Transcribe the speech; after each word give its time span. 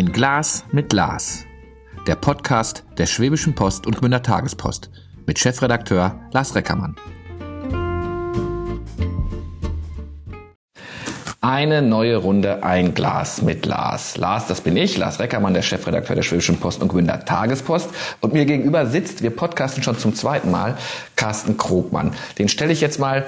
Ein 0.00 0.12
Glas 0.12 0.64
mit 0.72 0.94
Lars. 0.94 1.44
Der 2.06 2.14
Podcast 2.14 2.84
der 2.96 3.04
Schwäbischen 3.04 3.54
Post 3.54 3.86
und 3.86 3.98
Gmünder 3.98 4.22
Tagespost 4.22 4.88
mit 5.26 5.38
Chefredakteur 5.38 6.18
Lars 6.32 6.54
Reckermann. 6.54 6.96
Eine 11.42 11.82
neue 11.82 12.16
Runde 12.16 12.64
Ein 12.64 12.94
Glas 12.94 13.42
mit 13.42 13.66
Lars. 13.66 14.16
Lars, 14.16 14.46
das 14.46 14.62
bin 14.62 14.78
ich, 14.78 14.96
Lars 14.96 15.20
Reckermann, 15.20 15.52
der 15.52 15.60
Chefredakteur 15.60 16.16
der 16.16 16.22
Schwäbischen 16.22 16.58
Post 16.58 16.80
und 16.80 16.88
Gmünder 16.88 17.22
Tagespost. 17.26 17.90
Und 18.22 18.32
mir 18.32 18.46
gegenüber 18.46 18.86
sitzt, 18.86 19.22
wir 19.22 19.36
podcasten 19.36 19.82
schon 19.82 19.98
zum 19.98 20.14
zweiten 20.14 20.50
Mal, 20.50 20.78
Carsten 21.14 21.58
Krogmann. 21.58 22.12
Den 22.38 22.48
stelle 22.48 22.72
ich 22.72 22.80
jetzt 22.80 23.00
mal 23.00 23.26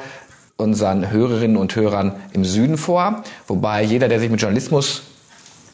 unseren 0.57 1.10
Hörerinnen 1.10 1.59
und 1.59 1.77
Hörern 1.77 2.15
im 2.32 2.46
Süden 2.46 2.79
vor. 2.79 3.24
Wobei 3.46 3.82
jeder, 3.82 4.09
der 4.09 4.20
sich 4.20 4.30
mit 4.30 4.41
Journalismus 4.41 5.02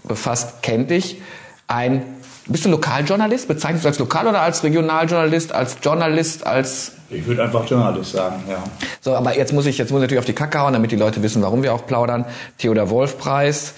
befasst, 0.08 0.62
kennt 0.62 0.90
dich. 0.90 1.20
Ein, 1.66 2.02
bist 2.46 2.64
du 2.64 2.70
Lokaljournalist? 2.70 3.46
Bezeichnest 3.46 3.84
du 3.84 3.88
als 3.88 3.98
Lokal- 3.98 4.26
oder 4.26 4.40
als 4.40 4.64
Regionaljournalist, 4.64 5.52
als 5.52 5.76
Journalist, 5.82 6.46
als 6.46 6.92
ich 7.10 7.26
würde 7.26 7.42
einfach 7.42 7.66
Journalist 7.66 8.12
sagen, 8.12 8.42
ja. 8.50 8.62
So, 9.00 9.14
aber 9.14 9.34
jetzt 9.34 9.54
muss 9.54 9.64
ich 9.64 9.78
jetzt 9.78 9.90
muss 9.90 10.00
ich 10.00 10.02
natürlich 10.02 10.18
auf 10.18 10.26
die 10.26 10.34
Kacke 10.34 10.60
hauen, 10.60 10.74
damit 10.74 10.90
die 10.90 10.96
Leute 10.96 11.22
wissen, 11.22 11.40
warum 11.40 11.62
wir 11.62 11.72
auch 11.72 11.86
plaudern. 11.86 12.26
Theodor 12.58 12.90
Wolf 12.90 13.16
Preis, 13.16 13.72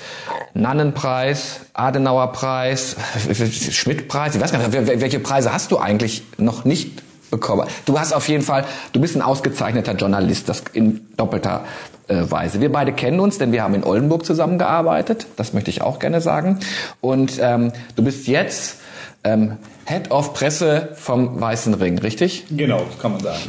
Nannenpreis, 0.53 1.61
Adenauer 1.73 2.33
Preis, 2.33 2.97
Schmidt 3.71 4.09
Preis. 4.09 4.35
Ich 4.35 4.41
weiß 4.41 4.51
gar 4.51 4.59
nicht, 4.67 5.01
welche 5.01 5.21
Preise 5.21 5.53
hast 5.53 5.71
du 5.71 5.79
eigentlich 5.79 6.25
noch 6.39 6.65
nicht 6.65 7.03
bekommen? 7.31 7.67
Du 7.87 7.99
hast 7.99 8.13
auf 8.13 8.29
jeden 8.29 8.43
Fall, 8.43 8.65
du 8.93 9.01
bist 9.01 9.17
ein 9.17 9.23
ausgezeichneter 9.23 9.95
Journalist, 9.95 10.49
das 10.49 10.65
in 10.73 11.07
doppelter 11.17 11.65
äh, 12.09 12.31
Weise. 12.31 12.61
Wir 12.61 12.73
beide 12.73 12.93
kennen 12.93 13.21
uns, 13.21 13.39
denn 13.39 13.53
wir 13.53 13.63
haben 13.63 13.75
in 13.75 13.85
Oldenburg 13.85 14.25
zusammengearbeitet. 14.25 15.27
Das 15.37 15.53
möchte 15.53 15.71
ich 15.71 15.83
auch 15.83 15.99
gerne 15.99 16.21
sagen. 16.21 16.59
Und 17.01 17.39
ähm, 17.41 17.73
du 17.97 18.03
bist 18.03 18.27
jetzt 18.27 18.77
ähm, 19.25 19.59
Head 19.87 20.11
of 20.11 20.35
Presse 20.35 20.91
vom 20.95 21.41
Weißen 21.41 21.75
Ring, 21.75 21.99
richtig? 21.99 22.47
Genau, 22.51 22.83
kann 23.01 23.13
man 23.13 23.21
sagen. 23.21 23.41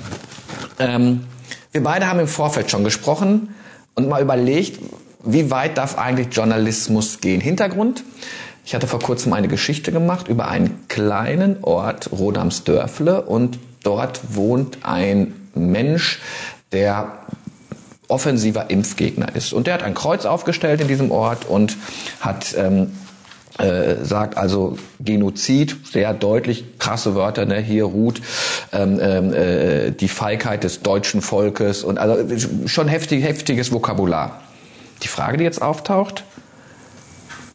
Ähm, 0.80 1.23
wir 1.72 1.84
beide 1.84 2.08
haben 2.08 2.19
im 2.19 2.28
Vorfeld 2.28 2.69
schon 2.69 2.84
gesprochen 2.84 3.53
und 3.95 4.09
mal 4.09 4.22
überlegt, 4.22 4.80
wie 5.23 5.52
weit 5.52 5.78
darf 5.78 5.97
eigentlich 5.97 6.36
Journalismus 6.36 7.22
gehen? 7.22 7.41
Hintergrund, 7.41 8.03
ich 8.66 8.75
hatte 8.75 8.88
vor 8.88 9.00
kurzem 9.00 9.34
eine 9.34 9.47
Geschichte 9.47 9.91
gemacht 9.91 10.28
über 10.28 10.47
einen 10.47 10.88
kleinen 10.88 11.63
Ort, 11.63 12.09
Rodamsdörfle, 12.11 13.22
und 13.22 13.59
dort 13.84 14.36
wohnt 14.36 14.80
ein 14.84 15.34
Mensch, 15.54 16.20
der 16.72 17.20
offensiver 18.08 18.70
Impfgegner 18.70 19.36
ist. 19.36 19.54
Und 19.54 19.68
der 19.68 19.76
hat 19.76 19.84
ein 19.84 19.94
Kreuz 19.94 20.26
aufgestellt 20.26 20.82
in 20.82 20.88
diesem 20.88 21.12
Ort 21.12 21.46
und 21.46 21.78
hat 22.20 22.54
ähm, 22.58 22.92
äh, 23.58 24.04
sagt 24.04 24.38
also 24.38 24.78
Genozid, 25.00 25.76
sehr 25.92 26.14
deutlich, 26.14 26.80
krasse 26.80 27.16
Wörter, 27.16 27.46
ne? 27.46 27.59
hier 27.59 27.84
ruht 27.84 28.22
ähm, 28.72 29.00
ähm, 29.02 29.34
äh, 29.34 29.92
die 29.92 30.08
Feigheit 30.08 30.64
des 30.64 30.82
deutschen 30.82 31.22
Volkes 31.22 31.84
und 31.84 32.00
also 32.00 32.18
schon 32.68 32.88
heftig, 32.88 33.24
heftiges 33.24 33.72
Vokabular. 33.72 34.42
Die 35.04 35.08
Frage, 35.08 35.38
die 35.38 35.44
jetzt 35.44 35.62
auftaucht, 35.62 36.24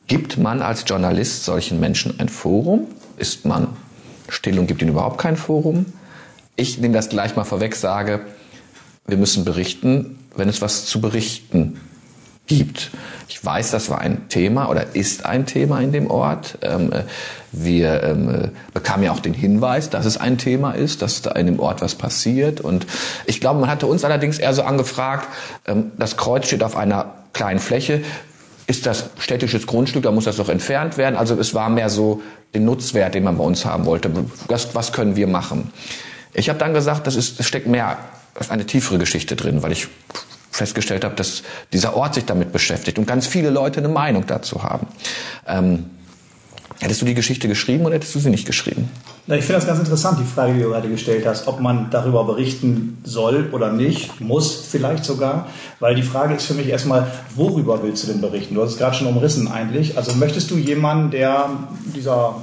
gibt 0.07 0.39
man 0.39 0.63
als 0.63 0.85
Journalist 0.87 1.45
solchen 1.45 1.81
Menschen 1.81 2.21
ein 2.21 2.29
Forum? 2.29 2.87
Ist 3.17 3.45
man 3.45 3.69
still 4.29 4.59
und 4.59 4.67
gibt 4.67 4.83
ihnen 4.83 4.91
überhaupt 4.91 5.19
kein 5.19 5.37
Forum? 5.37 5.87
Ich 6.57 6.79
nehme 6.79 6.95
das 6.95 7.11
gleich 7.11 7.37
mal 7.37 7.45
vorweg, 7.45 7.77
sage, 7.77 8.21
wir 9.07 9.19
müssen 9.19 9.45
berichten, 9.45 10.19
wenn 10.35 10.49
es 10.49 10.63
was 10.63 10.87
zu 10.87 11.01
berichten 11.01 11.79
gibt. 12.47 12.91
Ich 13.29 13.45
weiß, 13.45 13.73
das 13.73 13.91
war 13.91 14.01
ein 14.01 14.29
Thema 14.29 14.70
oder 14.70 14.95
ist 14.95 15.27
ein 15.27 15.47
Thema 15.47 15.80
in 15.80 15.92
dem 15.92 16.11
Ort. 16.11 16.58
Ähm, 16.63 16.92
äh, 16.92 17.03
wir 17.53 18.03
ähm, 18.05 18.51
bekamen 18.73 19.05
ja 19.05 19.13
auch 19.13 19.20
den 19.20 19.35
Hinweis, 19.35 19.91
dass 19.91 20.07
es 20.07 20.17
ein 20.17 20.39
Thema 20.39 20.73
ist, 20.73 21.03
dass 21.03 21.23
da 21.23 21.33
in 21.33 21.47
dem 21.47 21.61
Ort 21.61 21.83
was 21.83 21.95
passiert. 21.97 22.61
Und 22.61 22.86
ich 23.27 23.41
glaube, 23.41 23.61
man 23.61 23.69
hatte 23.69 23.86
uns 23.86 24.05
allerdings 24.05 24.39
eher 24.39 24.55
so 24.55 24.63
angefragt, 24.63 25.29
ähm, 25.67 25.92
das 25.98 26.17
Kreuz 26.17 26.47
steht 26.47 26.63
auf 26.63 26.77
einer 26.77 27.14
kleinen 27.33 27.59
Fläche. 27.59 28.03
Ist 28.67 28.86
das 28.86 29.11
städtisches 29.19 29.67
Grundstück, 29.67 30.05
da 30.05 30.11
muss 30.11 30.25
das 30.25 30.36
doch 30.36 30.48
entfernt 30.48 30.97
werden. 30.97 31.17
Also 31.17 31.39
es 31.39 31.53
war 31.53 31.69
mehr 31.69 31.91
so 31.91 32.23
den 32.55 32.64
Nutzwert, 32.64 33.14
den 33.14 33.25
man 33.25 33.39
bei 33.39 33.45
uns 33.45 33.64
haben 33.64 33.85
wollte. 33.85 34.11
Was 34.48 34.92
können 34.92 35.17
wir 35.17 35.27
machen? 35.27 35.73
Ich 36.36 36.51
habe 36.51 36.58
dann 36.58 36.74
gesagt, 36.74 37.07
das, 37.07 37.17
ist, 37.17 37.39
das 37.39 37.47
steckt 37.47 37.67
mehr, 37.67 37.97
ist 38.39 38.51
eine 38.51 38.67
tiefere 38.67 38.98
Geschichte 38.98 39.36
drin, 39.36 39.63
weil 39.63 39.73
ich 39.73 39.89
festgestellt 40.51 41.02
habe, 41.02 41.14
dass 41.14 41.42
dieser 41.73 41.97
Ort 41.97 42.14
sich 42.14 42.27
damit 42.27 42.52
beschäftigt 42.52 42.98
und 42.98 43.07
ganz 43.07 43.27
viele 43.27 43.48
Leute 43.48 43.80
eine 43.80 43.89
Meinung 43.89 44.27
dazu 44.27 44.63
haben. 44.63 44.86
Ähm, 45.47 45.86
hättest 46.79 47.01
du 47.01 47.07
die 47.07 47.14
Geschichte 47.14 47.48
geschrieben 47.48 47.86
oder 47.86 47.95
hättest 47.95 48.14
du 48.14 48.19
sie 48.19 48.29
nicht 48.29 48.47
geschrieben? 48.47 48.91
Ich 49.29 49.45
finde 49.45 49.55
das 49.55 49.67
ganz 49.67 49.79
interessant, 49.79 50.20
die 50.20 50.24
Frage, 50.24 50.52
die 50.52 50.63
du 50.63 50.69
gerade 50.69 50.89
gestellt 50.89 51.27
hast, 51.27 51.48
ob 51.48 51.61
man 51.61 51.89
darüber 51.91 52.24
berichten 52.24 52.98
soll 53.03 53.48
oder 53.53 53.73
nicht, 53.73 54.20
muss 54.20 54.67
vielleicht 54.70 55.07
sogar, 55.07 55.48
weil 55.80 55.95
die 55.95 56.03
Frage 56.03 56.35
ist 56.35 56.45
für 56.45 56.55
mich 56.55 56.68
erstmal, 56.68 57.11
worüber 57.35 57.83
willst 57.83 58.05
du 58.05 58.08
denn 58.08 58.20
berichten? 58.20 58.55
Du 58.55 58.63
hast 58.63 58.73
es 58.73 58.79
gerade 58.79 58.95
schon 58.95 59.07
umrissen 59.07 59.51
eigentlich. 59.51 59.97
Also 59.97 60.13
möchtest 60.14 60.51
du 60.51 60.58
jemanden, 60.58 61.11
der 61.11 61.48
dieser 61.95 62.36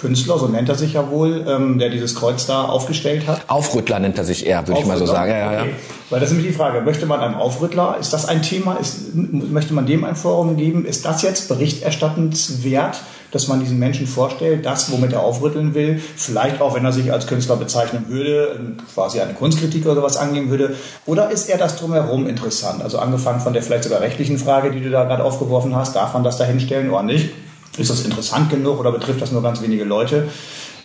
Künstler, 0.00 0.38
so 0.38 0.46
nennt 0.46 0.68
er 0.68 0.74
sich 0.74 0.92
ja 0.92 1.10
wohl, 1.10 1.44
ähm, 1.48 1.78
der 1.78 1.90
dieses 1.90 2.14
Kreuz 2.14 2.46
da 2.46 2.64
aufgestellt 2.64 3.26
hat. 3.26 3.42
Aufrüttler 3.48 3.98
nennt 3.98 4.16
er 4.18 4.24
sich 4.24 4.46
eher, 4.46 4.66
würde 4.66 4.80
ich 4.80 4.86
mal 4.86 4.96
so 4.96 5.06
sagen. 5.06 5.30
Ja, 5.30 5.52
ja, 5.52 5.60
okay. 5.62 5.74
Weil 6.10 6.20
das 6.20 6.30
ist 6.30 6.36
nämlich 6.36 6.52
die 6.52 6.56
Frage, 6.56 6.80
möchte 6.80 7.06
man 7.06 7.20
einem 7.20 7.34
Aufrüttler, 7.34 7.96
ist 8.00 8.12
das 8.12 8.26
ein 8.26 8.42
Thema, 8.42 8.76
ist, 8.76 9.14
möchte 9.14 9.74
man 9.74 9.86
dem 9.86 10.04
ein 10.04 10.16
Forum 10.16 10.56
geben, 10.56 10.84
ist 10.86 11.04
das 11.04 11.22
jetzt 11.22 11.48
berichterstattenswert, 11.48 13.00
dass 13.30 13.48
man 13.48 13.60
diesen 13.60 13.78
Menschen 13.78 14.06
vorstellt, 14.06 14.64
das, 14.64 14.90
womit 14.90 15.12
er 15.12 15.22
aufrütteln 15.22 15.74
will, 15.74 16.00
vielleicht 16.16 16.62
auch, 16.62 16.74
wenn 16.74 16.84
er 16.84 16.92
sich 16.92 17.12
als 17.12 17.26
Künstler 17.26 17.56
bezeichnen 17.56 18.06
würde, 18.08 18.76
quasi 18.94 19.20
eine 19.20 19.34
Kunstkritik 19.34 19.84
oder 19.84 19.96
sowas 19.96 20.16
angehen 20.16 20.48
würde, 20.48 20.76
oder 21.04 21.30
ist 21.30 21.50
er 21.50 21.58
das 21.58 21.76
drumherum 21.76 22.26
interessant? 22.26 22.82
Also 22.82 22.98
angefangen 22.98 23.40
von 23.40 23.52
der 23.52 23.62
vielleicht 23.62 23.84
sogar 23.84 24.00
rechtlichen 24.00 24.38
Frage, 24.38 24.70
die 24.70 24.80
du 24.80 24.90
da 24.90 25.04
gerade 25.04 25.24
aufgeworfen 25.24 25.76
hast, 25.76 25.94
darf 25.94 26.14
man 26.14 26.24
das 26.24 26.38
da 26.38 26.44
hinstellen 26.44 26.88
oder 26.88 27.02
nicht? 27.02 27.30
Ist 27.76 27.90
das 27.90 28.04
interessant 28.04 28.50
genug 28.50 28.80
oder 28.80 28.92
betrifft 28.92 29.20
das 29.20 29.32
nur 29.32 29.42
ganz 29.42 29.62
wenige 29.62 29.84
Leute? 29.84 30.28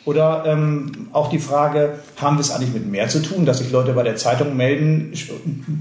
Oder 0.06 0.44
ähm, 0.46 1.08
auch 1.14 1.30
die 1.30 1.40
Frage, 1.40 2.00
haben 2.20 2.36
wir 2.36 2.42
es 2.42 2.52
eigentlich 2.52 2.74
mit 2.74 2.86
mehr 2.90 3.08
zu 3.08 3.22
tun, 3.22 3.46
dass 3.46 3.60
sich 3.60 3.72
Leute 3.72 3.94
bei 3.94 4.04
der 4.04 4.18
Zeitung 4.18 4.58
melden, 4.58 5.14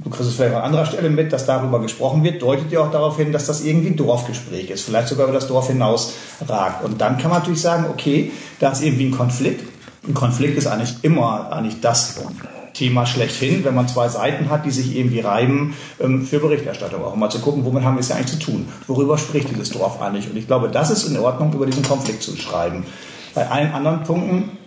du 0.05 0.11
kriegst 0.11 0.29
es 0.29 0.37
vielleicht 0.37 0.55
an 0.55 0.63
anderer 0.63 0.87
Stelle 0.87 1.11
mit, 1.11 1.33
dass 1.33 1.45
darüber 1.45 1.81
gesprochen 1.81 2.23
wird, 2.23 2.41
deutet 2.41 2.71
ja 2.71 2.81
auch 2.81 2.93
darauf 2.93 3.17
hin, 3.17 3.33
dass 3.33 3.47
das 3.47 3.65
irgendwie 3.65 3.89
ein 3.89 3.97
Dorfgespräch 3.97 4.71
ist, 4.71 4.85
vielleicht 4.85 5.09
sogar 5.09 5.27
über 5.27 5.35
das 5.35 5.49
Dorf 5.49 5.67
hinaus 5.67 6.13
ragt. 6.47 6.85
Und 6.85 7.01
dann 7.01 7.19
kann 7.19 7.31
man 7.31 7.41
natürlich 7.41 7.63
sagen, 7.63 7.87
okay, 7.91 8.31
da 8.61 8.71
ist 8.71 8.83
irgendwie 8.83 9.07
ein 9.07 9.11
Konflikt. 9.11 9.65
Ein 10.07 10.15
Konflikt 10.15 10.57
ist 10.57 10.69
eigentlich 10.69 11.03
immer 11.03 11.51
eigentlich 11.51 11.81
das 11.81 12.21
Thema 12.75 13.07
schlechthin, 13.07 13.65
wenn 13.65 13.75
man 13.75 13.89
zwei 13.89 14.09
Seiten 14.09 14.51
hat, 14.51 14.65
die 14.65 14.71
sich 14.71 14.97
irgendwie 14.97 15.21
reiben 15.21 15.75
ähm, 16.01 16.25
für 16.25 16.39
Berichterstattung. 16.39 17.05
Auch 17.05 17.15
mal 17.17 17.31
zu 17.31 17.41
gucken, 17.41 17.65
womit 17.65 17.85
haben 17.85 17.97
wir 17.97 18.01
es 18.01 18.09
ja 18.09 18.17
eigentlich 18.17 18.39
zu 18.39 18.39
tun? 18.39 18.69
Worüber 18.87 19.19
spricht 19.19 19.51
dieses 19.51 19.71
Dorf 19.71 20.01
eigentlich? 20.01 20.29
Und 20.29 20.37
ich 20.37 20.47
glaube, 20.47 20.69
das 20.69 20.91
ist 20.91 21.09
in 21.09 21.19
Ordnung, 21.19 21.53
über 21.53 21.67
diesen 21.67 21.83
Konflikt 21.83 22.23
zu 22.23 22.37
schreiben. 22.37 22.85
Bei 23.35 23.49
allen 23.51 23.73
anderen 23.73 24.03
Punkten 24.05 24.59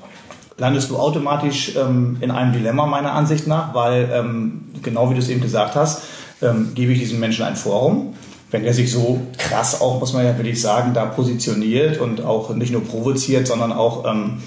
landest 0.58 0.90
du 0.90 0.98
automatisch 0.98 1.76
ähm, 1.76 2.18
in 2.22 2.32
einem 2.32 2.54
Dilemma 2.54 2.86
meiner 2.86 3.14
Ansicht 3.14 3.48
nach, 3.48 3.74
weil 3.74 4.10
ähm, 4.14 4.66
genau 4.82 5.10
wie 5.10 5.14
du 5.14 5.20
es 5.20 5.30
eben 5.30 5.42
gesagt 5.42 5.76
hast, 5.76 6.04
ähm, 6.42 6.72
gebe 6.76 6.94
ich 6.94 7.00
diesen 7.00 7.20
Menschen 7.20 7.46
ein 7.46 7.56
Forum. 7.56 8.16
Wenn 8.52 8.64
er 8.64 8.74
sich 8.74 8.92
so 8.92 9.22
krass 9.38 9.82
auch, 9.82 10.00
muss 10.00 10.14
man 10.14 10.24
ja 10.24 10.38
wirklich 10.38 10.62
sagen, 10.62 10.94
da 10.94 11.06
positioniert 11.06 12.00
und 12.00 12.24
auch 12.24 12.56
nicht 12.56 12.72
nur 12.72 12.84
provoziert, 12.84 13.48
sondern 13.48 13.74
auch 13.74 14.06
ähm, 14.06 14.38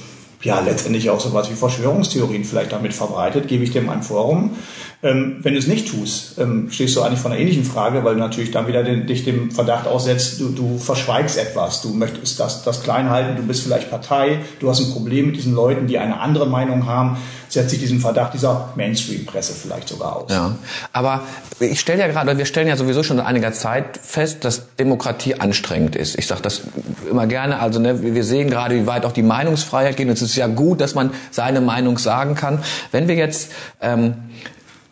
ja 0.42 0.60
letztendlich 0.60 1.10
auch 1.10 1.20
sowas 1.20 1.50
wie 1.50 1.54
Verschwörungstheorien 1.54 2.44
vielleicht 2.44 2.72
damit 2.72 2.94
verbreitet, 2.94 3.48
gebe 3.48 3.64
ich 3.64 3.72
dem 3.72 3.88
ein 3.88 4.02
Forum. 4.02 4.56
Ähm, 5.00 5.38
wenn 5.42 5.52
du 5.52 5.58
es 5.60 5.68
nicht 5.68 5.88
tust, 5.88 6.38
ähm, 6.38 6.70
stehst 6.70 6.96
du 6.96 7.02
eigentlich 7.02 7.20
vor 7.20 7.30
einer 7.30 7.38
ähnlichen 7.38 7.64
Frage, 7.64 8.02
weil 8.02 8.14
du 8.14 8.20
natürlich 8.20 8.50
dann 8.50 8.66
wieder 8.66 8.82
den, 8.82 9.06
dich 9.06 9.24
dem 9.24 9.52
Verdacht 9.52 9.86
aussetzt, 9.86 10.40
du, 10.40 10.48
du 10.48 10.78
verschweigst 10.78 11.38
etwas, 11.38 11.82
du 11.82 11.90
möchtest 11.90 12.40
das, 12.40 12.64
das 12.64 12.82
klein 12.82 13.08
halten, 13.08 13.36
du 13.36 13.42
bist 13.44 13.62
vielleicht 13.62 13.90
Partei, 13.90 14.40
du 14.58 14.68
hast 14.68 14.80
ein 14.80 14.92
Problem 14.92 15.26
mit 15.26 15.36
diesen 15.36 15.54
Leuten, 15.54 15.86
die 15.86 15.98
eine 15.98 16.18
andere 16.18 16.46
Meinung 16.46 16.86
haben, 16.86 17.16
setzt 17.48 17.70
sich 17.70 17.78
diesen 17.78 18.00
Verdacht 18.00 18.34
dieser 18.34 18.72
Mainstream-Presse 18.76 19.54
vielleicht 19.54 19.88
sogar 19.88 20.16
aus. 20.16 20.30
Ja, 20.30 20.56
aber 20.92 21.22
ich 21.60 21.80
stelle 21.80 22.00
ja 22.00 22.08
gerade, 22.08 22.36
wir 22.36 22.46
stellen 22.46 22.68
ja 22.68 22.76
sowieso 22.76 23.02
schon 23.02 23.16
seit 23.16 23.26
einiger 23.26 23.52
Zeit 23.52 23.98
fest, 24.02 24.44
dass 24.44 24.74
Demokratie 24.76 25.34
anstrengend 25.34 25.96
ist. 25.96 26.18
Ich 26.18 26.26
sage 26.26 26.42
das 26.42 26.62
immer 27.10 27.26
gerne, 27.26 27.60
also 27.60 27.80
ne, 27.80 28.02
wir 28.02 28.24
sehen 28.24 28.50
gerade, 28.50 28.74
wie 28.74 28.86
weit 28.86 29.04
auch 29.04 29.12
die 29.12 29.22
Meinungsfreiheit 29.22 29.96
geht 29.96 30.08
es 30.08 30.22
ist 30.22 30.36
ja 30.36 30.46
gut, 30.46 30.80
dass 30.80 30.94
man 30.94 31.10
seine 31.30 31.60
Meinung 31.60 31.98
sagen 31.98 32.34
kann. 32.34 32.62
Wenn 32.92 33.08
wir 33.08 33.14
jetzt 33.14 33.52
ähm, 33.80 34.14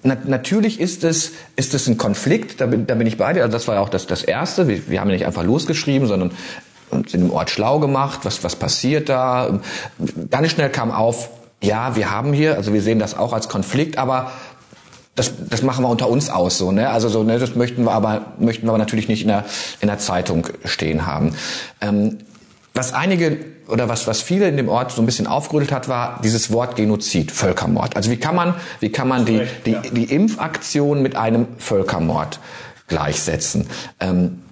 na, 0.06 0.16
natürlich 0.24 0.78
ist 0.78 1.02
es, 1.04 1.32
ist 1.56 1.74
es 1.74 1.88
ein 1.88 1.96
Konflikt, 1.96 2.60
da 2.60 2.66
bin, 2.66 2.86
da 2.86 2.94
bin 2.94 3.06
ich 3.06 3.16
bei 3.16 3.32
dir. 3.32 3.42
Also 3.42 3.52
das 3.52 3.66
war 3.66 3.74
ja 3.74 3.80
auch 3.80 3.88
das, 3.88 4.06
das 4.06 4.22
Erste. 4.22 4.68
Wir, 4.68 4.88
wir 4.88 5.00
haben 5.00 5.08
ja 5.08 5.14
nicht 5.14 5.26
einfach 5.26 5.42
losgeschrieben, 5.42 6.06
sondern 6.06 6.30
uns 6.90 7.12
in 7.12 7.22
dem 7.22 7.30
Ort 7.32 7.50
schlau 7.50 7.80
gemacht, 7.80 8.20
was, 8.22 8.44
was 8.44 8.54
passiert 8.54 9.08
da. 9.08 9.60
Ganz 10.30 10.50
schnell 10.50 10.70
kam 10.70 10.92
auf, 10.92 11.30
ja, 11.62 11.96
wir 11.96 12.10
haben 12.10 12.32
hier, 12.32 12.56
also 12.56 12.72
wir 12.72 12.82
sehen 12.82 12.98
das 12.98 13.16
auch 13.16 13.32
als 13.32 13.48
Konflikt, 13.48 13.98
aber 13.98 14.30
das, 15.14 15.32
das 15.48 15.62
machen 15.62 15.82
wir 15.82 15.88
unter 15.88 16.08
uns 16.08 16.28
aus 16.28 16.58
so, 16.58 16.72
ne? 16.72 16.90
Also 16.90 17.08
so, 17.08 17.22
ne, 17.22 17.38
das 17.38 17.56
möchten 17.56 17.84
wir 17.84 17.92
aber 17.92 18.34
möchten 18.38 18.66
wir 18.66 18.70
aber 18.70 18.78
natürlich 18.78 19.08
nicht 19.08 19.22
in 19.22 19.28
der 19.28 19.44
in 19.80 19.88
der 19.88 19.98
Zeitung 19.98 20.46
stehen 20.64 21.06
haben. 21.06 21.34
Ähm, 21.80 22.18
was 22.74 22.92
einige 22.92 23.38
oder 23.68 23.88
was 23.88 24.06
was 24.06 24.20
viele 24.20 24.46
in 24.46 24.58
dem 24.58 24.68
Ort 24.68 24.92
so 24.92 25.00
ein 25.00 25.06
bisschen 25.06 25.26
aufgerüttelt 25.26 25.72
hat, 25.72 25.88
war 25.88 26.20
dieses 26.22 26.52
Wort 26.52 26.76
Genozid, 26.76 27.32
Völkermord. 27.32 27.96
Also 27.96 28.10
wie 28.10 28.18
kann 28.18 28.36
man 28.36 28.54
wie 28.80 28.90
kann 28.90 29.08
man 29.08 29.24
die 29.24 29.40
die, 29.64 29.76
die 29.90 30.04
Impfaktion 30.04 31.00
mit 31.00 31.16
einem 31.16 31.48
Völkermord 31.56 32.38
gleichsetzen? 32.86 33.68
Ähm, 34.00 34.42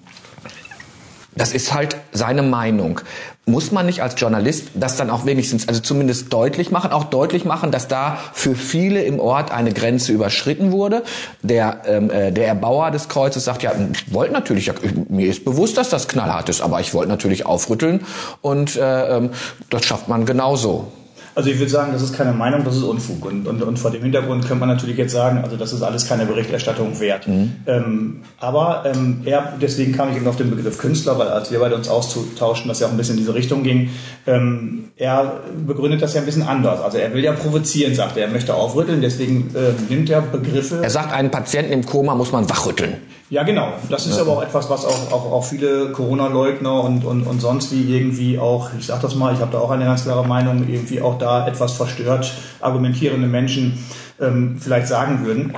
das 1.37 1.53
ist 1.53 1.75
halt 1.75 1.97
seine 2.13 2.43
Meinung. 2.43 3.01
Muss 3.47 3.73
man 3.73 3.85
nicht 3.85 4.03
als 4.03 4.19
Journalist 4.19 4.69
das 4.75 4.97
dann 4.97 5.11
auch 5.11 5.27
wenigstens, 5.27 5.69
also 5.69 5.81
zumindest 5.81 6.33
deutlich 6.33 6.71
machen, 6.71 6.93
auch 6.93 7.05
deutlich 7.05 7.45
machen, 7.45 7.71
dass 7.71 7.89
da 7.89 8.19
für 8.33 8.55
viele 8.55 9.03
im 9.03 9.21
Ort 9.21 9.51
eine 9.51 9.73
Grenze 9.73 10.13
überschritten 10.13 10.73
wurde? 10.73 11.03
Der, 11.43 11.83
ähm, 11.87 12.11
äh, 12.11 12.33
der 12.33 12.49
Erbauer 12.49 12.91
des 12.91 13.09
Kreuzes 13.09 13.45
sagt, 13.45 13.63
ja, 13.63 13.73
ich 13.93 14.15
wollte 14.15 14.33
natürlich, 14.33 14.67
ja, 14.67 14.75
mir 15.09 15.29
ist 15.29 15.45
bewusst, 15.45 15.77
dass 15.77 15.91
das 15.91 16.09
knallhart 16.09 16.49
ist, 16.49 16.63
aber 16.63 16.81
ich 16.81 16.95
wollte 16.95 17.11
natürlich 17.11 17.45
aufrütteln 17.45 18.07
und 18.41 18.77
äh, 18.77 19.17
ähm, 19.17 19.31
das 19.69 19.85
schafft 19.85 20.09
man 20.09 20.25
genauso. 20.25 20.91
Also 21.37 21.51
ich 21.51 21.59
würde 21.59 21.71
sagen, 21.71 21.93
das 21.93 22.03
ist 22.03 22.15
keine 22.15 22.33
Meinung, 22.33 22.65
das 22.65 22.77
ist 22.77 22.85
Unfug. 22.85 23.25
Und, 23.25 23.49
und, 23.49 23.61
und 23.63 23.79
vor 23.79 23.91
dem 23.91 24.03
Hintergrund 24.03 24.47
könnte 24.47 24.61
man 24.61 24.69
natürlich 24.69 24.97
jetzt 24.97 25.13
sagen, 25.13 25.41
also 25.43 25.57
das 25.57 25.73
ist 25.73 25.83
alles 25.83 26.07
keine 26.07 26.27
Berichterstattung 26.27 27.01
wert. 27.01 27.27
Mhm. 27.27 27.53
Ähm, 27.67 28.21
aber 28.39 28.85
ähm, 28.87 29.23
er, 29.25 29.55
deswegen 29.61 29.93
kam 29.93 30.11
ich 30.11 30.17
eben 30.17 30.29
auf 30.29 30.37
den 30.37 30.51
Begriff 30.51 30.79
Künstler, 30.79 31.19
weil 31.19 31.29
als 31.29 31.51
wir 31.51 31.59
beide 31.59 31.75
uns 31.75 31.89
austauschen, 31.89 32.69
das 32.69 32.81
ja 32.81 32.87
auch 32.87 32.93
ein 32.93 32.97
bisschen 32.97 33.15
in 33.15 33.21
diese 33.21 33.35
Richtung 33.35 33.65
ging, 33.65 33.91
ähm, 34.27 34.91
er 34.97 35.41
begründet 35.67 36.03
das 36.03 36.15
ja 36.15 36.21
ein 36.21 36.27
bisschen 36.27 36.43
anders. 36.43 36.81
Also 36.81 36.99
er 36.99 37.13
will 37.13 37.25
ja 37.25 37.33
provozieren, 37.33 37.95
sagt 37.95 38.17
er, 38.17 38.27
er 38.27 38.31
möchte 38.31 38.55
aufrütteln, 38.55 39.01
deswegen 39.01 39.53
äh, 39.55 39.73
nimmt 39.93 40.11
er 40.11 40.23
Begriffe. 40.23 40.81
Er 40.83 40.91
sagt, 40.91 41.13
einen 41.13 41.31
Patienten 41.31 41.73
im 41.73 41.85
Koma 41.85 42.15
muss 42.15 42.31
man 42.31 42.49
wachrütteln. 42.49 42.95
Ja, 43.35 43.43
genau. 43.43 43.73
Das 43.91 44.07
ist 44.07 44.15
ja. 44.15 44.23
aber 44.23 44.35
auch 44.35 44.43
etwas, 44.45 44.71
was 44.71 44.85
auch, 44.85 45.11
auch, 45.11 45.33
auch 45.33 45.45
viele 45.45 45.91
Corona-Leugner 45.91 46.85
und, 46.85 47.05
und, 47.05 47.27
und 47.27 47.41
sonst 47.41 47.73
wie 47.73 47.93
irgendwie 47.93 48.39
auch, 48.39 48.71
ich 48.79 48.87
sag 48.87 49.01
das 49.01 49.17
mal, 49.17 49.35
ich 49.35 49.41
habe 49.41 49.51
da 49.51 49.59
auch 49.59 49.73
eine 49.73 49.87
ganz 49.87 50.05
klare 50.05 50.25
Meinung, 50.25 50.69
irgendwie 50.69 51.03
auch 51.03 51.19
da 51.19 51.45
etwas 51.49 51.73
verstört 51.73 52.33
argumentierende 52.61 53.27
Menschen 53.27 53.85
ähm, 54.21 54.57
vielleicht 54.61 54.87
sagen 54.87 55.27
würden. 55.27 55.53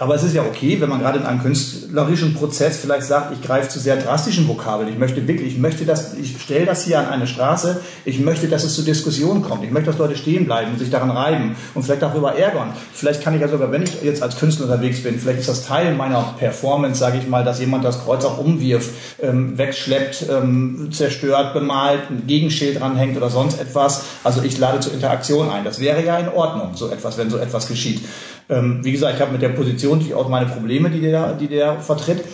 Aber 0.00 0.14
es 0.14 0.22
ist 0.22 0.32
ja 0.32 0.42
okay, 0.42 0.80
wenn 0.80 0.88
man 0.88 1.00
gerade 1.00 1.18
in 1.18 1.26
einem 1.26 1.42
künstlerischen 1.42 2.32
Prozess 2.32 2.78
vielleicht 2.78 3.04
sagt, 3.04 3.32
ich 3.32 3.42
greife 3.42 3.68
zu 3.68 3.80
sehr 3.80 3.96
drastischen 3.96 4.46
Vokabeln. 4.46 4.88
Ich 4.88 4.96
möchte 4.96 5.26
wirklich, 5.26 5.54
ich 5.54 5.58
möchte 5.58 5.84
das, 5.84 6.14
ich 6.14 6.40
stelle 6.40 6.66
das 6.66 6.84
hier 6.84 7.00
an 7.00 7.06
eine 7.06 7.26
Straße. 7.26 7.80
Ich 8.04 8.20
möchte, 8.20 8.46
dass 8.46 8.62
es 8.62 8.76
zu 8.76 8.82
Diskussionen 8.82 9.42
kommt. 9.42 9.64
Ich 9.64 9.72
möchte, 9.72 9.90
dass 9.90 9.98
Leute 9.98 10.16
stehen 10.16 10.44
bleiben 10.44 10.70
und 10.70 10.78
sich 10.78 10.90
daran 10.90 11.10
reiben 11.10 11.56
und 11.74 11.82
vielleicht 11.82 12.02
darüber 12.02 12.36
ärgern. 12.36 12.74
Vielleicht 12.92 13.24
kann 13.24 13.34
ich 13.34 13.40
ja 13.40 13.48
sogar, 13.48 13.72
wenn 13.72 13.82
ich 13.82 14.00
jetzt 14.04 14.22
als 14.22 14.38
Künstler 14.38 14.66
unterwegs 14.66 15.02
bin, 15.02 15.18
vielleicht 15.18 15.40
ist 15.40 15.48
das 15.48 15.66
Teil 15.66 15.92
meiner 15.94 16.34
Performance, 16.38 17.00
sage 17.00 17.18
ich 17.18 17.26
mal, 17.26 17.42
dass 17.42 17.58
jemand 17.58 17.84
das 17.84 18.04
Kreuz 18.04 18.24
auch 18.24 18.38
umwirft, 18.38 18.90
ähm, 19.20 19.58
wegschleppt, 19.58 20.26
ähm, 20.30 20.90
zerstört, 20.92 21.54
bemalt, 21.54 22.08
ein 22.08 22.28
Gegenschild 22.28 22.78
dranhängt 22.78 23.16
oder 23.16 23.30
sonst 23.30 23.60
etwas. 23.60 24.04
Also 24.22 24.42
ich 24.42 24.58
lade 24.58 24.78
zur 24.78 24.92
Interaktion 24.92 25.50
ein. 25.50 25.64
Das 25.64 25.80
wäre 25.80 26.04
ja 26.04 26.18
in 26.18 26.28
Ordnung, 26.28 26.76
so 26.76 26.88
etwas, 26.88 27.18
wenn 27.18 27.30
so 27.30 27.38
etwas 27.38 27.66
geschieht. 27.66 28.02
Ähm, 28.48 28.80
wie 28.82 28.92
gesagt, 28.92 29.14
ich 29.16 29.20
habe 29.20 29.32
mit 29.32 29.42
der 29.42 29.50
Position 29.50 30.00
durchaus 30.00 30.28
meine 30.28 30.46
Probleme, 30.46 30.90
die 30.90 31.00
der, 31.00 31.34
die 31.34 31.48
der 31.48 31.80
vertritt. 31.80 32.24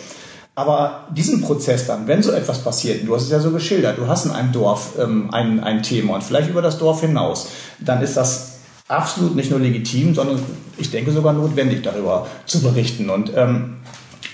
Aber 0.55 1.07
diesen 1.11 1.41
Prozess 1.41 1.85
dann, 1.85 2.07
wenn 2.07 2.23
so 2.23 2.31
etwas 2.31 2.63
passiert, 2.63 3.05
du 3.05 3.13
hast 3.13 3.23
es 3.23 3.29
ja 3.29 3.39
so 3.41 3.51
geschildert, 3.51 3.97
du 3.97 4.07
hast 4.07 4.25
in 4.25 4.31
einem 4.31 4.53
Dorf 4.53 4.93
ähm, 4.97 5.33
ein, 5.33 5.59
ein 5.61 5.83
Thema 5.83 6.15
und 6.15 6.23
vielleicht 6.23 6.49
über 6.49 6.61
das 6.61 6.77
Dorf 6.77 7.01
hinaus, 7.01 7.49
dann 7.79 8.01
ist 8.01 8.15
das 8.15 8.59
absolut 8.87 9.35
nicht 9.35 9.51
nur 9.51 9.59
legitim, 9.59 10.15
sondern 10.15 10.39
ich 10.77 10.91
denke 10.91 11.11
sogar 11.11 11.33
notwendig, 11.33 11.83
darüber 11.83 12.27
zu 12.45 12.61
berichten. 12.61 13.09
Und, 13.09 13.31
ähm, 13.35 13.77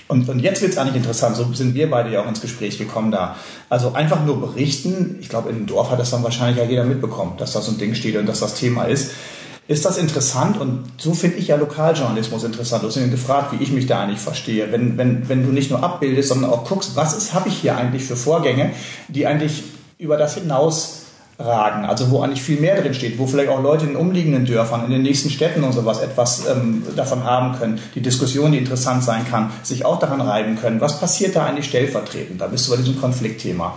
und, 0.06 0.28
und 0.28 0.38
jetzt 0.38 0.62
wird 0.62 0.72
es 0.72 0.78
eigentlich 0.78 0.96
interessant, 0.96 1.34
so 1.34 1.52
sind 1.54 1.74
wir 1.74 1.90
beide 1.90 2.12
ja 2.12 2.22
auch 2.22 2.28
ins 2.28 2.40
Gespräch 2.40 2.78
gekommen 2.78 3.10
da. 3.10 3.34
Also 3.68 3.94
einfach 3.94 4.24
nur 4.24 4.40
berichten, 4.40 5.16
ich 5.20 5.28
glaube, 5.28 5.50
in 5.50 5.56
einem 5.56 5.66
Dorf 5.66 5.90
hat 5.90 5.98
das 5.98 6.10
dann 6.10 6.22
wahrscheinlich 6.22 6.58
ja 6.58 6.70
jeder 6.70 6.84
mitbekommen, 6.84 7.32
dass 7.38 7.52
da 7.52 7.60
so 7.60 7.72
ein 7.72 7.78
Ding 7.78 7.96
steht 7.96 8.16
und 8.16 8.28
dass 8.28 8.38
das 8.38 8.54
Thema 8.54 8.84
ist 8.84 9.10
ist 9.68 9.84
das 9.84 9.96
interessant 9.96 10.58
und 10.60 10.84
so 10.98 11.14
finde 11.14 11.36
ich 11.36 11.48
ja 11.48 11.56
Lokaljournalismus 11.56 12.42
interessant. 12.44 12.82
Du 12.82 12.88
hast 12.88 12.96
ihn 12.96 13.10
gefragt, 13.10 13.52
wie 13.52 13.62
ich 13.62 13.70
mich 13.70 13.86
da 13.86 14.00
eigentlich 14.00 14.18
verstehe. 14.18 14.72
Wenn, 14.72 14.98
wenn, 14.98 15.28
wenn 15.28 15.44
du 15.44 15.52
nicht 15.52 15.70
nur 15.70 15.82
abbildest, 15.82 16.30
sondern 16.30 16.50
auch 16.50 16.64
guckst, 16.64 16.96
was 16.96 17.32
habe 17.32 17.48
ich 17.48 17.58
hier 17.58 17.76
eigentlich 17.76 18.04
für 18.04 18.16
Vorgänge, 18.16 18.72
die 19.08 19.26
eigentlich 19.26 19.62
über 19.98 20.16
das 20.16 20.34
hinaus 20.34 21.02
ragen, 21.38 21.84
also 21.84 22.10
wo 22.10 22.22
eigentlich 22.22 22.42
viel 22.42 22.60
mehr 22.60 22.80
drin 22.80 22.94
steht, 22.94 23.18
wo 23.18 23.26
vielleicht 23.26 23.50
auch 23.50 23.62
Leute 23.62 23.84
in 23.84 23.92
den 23.92 23.96
umliegenden 23.96 24.46
Dörfern, 24.46 24.84
in 24.84 24.90
den 24.90 25.02
nächsten 25.02 25.30
Städten 25.30 25.62
und 25.64 25.72
sowas 25.72 26.00
etwas 26.00 26.46
ähm, 26.48 26.82
davon 26.96 27.24
haben 27.24 27.58
können, 27.58 27.80
die 27.94 28.00
Diskussion, 28.00 28.52
die 28.52 28.58
interessant 28.58 29.04
sein 29.04 29.26
kann, 29.28 29.50
sich 29.62 29.84
auch 29.84 29.98
daran 29.98 30.20
reiben 30.20 30.56
können. 30.56 30.80
Was 30.80 31.00
passiert 31.00 31.36
da 31.36 31.46
eigentlich 31.46 31.66
stellvertretend? 31.66 32.40
Da 32.40 32.48
bist 32.48 32.66
du 32.66 32.72
bei 32.72 32.76
diesem 32.78 33.00
Konfliktthema. 33.00 33.76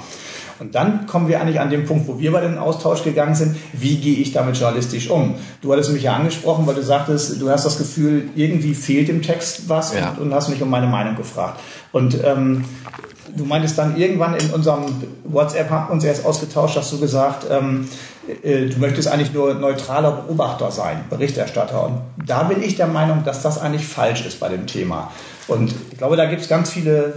Und 0.60 0.76
dann 0.76 1.06
kommen 1.06 1.28
wir 1.28 1.42
eigentlich 1.42 1.60
an 1.60 1.70
den 1.70 1.86
Punkt, 1.86 2.08
wo 2.08 2.20
wir 2.20 2.32
bei 2.32 2.42
den 2.42 2.58
Austausch 2.58 3.04
gegangen 3.04 3.36
sind. 3.36 3.58
Wie 3.74 3.98
gehe 3.98 4.18
ich 4.18 4.32
damit 4.32 4.58
journalistisch 4.58 5.10
um? 5.10 5.36
Du 5.62 5.72
hattest 5.74 5.92
mich 5.92 6.04
ja 6.04 6.16
angesprochen, 6.16 6.66
weil 6.66 6.76
du 6.76 6.84
sagtest, 6.84 7.42
du 7.42 7.50
hast 7.50 7.66
das 7.66 7.78
Gefühl, 7.78 8.30
irgendwie 8.36 8.74
fehlt 8.74 9.10
im 9.10 9.22
Text 9.22 9.68
was 9.68 9.94
ja. 9.94 10.12
und, 10.12 10.20
und, 10.20 10.34
hast 10.34 10.50
mich 10.50 10.62
um 10.62 10.70
meine 10.70 10.88
Meinung 10.88 11.16
gefragt. 11.16 11.60
Und 11.92 12.18
ähm, 12.24 12.64
du 13.36 13.46
meintest 13.46 13.78
dann 13.78 13.98
irgendwann 13.98 14.36
in 14.36 14.50
unserem 14.52 14.86
WhatsApp, 15.26 15.70
haben 15.70 15.92
uns 15.92 16.04
erst 16.04 16.26
ausgetauscht, 16.26 16.78
hast 16.78 16.94
du 16.94 17.00
gesagt, 17.00 17.46
ähm, 17.50 17.88
äh, 18.44 18.68
du 18.68 18.80
möchtest 18.80 19.08
eigentlich 19.10 19.34
nur 19.34 19.54
neutraler 19.56 20.12
Beobachter 20.12 20.72
sein, 20.72 21.04
Berichterstatter. 21.10 21.86
Und 21.86 22.02
da 22.26 22.44
bin 22.44 22.64
ich 22.64 22.76
der 22.76 22.88
Meinung, 22.88 23.24
dass 23.26 23.42
das 23.42 23.60
eigentlich 23.60 23.86
falsch 23.86 24.26
ist 24.26 24.40
bei 24.40 24.50
dem 24.50 24.68
Thema. 24.68 25.12
Und 25.48 25.74
ich 25.92 25.98
glaube, 25.98 26.16
da 26.16 26.26
gibt 26.26 26.42
es 26.42 26.48
ganz 26.48 26.70
viele 26.70 27.14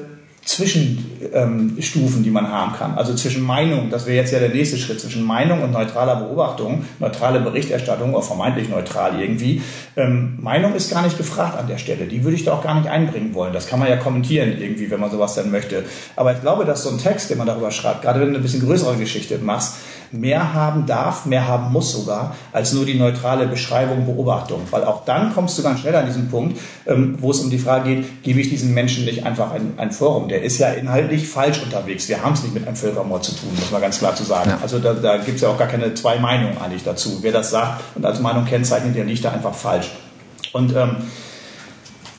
Zwischenstufen, 0.48 2.22
die 2.22 2.30
man 2.30 2.48
haben 2.48 2.72
kann. 2.72 2.94
Also 2.94 3.14
zwischen 3.14 3.44
Meinung, 3.44 3.90
das 3.90 4.06
wäre 4.06 4.16
jetzt 4.16 4.32
ja 4.32 4.38
der 4.38 4.48
nächste 4.48 4.78
Schritt, 4.78 4.98
zwischen 4.98 5.22
Meinung 5.22 5.62
und 5.62 5.72
neutraler 5.72 6.16
Beobachtung, 6.16 6.86
neutrale 7.00 7.40
Berichterstattung 7.40 8.14
oder 8.14 8.22
vermeintlich 8.22 8.70
neutral 8.70 9.20
irgendwie. 9.20 9.60
Ähm, 9.94 10.38
Meinung 10.40 10.74
ist 10.74 10.90
gar 10.90 11.02
nicht 11.02 11.18
gefragt 11.18 11.58
an 11.58 11.68
der 11.68 11.76
Stelle. 11.76 12.06
Die 12.06 12.24
würde 12.24 12.34
ich 12.34 12.44
da 12.44 12.54
auch 12.54 12.62
gar 12.62 12.76
nicht 12.76 12.88
einbringen 12.88 13.34
wollen. 13.34 13.52
Das 13.52 13.66
kann 13.66 13.78
man 13.78 13.90
ja 13.90 13.98
kommentieren 13.98 14.58
irgendwie, 14.58 14.90
wenn 14.90 15.00
man 15.00 15.10
sowas 15.10 15.34
dann 15.34 15.50
möchte. 15.50 15.84
Aber 16.16 16.32
ich 16.32 16.40
glaube, 16.40 16.64
dass 16.64 16.82
so 16.82 16.88
ein 16.88 16.98
Text, 16.98 17.28
den 17.28 17.36
man 17.36 17.46
darüber 17.46 17.70
schreibt, 17.70 18.00
gerade 18.00 18.18
wenn 18.18 18.28
du 18.28 18.34
eine 18.36 18.42
bisschen 18.42 18.64
größere 18.64 18.96
Geschichte 18.96 19.36
machst, 19.36 19.74
mehr 20.12 20.54
haben 20.54 20.86
darf, 20.86 21.26
mehr 21.26 21.46
haben 21.46 21.72
muss 21.72 21.92
sogar, 21.92 22.34
als 22.52 22.72
nur 22.72 22.84
die 22.84 22.94
neutrale 22.94 23.46
Beschreibung, 23.46 24.06
Beobachtung. 24.06 24.62
Weil 24.70 24.84
auch 24.84 25.04
dann 25.04 25.34
kommst 25.34 25.58
du 25.58 25.62
ganz 25.62 25.80
schnell 25.80 25.94
an 25.94 26.06
diesen 26.06 26.28
Punkt, 26.30 26.58
ähm, 26.86 27.16
wo 27.20 27.30
es 27.30 27.40
um 27.40 27.50
die 27.50 27.58
Frage 27.58 27.96
geht, 27.96 28.22
gebe 28.22 28.40
ich 28.40 28.48
diesen 28.48 28.74
Menschen 28.74 29.04
nicht 29.04 29.24
einfach 29.26 29.52
ein, 29.52 29.74
ein 29.76 29.92
Forum? 29.92 30.28
Der 30.28 30.42
ist 30.42 30.58
ja 30.58 30.70
inhaltlich 30.70 31.28
falsch 31.28 31.62
unterwegs. 31.62 32.08
Wir 32.08 32.22
haben 32.22 32.32
es 32.32 32.42
nicht 32.42 32.54
mit 32.54 32.66
einem 32.66 32.76
Völkermord 32.76 33.24
zu 33.24 33.32
tun, 33.32 33.50
muss 33.54 33.70
man 33.70 33.80
ganz 33.80 33.98
klar 33.98 34.14
zu 34.14 34.24
sagen. 34.24 34.50
Ja. 34.50 34.58
Also 34.62 34.78
da, 34.78 34.94
da 34.94 35.16
gibt 35.18 35.36
es 35.36 35.42
ja 35.42 35.48
auch 35.48 35.58
gar 35.58 35.68
keine 35.68 35.94
zwei 35.94 36.18
Meinungen 36.18 36.58
eigentlich 36.58 36.84
dazu. 36.84 37.18
Wer 37.22 37.32
das 37.32 37.50
sagt 37.50 37.82
und 37.94 38.04
als 38.04 38.20
Meinung 38.20 38.44
kennzeichnet, 38.44 38.96
der 38.96 39.04
liegt 39.04 39.24
da 39.24 39.32
einfach 39.32 39.54
falsch. 39.54 39.90
Und 40.52 40.74
ähm, 40.74 40.96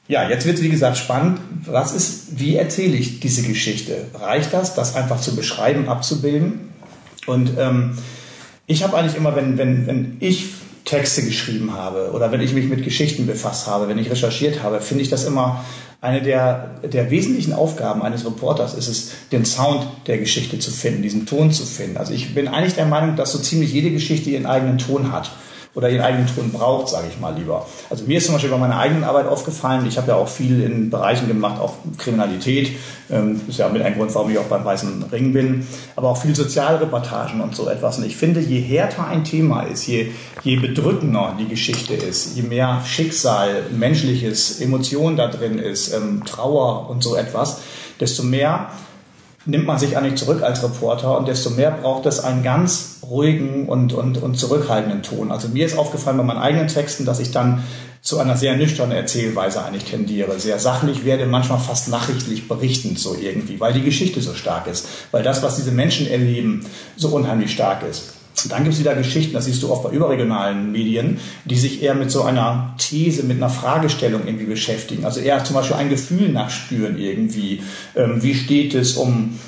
ja, 0.10 0.28
jetzt 0.28 0.46
wird 0.46 0.58
es 0.58 0.64
wie 0.64 0.70
gesagt 0.70 0.98
spannend. 0.98 1.40
Was 1.66 1.94
ist, 1.94 2.40
wie 2.40 2.56
erzähle 2.56 2.98
ich 2.98 3.20
diese 3.20 3.44
Geschichte? 3.44 4.08
Reicht 4.20 4.54
das, 4.54 4.74
das 4.74 4.96
einfach 4.96 5.22
zu 5.22 5.36
beschreiben, 5.36 5.88
abzubilden? 5.88 6.69
Und 7.28 7.52
ähm, 7.58 7.98
ich 8.68 8.84
habe 8.84 8.98
eigentlich 8.98 9.16
immer, 9.16 9.36
wenn, 9.36 9.58
wenn, 9.58 9.88
wenn 9.88 10.18
ich 10.20 10.46
Texte 10.86 11.24
geschrieben 11.24 11.74
habe 11.74 12.12
oder 12.14 12.32
wenn 12.32 12.42
ich 12.42 12.54
mich 12.54 12.66
mit 12.66 12.84
Geschichten 12.84 13.28
befasst 13.28 13.68
habe, 13.68 13.88
wenn 13.88 14.00
ich 14.00 14.10
recherchiert 14.10 14.64
habe, 14.64 14.82
finde 14.82 15.04
ich 15.04 15.10
das 15.10 15.26
immer 15.26 15.64
eine 16.02 16.22
der, 16.22 16.80
der 16.82 17.12
wesentlichen 17.12 17.54
Aufgaben 17.54 18.02
eines 18.02 18.26
Reporters 18.26 18.74
ist 18.74 18.88
es, 18.88 19.12
den 19.32 19.46
Sound 19.46 19.86
der 20.08 20.18
Geschichte 20.18 20.58
zu 20.58 20.72
finden, 20.72 21.02
diesen 21.02 21.26
Ton 21.26 21.52
zu 21.52 21.66
finden. 21.66 21.98
Also 21.98 22.14
ich 22.14 22.34
bin 22.34 22.48
eigentlich 22.48 22.76
der 22.76 22.86
Meinung, 22.86 23.18
dass 23.18 23.34
so 23.34 23.40
ziemlich 23.40 23.74
jede 23.74 23.92
Geschichte 23.92 24.30
ihren 24.30 24.46
eigenen 24.46 24.78
Ton 24.78 25.12
hat 25.12 25.30
oder 25.76 25.90
ihren 25.90 26.02
eigenen 26.02 26.28
Ton 26.28 26.52
braucht, 26.52 26.90
sage 26.90 27.08
ich 27.12 27.20
mal 27.20 27.36
lieber. 27.36 27.66
Also 27.90 28.06
mir 28.06 28.18
ist 28.18 28.26
zum 28.26 28.34
Beispiel 28.34 28.50
bei 28.50 28.58
meiner 28.58 28.80
eigenen 28.80 29.04
Arbeit 29.04 29.28
aufgefallen, 29.28 29.86
ich 29.86 29.98
habe 29.98 30.10
ja 30.10 30.16
auch 30.16 30.28
viel 30.28 30.64
in 30.64 30.90
Bereichen 30.90 31.28
gemacht, 31.28 31.62
auch 31.62 31.74
Kriminalität, 31.98 32.72
ähm, 33.12 33.40
ist 33.48 33.60
ja 33.60 33.70
mit 33.70 33.82
ein 33.84 33.96
Grund, 33.96 34.14
warum 34.16 34.32
ich 34.32 34.38
auch 34.40 34.46
beim 34.46 34.66
Weißen 34.66 35.06
Ring 35.12 35.32
bin, 35.32 35.68
aber 35.96 36.10
auch 36.10 36.18
viel 36.18 36.36
Sozialreportagen 36.36 37.40
und 37.42 37.56
so 37.56 37.70
etwas. 37.70 38.00
Und 38.00 38.06
ich 38.06 38.18
finde, 38.18 38.40
je 38.40 38.60
härter 38.60 39.08
ein 39.08 39.24
Thema 39.24 39.64
ist, 39.64 39.86
je, 39.86 40.12
je 40.44 40.56
bedrückender 40.56 41.36
die 41.40 41.48
Geschichte 41.48 41.94
ist, 41.94 42.36
je 42.36 42.44
mehr 42.44 42.82
Schicksal, 42.86 43.64
menschliches, 43.72 44.60
Emotion 44.60 45.18
da 45.18 45.28
drin 45.28 45.60
ist, 45.60 45.94
ähm, 45.94 46.24
Trauer 46.26 46.90
und 46.90 47.04
so 47.04 47.16
etwas, 47.16 47.62
desto 48.00 48.24
mehr 48.24 48.72
nimmt 49.50 49.66
man 49.66 49.80
sich 49.80 49.98
eigentlich 49.98 50.16
zurück 50.16 50.42
als 50.44 50.64
Reporter 50.64 51.18
und 51.18 51.28
desto 51.28 51.50
mehr 51.52 51.72
braucht 51.72 52.06
es 52.06 52.24
einen 52.24 52.44
ganz 52.44 52.98
ruhigen 53.04 53.68
und, 53.68 53.94
und, 53.94 54.22
und 54.22 54.36
zurückhaltenden 54.36 55.04
Ton. 55.04 55.32
Also 55.32 55.48
mir 55.48 55.66
ist 55.66 55.78
aufgefallen 55.78 56.18
bei 56.18 56.24
meinen 56.24 56.40
eigenen 56.40 56.68
Texten, 56.68 57.06
dass 57.06 57.20
ich 57.20 57.32
dann 57.32 57.64
zu 58.02 58.20
einer 58.20 58.38
sehr 58.38 58.56
nüchternen 58.56 58.96
Erzählweise 58.96 59.64
eigentlich 59.64 59.84
tendiere, 59.84 60.40
sehr 60.40 60.60
sachlich 60.60 61.04
werde, 61.04 61.26
manchmal 61.26 61.60
fast 61.60 61.90
nachrichtlich 61.90 62.48
berichtend 62.48 62.98
so 63.00 63.16
irgendwie, 63.16 63.60
weil 63.60 63.74
die 63.74 63.84
Geschichte 63.84 64.22
so 64.22 64.34
stark 64.34 64.68
ist, 64.68 64.88
weil 65.12 65.24
das, 65.24 65.44
was 65.44 65.58
diese 65.58 65.72
Menschen 65.72 66.08
erleben, 66.08 66.66
so 66.96 67.10
unheimlich 67.10 67.52
stark 67.52 67.84
ist. 67.90 68.19
Dann 68.48 68.64
gibt 68.64 68.74
es 68.76 68.80
wieder 68.80 68.96
Geschichten, 68.96 69.34
das 69.34 69.46
siehst 69.46 69.64
du 69.64 69.72
oft 69.72 69.84
bei 69.84 69.92
überregionalen 69.92 70.72
Medien, 70.72 71.20
die 71.46 71.58
sich 71.58 71.84
eher 71.84 71.96
mit 71.96 72.12
so 72.12 72.24
einer 72.24 72.76
These, 72.78 73.24
mit 73.24 73.38
einer 73.38 73.50
Fragestellung 73.50 74.22
irgendwie 74.26 74.46
beschäftigen. 74.46 75.06
Also 75.06 75.20
eher 75.20 75.44
zum 75.44 75.56
Beispiel 75.56 75.76
ein 75.76 75.90
Gefühl 75.90 76.30
nachspüren 76.30 76.98
irgendwie. 76.98 77.62
Ähm, 77.96 78.22
wie 78.24 78.36
steht 78.36 78.76
es 78.76 78.94
um 78.94 79.40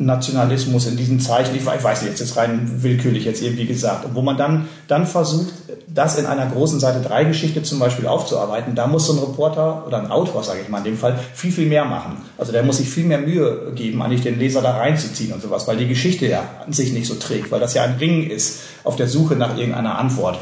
Nationalismus 0.00 0.86
in 0.86 0.96
diesen 0.96 1.20
Zeichen, 1.20 1.54
ich 1.54 1.64
weiß 1.64 2.02
nicht, 2.02 2.10
jetzt 2.10 2.20
ist 2.20 2.36
rein 2.36 2.82
willkürlich 2.82 3.24
jetzt 3.24 3.42
irgendwie 3.42 3.66
gesagt, 3.66 4.06
wo 4.14 4.22
man 4.22 4.36
dann, 4.36 4.68
dann 4.88 5.06
versucht, 5.06 5.52
das 5.88 6.18
in 6.18 6.26
einer 6.26 6.46
großen 6.46 6.80
Seite 6.80 7.06
3 7.06 7.24
Geschichte 7.24 7.62
zum 7.62 7.78
Beispiel 7.78 8.06
aufzuarbeiten, 8.06 8.74
da 8.74 8.86
muss 8.86 9.06
so 9.06 9.12
ein 9.12 9.18
Reporter 9.18 9.84
oder 9.86 9.98
ein 9.98 10.10
Autor, 10.10 10.42
sage 10.42 10.60
ich 10.62 10.68
mal 10.68 10.78
in 10.78 10.84
dem 10.84 10.96
Fall, 10.96 11.18
viel, 11.34 11.52
viel 11.52 11.68
mehr 11.68 11.84
machen. 11.84 12.16
Also 12.38 12.50
der 12.52 12.62
muss 12.62 12.78
sich 12.78 12.88
viel 12.88 13.04
mehr 13.04 13.18
Mühe 13.18 13.72
geben, 13.74 14.00
eigentlich 14.02 14.22
den 14.22 14.38
Leser 14.38 14.62
da 14.62 14.76
reinzuziehen 14.78 15.32
und 15.32 15.42
sowas, 15.42 15.68
weil 15.68 15.76
die 15.76 15.88
Geschichte 15.88 16.26
ja 16.26 16.42
an 16.64 16.72
sich 16.72 16.92
nicht 16.92 17.06
so 17.06 17.14
trägt, 17.14 17.50
weil 17.50 17.60
das 17.60 17.74
ja 17.74 17.84
ein 17.84 17.96
Ring 17.96 18.28
ist 18.28 18.60
auf 18.84 18.96
der 18.96 19.08
Suche 19.08 19.36
nach 19.36 19.56
irgendeiner 19.56 19.98
Antwort. 19.98 20.38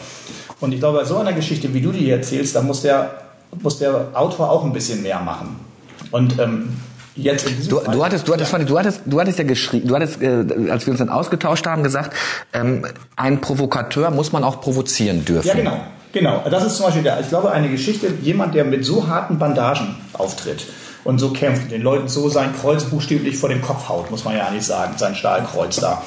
Und 0.60 0.72
ich 0.72 0.80
glaube, 0.80 0.98
bei 0.98 1.04
so 1.04 1.16
einer 1.16 1.32
Geschichte, 1.32 1.74
wie 1.74 1.80
du 1.80 1.92
die 1.92 2.10
erzählst, 2.10 2.54
da 2.54 2.62
muss 2.62 2.82
der, 2.82 3.22
muss 3.60 3.78
der 3.78 4.10
Autor 4.14 4.50
auch 4.50 4.64
ein 4.64 4.72
bisschen 4.72 5.02
mehr 5.02 5.20
machen. 5.20 5.56
Und 6.10 6.38
ähm, 6.38 6.70
jetzt 7.18 7.46
in 7.46 7.56
diesem 7.56 7.70
du, 7.70 7.80
Fall, 7.80 7.94
du 7.94 8.04
hattest, 8.04 8.28
du 8.28 8.32
hattest, 8.32 8.52
ja. 8.52 8.58
du 8.58 8.78
hattest, 8.78 9.00
du 9.04 9.20
hattest 9.20 9.38
ja 9.38 9.44
geschrieben, 9.44 9.88
du 9.88 9.94
hattest, 9.94 10.22
äh, 10.22 10.44
als 10.70 10.86
wir 10.86 10.92
uns 10.92 10.98
dann 10.98 11.08
ausgetauscht 11.08 11.66
haben, 11.66 11.82
gesagt, 11.82 12.14
ähm, 12.52 12.86
ein 13.16 13.40
Provokateur 13.40 14.10
muss 14.10 14.32
man 14.32 14.44
auch 14.44 14.60
provozieren 14.60 15.24
dürfen. 15.24 15.48
Ja, 15.48 15.54
genau. 15.54 15.80
Genau, 16.12 16.42
das 16.50 16.64
ist 16.64 16.76
zum 16.76 16.86
Beispiel 16.86 17.02
der, 17.02 17.20
ich 17.20 17.28
glaube, 17.28 17.50
eine 17.50 17.68
Geschichte, 17.68 18.08
jemand, 18.22 18.54
der 18.54 18.64
mit 18.64 18.82
so 18.82 19.08
harten 19.08 19.38
Bandagen 19.38 19.94
auftritt 20.14 20.64
und 21.04 21.18
so 21.18 21.30
kämpft, 21.30 21.70
den 21.70 21.82
Leuten 21.82 22.08
so 22.08 22.30
sein 22.30 22.54
Kreuz 22.58 22.84
buchstäblich 22.84 23.36
vor 23.36 23.50
den 23.50 23.60
Kopf 23.60 23.88
haut, 23.90 24.10
muss 24.10 24.24
man 24.24 24.34
ja 24.34 24.50
nicht 24.50 24.64
sagen, 24.64 24.94
sein 24.96 25.14
Stahlkreuz 25.14 25.76
da. 25.76 26.02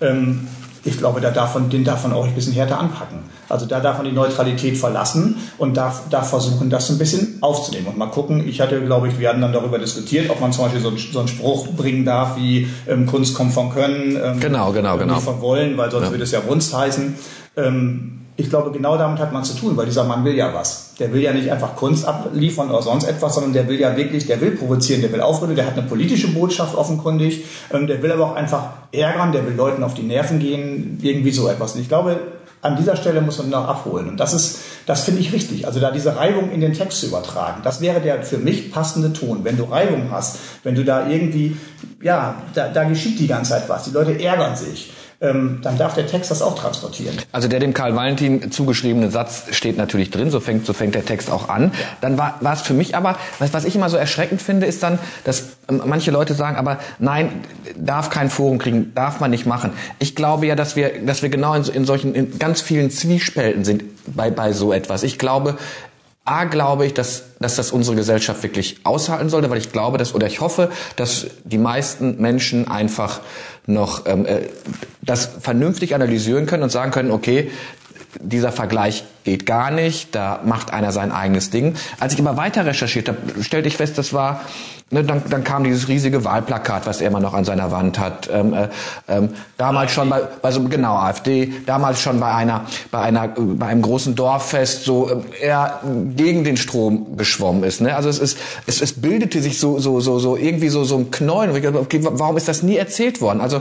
Ähm, 0.00 0.46
ich 0.86 0.98
glaube, 0.98 1.20
da 1.20 1.30
darf 1.30 1.54
man, 1.54 1.68
den 1.68 1.84
darf 1.84 2.04
man 2.04 2.12
auch 2.12 2.26
ein 2.26 2.34
bisschen 2.34 2.52
härter 2.52 2.78
anpacken. 2.78 3.18
Also 3.48 3.66
da 3.66 3.80
darf 3.80 3.98
man 3.98 4.06
die 4.06 4.12
Neutralität 4.12 4.76
verlassen 4.76 5.36
und 5.58 5.76
darf, 5.76 6.08
darf 6.10 6.30
versuchen, 6.30 6.70
das 6.70 6.90
ein 6.90 6.98
bisschen 6.98 7.38
aufzunehmen. 7.40 7.88
Und 7.88 7.98
mal 7.98 8.06
gucken, 8.06 8.46
ich 8.48 8.60
hatte, 8.60 8.80
glaube 8.84 9.08
ich, 9.08 9.18
wir 9.18 9.28
hatten 9.28 9.40
dann 9.40 9.52
darüber 9.52 9.78
diskutiert, 9.78 10.30
ob 10.30 10.40
man 10.40 10.52
zum 10.52 10.64
Beispiel 10.64 10.80
so, 10.80 10.88
einen, 10.88 10.98
so 10.98 11.18
einen 11.18 11.28
Spruch 11.28 11.68
bringen 11.68 12.04
darf 12.04 12.36
wie 12.36 12.68
ähm, 12.88 13.06
Kunst 13.06 13.34
kommt 13.34 13.52
von 13.52 13.70
Können, 13.70 14.18
ähm, 14.22 14.40
genau, 14.40 14.72
genau, 14.72 14.96
genau. 14.96 15.14
nicht 15.14 15.24
von 15.24 15.40
Wollen, 15.40 15.76
weil 15.76 15.90
sonst 15.90 16.06
ja. 16.06 16.10
würde 16.10 16.24
es 16.24 16.32
ja 16.32 16.46
Wunst 16.46 16.76
heißen. 16.76 17.14
Ähm, 17.56 18.25
ich 18.38 18.50
glaube, 18.50 18.70
genau 18.70 18.98
damit 18.98 19.18
hat 19.18 19.32
man 19.32 19.44
zu 19.44 19.54
tun, 19.54 19.76
weil 19.76 19.86
dieser 19.86 20.04
Mann 20.04 20.24
will 20.24 20.34
ja 20.34 20.52
was. 20.52 20.94
Der 20.98 21.12
will 21.12 21.22
ja 21.22 21.32
nicht 21.32 21.50
einfach 21.50 21.74
Kunst 21.74 22.06
abliefern 22.06 22.68
oder 22.68 22.82
sonst 22.82 23.04
etwas, 23.04 23.34
sondern 23.34 23.54
der 23.54 23.66
will 23.66 23.80
ja 23.80 23.96
wirklich, 23.96 24.26
der 24.26 24.40
will 24.40 24.50
provozieren, 24.52 25.00
der 25.00 25.10
will 25.12 25.22
aufrütteln, 25.22 25.56
der 25.56 25.66
hat 25.66 25.78
eine 25.78 25.86
politische 25.86 26.28
Botschaft 26.28 26.74
offenkundig, 26.74 27.44
ähm, 27.72 27.86
der 27.86 28.02
will 28.02 28.12
aber 28.12 28.32
auch 28.32 28.36
einfach 28.36 28.68
ärgern, 28.92 29.32
der 29.32 29.46
will 29.46 29.54
Leuten 29.54 29.82
auf 29.82 29.94
die 29.94 30.02
Nerven 30.02 30.38
gehen, 30.38 30.98
irgendwie 31.02 31.30
so 31.30 31.48
etwas. 31.48 31.74
Und 31.74 31.80
ich 31.80 31.88
glaube, 31.88 32.20
an 32.60 32.76
dieser 32.76 32.96
Stelle 32.96 33.22
muss 33.22 33.38
man 33.38 33.48
noch 33.48 33.68
abholen. 33.68 34.08
Und 34.08 34.18
das 34.18 34.34
ist, 34.34 34.60
das 34.84 35.04
finde 35.04 35.20
ich 35.20 35.32
richtig. 35.32 35.66
Also 35.66 35.80
da 35.80 35.90
diese 35.90 36.16
Reibung 36.16 36.50
in 36.50 36.60
den 36.60 36.74
Text 36.74 37.00
zu 37.00 37.06
übertragen, 37.06 37.62
das 37.62 37.80
wäre 37.80 38.00
der 38.00 38.22
für 38.22 38.38
mich 38.38 38.70
passende 38.70 39.12
Ton. 39.14 39.44
Wenn 39.44 39.56
du 39.56 39.64
Reibung 39.64 40.10
hast, 40.10 40.38
wenn 40.62 40.74
du 40.74 40.84
da 40.84 41.08
irgendwie, 41.08 41.56
ja, 42.02 42.42
da, 42.54 42.68
da 42.68 42.84
geschieht 42.84 43.18
die 43.18 43.28
ganze 43.28 43.52
Zeit 43.52 43.68
was. 43.68 43.84
Die 43.84 43.92
Leute 43.92 44.20
ärgern 44.20 44.56
sich 44.56 44.92
ähm, 45.20 45.60
dann 45.62 45.78
darf 45.78 45.94
der 45.94 46.06
Text 46.06 46.30
das 46.30 46.42
auch 46.42 46.58
transportieren. 46.58 47.16
Also 47.32 47.48
der 47.48 47.58
dem 47.58 47.72
Karl 47.72 47.96
Valentin 47.96 48.50
zugeschriebene 48.50 49.10
Satz 49.10 49.44
steht 49.52 49.78
natürlich 49.78 50.10
drin, 50.10 50.30
so 50.30 50.40
fängt, 50.40 50.66
so 50.66 50.72
fängt 50.72 50.94
der 50.94 51.04
Text 51.04 51.30
auch 51.30 51.48
an. 51.48 51.72
Dann 52.00 52.18
war, 52.18 52.34
war 52.40 52.52
es 52.52 52.60
für 52.60 52.74
mich 52.74 52.94
aber, 52.96 53.16
was, 53.38 53.52
was 53.54 53.64
ich 53.64 53.74
immer 53.74 53.88
so 53.88 53.96
erschreckend 53.96 54.42
finde, 54.42 54.66
ist 54.66 54.82
dann, 54.82 54.98
dass 55.24 55.56
ähm, 55.68 55.82
manche 55.86 56.10
Leute 56.10 56.34
sagen, 56.34 56.56
aber 56.56 56.78
nein, 56.98 57.44
darf 57.76 58.10
kein 58.10 58.28
Forum 58.28 58.58
kriegen, 58.58 58.92
darf 58.94 59.20
man 59.20 59.30
nicht 59.30 59.46
machen. 59.46 59.72
Ich 59.98 60.14
glaube 60.14 60.46
ja, 60.46 60.54
dass 60.54 60.76
wir, 60.76 61.04
dass 61.04 61.22
wir 61.22 61.30
genau 61.30 61.54
in, 61.54 61.64
in 61.64 61.84
solchen, 61.84 62.14
in 62.14 62.38
ganz 62.38 62.60
vielen 62.60 62.90
Zwiespälten 62.90 63.64
sind 63.64 63.84
bei, 64.06 64.30
bei 64.30 64.52
so 64.52 64.72
etwas. 64.72 65.02
Ich 65.02 65.18
glaube, 65.18 65.56
A, 66.26 66.44
glaube 66.44 66.84
ich, 66.86 66.92
dass, 66.92 67.22
dass 67.38 67.54
das 67.54 67.70
unsere 67.70 67.94
Gesellschaft 67.94 68.42
wirklich 68.42 68.80
aushalten 68.82 69.28
sollte, 69.28 69.48
weil 69.48 69.58
ich 69.58 69.70
glaube, 69.70 69.96
dass, 69.96 70.12
oder 70.12 70.26
ich 70.26 70.40
hoffe, 70.40 70.70
dass 70.96 71.28
die 71.44 71.56
meisten 71.56 72.20
Menschen 72.20 72.66
einfach 72.66 73.20
noch 73.66 74.06
ähm, 74.06 74.26
äh, 74.26 74.48
das 75.02 75.30
vernünftig 75.40 75.94
analysieren 75.94 76.46
können 76.46 76.64
und 76.64 76.70
sagen 76.70 76.90
können, 76.90 77.12
okay, 77.12 77.50
dieser 78.20 78.52
Vergleich 78.52 79.04
geht 79.24 79.44
gar 79.44 79.70
nicht, 79.70 80.14
da 80.14 80.40
macht 80.44 80.72
einer 80.72 80.92
sein 80.92 81.12
eigenes 81.12 81.50
Ding. 81.50 81.74
Als 81.98 82.14
ich 82.14 82.20
aber 82.20 82.36
weiter 82.36 82.64
recherchiert 82.64 83.08
habe, 83.08 83.18
stellte 83.42 83.68
ich 83.68 83.76
fest, 83.76 83.98
das 83.98 84.12
war, 84.12 84.40
ne, 84.90 85.02
dann, 85.02 85.22
dann 85.28 85.42
kam 85.42 85.64
dieses 85.64 85.88
riesige 85.88 86.24
Wahlplakat, 86.24 86.86
was 86.86 87.00
er 87.00 87.08
immer 87.08 87.20
noch 87.20 87.34
an 87.34 87.44
seiner 87.44 87.70
Wand 87.70 87.98
hat. 87.98 88.30
Ähm, 88.32 88.54
äh, 88.54 88.68
ähm, 89.08 89.30
damals 89.56 89.92
schon 89.92 90.10
bei, 90.10 90.22
bei 90.40 90.50
so, 90.52 90.62
genau, 90.62 90.94
AfD, 90.94 91.52
damals 91.66 92.00
schon 92.00 92.20
bei 92.20 92.32
einer, 92.32 92.66
bei 92.90 93.00
einer, 93.00 93.28
bei 93.28 93.66
einem 93.66 93.82
großen 93.82 94.14
Dorffest, 94.14 94.84
so, 94.84 95.10
äh, 95.10 95.46
er 95.46 95.80
gegen 96.14 96.44
den 96.44 96.56
Strom 96.56 97.16
geschwommen 97.16 97.64
ist, 97.64 97.80
ne? 97.80 97.96
Also 97.96 98.08
es 98.08 98.18
ist, 98.18 98.38
es, 98.66 98.80
es 98.80 98.92
bildete 99.00 99.42
sich 99.42 99.58
so, 99.58 99.78
so, 99.78 100.00
so, 100.00 100.18
so, 100.18 100.36
irgendwie 100.36 100.68
so, 100.68 100.84
so 100.84 100.96
ein 100.98 101.10
Knäuel. 101.10 101.50
Okay, 101.76 102.00
warum 102.02 102.36
ist 102.36 102.48
das 102.48 102.62
nie 102.62 102.76
erzählt 102.76 103.20
worden? 103.20 103.40
Also, 103.40 103.60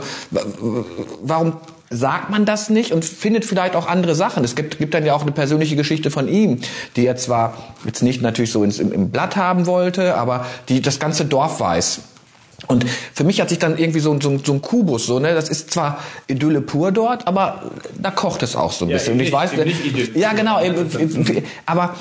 warum 1.23 1.53
sagt 1.89 2.29
man 2.29 2.45
das 2.45 2.69
nicht 2.69 2.91
und 2.91 3.05
findet 3.05 3.45
vielleicht 3.45 3.75
auch 3.75 3.87
andere 3.87 4.15
Sachen. 4.15 4.43
Es 4.43 4.55
gibt, 4.55 4.79
gibt 4.79 4.93
dann 4.93 5.05
ja 5.05 5.13
auch 5.13 5.21
eine 5.21 5.31
persönliche 5.31 5.75
Geschichte 5.75 6.11
von 6.11 6.27
ihm, 6.27 6.59
die 6.95 7.05
er 7.05 7.15
zwar 7.15 7.53
jetzt 7.85 8.01
nicht 8.01 8.21
natürlich 8.21 8.51
so 8.51 8.63
ins, 8.63 8.79
im, 8.79 8.91
im 8.91 9.11
Blatt 9.11 9.35
haben 9.35 9.65
wollte, 9.65 10.15
aber 10.15 10.45
die 10.69 10.81
das 10.81 10.99
ganze 10.99 11.25
Dorf 11.25 11.59
weiß. 11.59 11.99
Und 12.67 12.85
für 13.13 13.23
mich 13.23 13.41
hat 13.41 13.49
sich 13.49 13.59
dann 13.59 13.77
irgendwie 13.77 13.99
so, 13.99 14.19
so, 14.19 14.37
so 14.43 14.53
ein 14.53 14.61
Kubus, 14.61 15.05
so, 15.05 15.19
ne, 15.19 15.33
das 15.33 15.49
ist 15.49 15.71
zwar 15.71 15.99
Idylle 16.27 16.61
pur 16.61 16.91
dort, 16.91 17.27
aber 17.27 17.71
da 17.99 18.11
kocht 18.11 18.41
es 18.43 18.55
auch 18.55 18.71
so 18.71 18.85
ein 18.85 18.91
bisschen. 18.91 19.13
und 19.13 19.19
ich 19.19 19.31
weiß, 19.31 19.51
ja 20.15 20.33
genau, 20.33 20.59
aber 21.65 21.95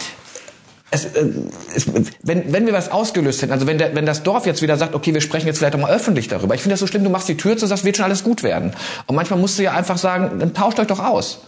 es, 0.94 1.04
äh, 1.06 1.26
es, 1.74 1.86
wenn, 2.22 2.52
wenn 2.52 2.66
wir 2.66 2.72
was 2.72 2.90
ausgelöst 2.90 3.42
hätten, 3.42 3.52
also 3.52 3.66
wenn, 3.66 3.78
der, 3.78 3.94
wenn 3.94 4.06
das 4.06 4.22
Dorf 4.22 4.46
jetzt 4.46 4.62
wieder 4.62 4.76
sagt, 4.76 4.94
okay, 4.94 5.12
wir 5.12 5.20
sprechen 5.20 5.46
jetzt 5.46 5.58
vielleicht 5.58 5.74
auch 5.74 5.80
mal 5.80 5.90
öffentlich 5.90 6.28
darüber. 6.28 6.54
Ich 6.54 6.62
finde 6.62 6.74
das 6.74 6.80
so 6.80 6.86
schlimm, 6.86 7.04
du 7.04 7.10
machst 7.10 7.28
die 7.28 7.36
Tür 7.36 7.56
zu, 7.56 7.66
sagst, 7.66 7.84
wird 7.84 7.96
schon 7.96 8.04
alles 8.04 8.24
gut 8.24 8.42
werden. 8.42 8.72
Und 9.06 9.16
manchmal 9.16 9.38
musst 9.38 9.58
du 9.58 9.62
ja 9.62 9.72
einfach 9.72 9.98
sagen, 9.98 10.38
dann 10.38 10.54
tauscht 10.54 10.78
euch 10.78 10.86
doch 10.86 11.00
aus. 11.00 11.40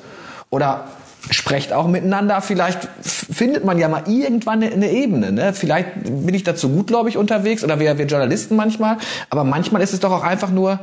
Oder 0.51 0.85
sprecht 1.31 1.73
auch 1.73 1.89
miteinander. 1.89 2.41
Vielleicht 2.41 2.89
findet 3.03 3.65
man 3.65 3.79
ja 3.79 3.89
mal 3.89 4.05
irgendwann 4.07 4.63
eine, 4.63 4.73
eine 4.73 4.91
Ebene. 4.91 5.33
Ne? 5.33 5.53
Vielleicht 5.55 5.89
bin 6.05 6.35
ich 6.35 6.45
dazu 6.45 6.69
gutgläubig 6.69 7.17
unterwegs 7.17 7.65
oder 7.65 7.81
wir, 7.81 7.99
wir 7.99 8.07
Journalisten 8.07 8.55
manchmal. 8.55 8.99
Aber 9.31 9.43
manchmal 9.45 9.83
ist 9.83 9.93
es 9.93 10.01
doch 10.01 10.13
auch 10.13 10.23
einfach 10.23 10.51
nur 10.51 10.79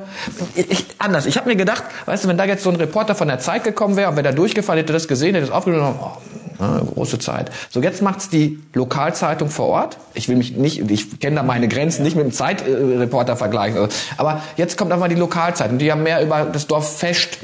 ich, 0.55 0.85
anders. 0.99 1.25
Ich 1.25 1.37
habe 1.37 1.49
mir 1.49 1.55
gedacht, 1.55 1.83
weißt 2.05 2.25
du, 2.25 2.27
wenn 2.27 2.37
da 2.37 2.45
jetzt 2.45 2.63
so 2.63 2.69
ein 2.69 2.75
Reporter 2.75 3.15
von 3.15 3.27
der 3.27 3.39
Zeit 3.39 3.63
gekommen 3.63 3.95
wäre 3.95 4.09
und 4.09 4.15
wäre 4.15 4.23
da 4.23 4.31
durchgefallen, 4.31 4.79
hätte 4.79 4.93
das 4.93 5.07
gesehen, 5.07 5.35
hätte 5.35 5.47
das 5.47 5.55
aufgenommen, 5.55 5.97
oh, 6.01 6.17
Ne, 6.63 6.81
große 6.93 7.19
Zeit. 7.19 7.51
So, 7.69 7.81
jetzt 7.81 8.01
macht's 8.01 8.29
die 8.29 8.59
Lokalzeitung 8.73 9.49
vor 9.49 9.67
Ort. 9.67 9.97
Ich 10.13 10.29
will 10.29 10.37
mich 10.37 10.55
nicht, 10.55 10.89
ich 10.89 11.19
kenne 11.19 11.37
da 11.37 11.43
meine 11.43 11.67
Grenzen 11.67 12.03
nicht 12.03 12.15
mit 12.15 12.25
dem 12.25 12.31
Zeitreporter 12.31 13.35
vergleichen. 13.35 13.89
Aber 14.17 14.41
jetzt 14.55 14.77
kommt 14.77 14.91
einfach 14.91 15.09
die 15.09 15.15
Lokalzeitung. 15.15 15.77
Die 15.77 15.91
haben 15.91 16.03
mehr 16.03 16.23
über 16.23 16.45
das 16.45 16.67
Dorf 16.67 16.97
Fest 16.97 17.37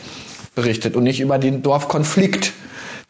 berichtet 0.56 0.96
und 0.96 1.04
nicht 1.04 1.20
über 1.20 1.38
den 1.38 1.62
Dorfkonflikt. 1.62 2.54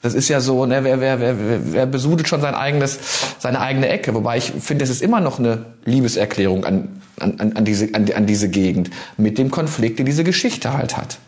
Das 0.02 0.14
ist 0.14 0.30
ja 0.30 0.40
so, 0.40 0.66
ne, 0.66 0.84
wer, 0.84 1.00
wer, 1.00 1.20
wer, 1.20 1.36
wer 1.74 1.86
besudelt 1.86 2.28
schon 2.28 2.42
sein 2.42 2.56
eigenes, 2.56 2.98
seine 3.38 3.60
eigene 3.60 3.90
Ecke. 3.90 4.16
Wobei 4.16 4.38
ich 4.38 4.54
finde, 4.60 4.86
es 4.86 4.90
ist 4.90 5.02
immer 5.02 5.20
noch 5.20 5.38
eine 5.38 5.66
Liebeserklärung 5.86 6.66
an, 6.66 7.02
an, 7.20 7.54
an, 7.56 7.66
diese, 7.66 7.94
an, 7.94 8.12
an 8.12 8.26
diese 8.26 8.50
Gegend 8.50 8.90
mit 9.18 9.38
dem 9.38 9.52
Konflikt, 9.52 10.00
die 10.00 10.06
diese 10.06 10.24
Geschichte 10.24 10.74
halt 10.74 10.98
hat. 10.98 11.20